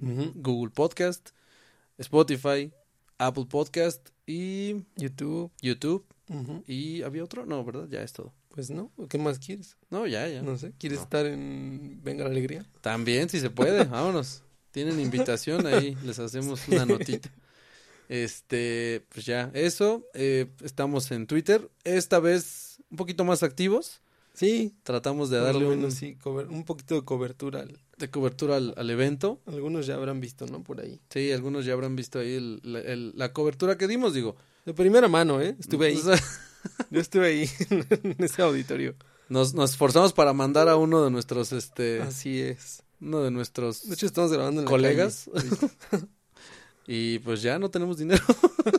Google 0.00 0.70
Podcast, 0.74 1.30
Spotify, 1.98 2.72
Apple 3.18 3.46
Podcast 3.48 4.08
y 4.26 4.76
YouTube. 4.96 5.50
YouTube. 5.60 6.04
¿Y 6.66 7.02
había 7.02 7.24
otro? 7.24 7.44
No, 7.46 7.64
¿verdad? 7.64 7.86
Ya 7.90 8.02
es 8.02 8.12
todo. 8.12 8.32
Pues 8.50 8.70
no, 8.70 8.90
¿qué 9.08 9.18
más 9.18 9.38
quieres? 9.38 9.76
No, 9.90 10.06
ya, 10.06 10.26
ya. 10.28 10.42
No 10.42 10.56
sé, 10.58 10.72
¿quieres 10.78 10.98
No. 10.98 11.04
estar 11.04 11.26
en 11.26 12.00
Venga 12.02 12.24
la 12.24 12.30
Alegría? 12.30 12.64
También, 12.80 13.28
si 13.28 13.38
se 13.40 13.50
puede, 13.50 13.84
vámonos. 13.84 14.42
Tienen 14.72 15.00
invitación 15.00 15.66
ahí, 15.66 15.96
les 16.04 16.18
hacemos 16.18 16.66
una 16.68 16.86
notita. 16.86 17.30
Este, 18.08 19.04
pues 19.10 19.24
ya, 19.26 19.50
eso. 19.54 20.04
eh, 20.14 20.46
estamos 20.62 21.10
en 21.12 21.26
Twitter. 21.26 21.68
Esta 21.84 22.18
vez 22.18 22.78
un 22.90 22.96
poquito 22.96 23.24
más 23.24 23.42
activos. 23.42 24.00
Sí, 24.34 24.74
Tratamos 24.84 25.28
de 25.30 25.38
por 25.38 25.46
darle 25.46 25.66
un, 25.66 25.90
sí, 25.92 26.16
poquito 26.64 26.94
de 26.94 27.04
cobertura. 27.04 27.60
al- 27.60 27.78
de 27.98 28.10
cobertura 28.10 28.56
al, 28.56 28.72
al 28.76 28.88
evento. 28.90 29.40
Algunos 29.46 29.86
ya 29.86 29.94
habrán 29.94 30.20
visto, 30.20 30.46
¿no? 30.46 30.62
Por 30.62 30.80
ahí. 30.80 31.00
Sí, 31.10 31.30
algunos 31.32 31.66
ya 31.66 31.74
habrán 31.74 31.96
visto 31.96 32.18
ahí 32.20 32.34
el- 32.34 32.60
la, 32.62 32.80
el- 32.80 33.12
la 33.16 33.32
cobertura 33.32 33.76
que 33.76 33.86
dimos, 33.86 34.14
digo. 34.14 34.36
De 34.64 34.72
primera 34.74 35.08
mano, 35.08 35.40
¿eh? 35.42 35.56
Estuve 35.58 35.88
ahí. 35.88 36.00
Yo 36.90 37.00
estuve 37.00 37.26
ahí 37.26 37.50
en 37.70 38.16
ese 38.18 38.42
auditorio. 38.42 38.94
nos, 39.28 39.52
nos 39.54 39.70
esforzamos 39.72 40.12
para 40.12 40.32
mandar 40.32 40.68
a 40.68 40.76
uno 40.76 41.04
de 41.04 41.10
nuestros, 41.10 41.52
este, 41.52 42.00
Así 42.02 42.40
es. 42.40 42.82
uno 43.00 43.22
de 43.22 43.30
nuestros 43.30 43.86
De 43.88 43.94
hecho, 43.94 44.06
estamos 44.06 44.32
grabando 44.32 44.60
en 44.60 44.64
la 44.66 44.70
colegas. 44.70 45.28
calle. 45.32 46.06
y 46.92 47.20
pues 47.20 47.40
ya 47.40 47.56
no 47.60 47.70
tenemos 47.70 47.98
dinero. 47.98 48.22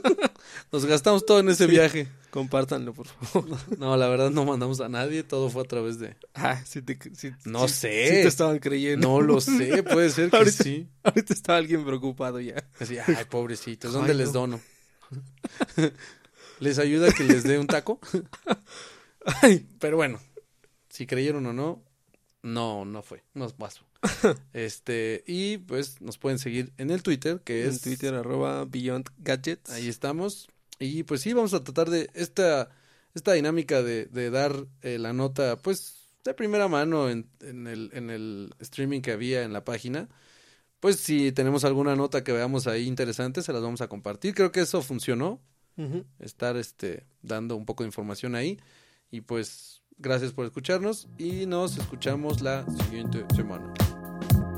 nos 0.71 0.85
gastamos 0.85 1.25
todo 1.25 1.39
en 1.39 1.47
ese 1.49 1.63
Sí. 1.65 1.71
viaje. 1.71 2.07
Compártanlo, 2.29 2.93
por 2.93 3.07
favor. 3.07 3.57
No, 3.79 3.95
la 3.95 4.09
verdad 4.09 4.31
no 4.31 4.43
mandamos 4.43 4.81
a 4.81 4.89
nadie, 4.89 5.23
todo 5.23 5.49
fue 5.49 5.61
a 5.63 5.65
través 5.65 5.97
de... 5.97 6.17
Ah, 6.33 6.61
sí 6.65 6.81
te, 6.81 6.97
sí- 7.15 7.31
No 7.45 7.69
sé. 7.69 8.05
Sí 8.07 8.13
te 8.23 8.27
estaban 8.27 8.59
creyendo. 8.59 9.07
No 9.07 9.21
lo 9.21 9.39
sé, 9.39 9.81
puede 9.83 10.09
ser 10.09 10.29
que 10.29 10.35
Ahorita- 10.37 10.63
sí. 10.63 10.89
Ahorita 11.03 11.33
estaba 11.33 11.57
alguien 11.57 11.85
preocupado 11.85 12.41
ya. 12.41 12.61
Así, 12.79 12.97
ay, 12.97 13.25
pobrecitos, 13.29 13.93
¿dónde 13.93 14.11
Ay, 14.11 14.17
les 14.17 14.27
no. 14.33 14.33
dono? 14.41 14.61
¿Les 16.59 16.79
ayuda 16.79 17.11
que 17.13 17.23
les 17.23 17.43
dé 17.43 17.57
un 17.59 17.67
taco? 17.67 17.99
Ay, 19.41 19.65
Pero 19.79 19.97
bueno, 19.97 20.19
si 20.89 21.07
creyeron 21.07 21.45
o 21.45 21.53
no, 21.53 21.81
no, 22.43 22.85
no 22.85 23.01
fue, 23.03 23.23
no 23.33 23.49
pasó. 23.49 23.81
Este, 24.53 25.23
y 25.27 25.57
pues 25.59 26.01
nos 26.01 26.17
pueden 26.17 26.39
seguir 26.39 26.73
en 26.77 26.89
el 26.89 27.03
Twitter, 27.03 27.41
que 27.43 27.63
en 27.63 27.69
es 27.69 27.81
Twitter, 27.81 28.13
arroba 28.13 28.65
Beyond 28.65 29.09
Gadgets. 29.19 29.69
Ahí 29.71 29.87
estamos. 29.87 30.49
Y 30.79 31.03
pues 31.03 31.21
sí, 31.21 31.33
vamos 31.33 31.53
a 31.53 31.63
tratar 31.63 31.89
de 31.89 32.09
esta, 32.13 32.69
esta 33.13 33.33
dinámica 33.33 33.83
de, 33.83 34.05
de 34.05 34.29
dar 34.31 34.65
eh, 34.81 34.97
la 34.97 35.13
nota, 35.13 35.57
pues, 35.57 36.07
de 36.23 36.33
primera 36.33 36.67
mano 36.67 37.09
en, 37.09 37.27
en, 37.41 37.67
el, 37.67 37.89
en 37.93 38.09
el 38.09 38.53
streaming 38.59 39.01
que 39.01 39.11
había 39.11 39.43
en 39.43 39.53
la 39.53 39.63
página. 39.63 40.09
Pues 40.79 40.97
si 40.97 41.31
tenemos 41.31 41.63
alguna 41.63 41.95
nota 41.95 42.23
que 42.23 42.31
veamos 42.31 42.65
ahí 42.65 42.87
interesante, 42.87 43.43
se 43.43 43.53
las 43.53 43.61
vamos 43.61 43.81
a 43.81 43.87
compartir. 43.87 44.33
Creo 44.33 44.51
que 44.51 44.61
eso 44.61 44.81
funcionó. 44.81 45.39
Estar 46.19 46.57
este, 46.57 47.07
dando 47.23 47.55
un 47.55 47.65
poco 47.65 47.83
de 47.83 47.87
información 47.87 48.35
ahí. 48.35 48.59
Y 49.09 49.21
pues 49.21 49.80
Gracias 50.01 50.31
por 50.33 50.45
escucharnos 50.45 51.07
y 51.17 51.45
nos 51.45 51.77
escuchamos 51.77 52.41
la 52.41 52.65
siguiente 52.65 53.23
semana. 53.35 53.71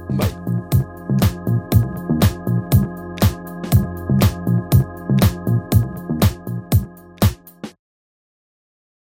Bye. 0.09 0.52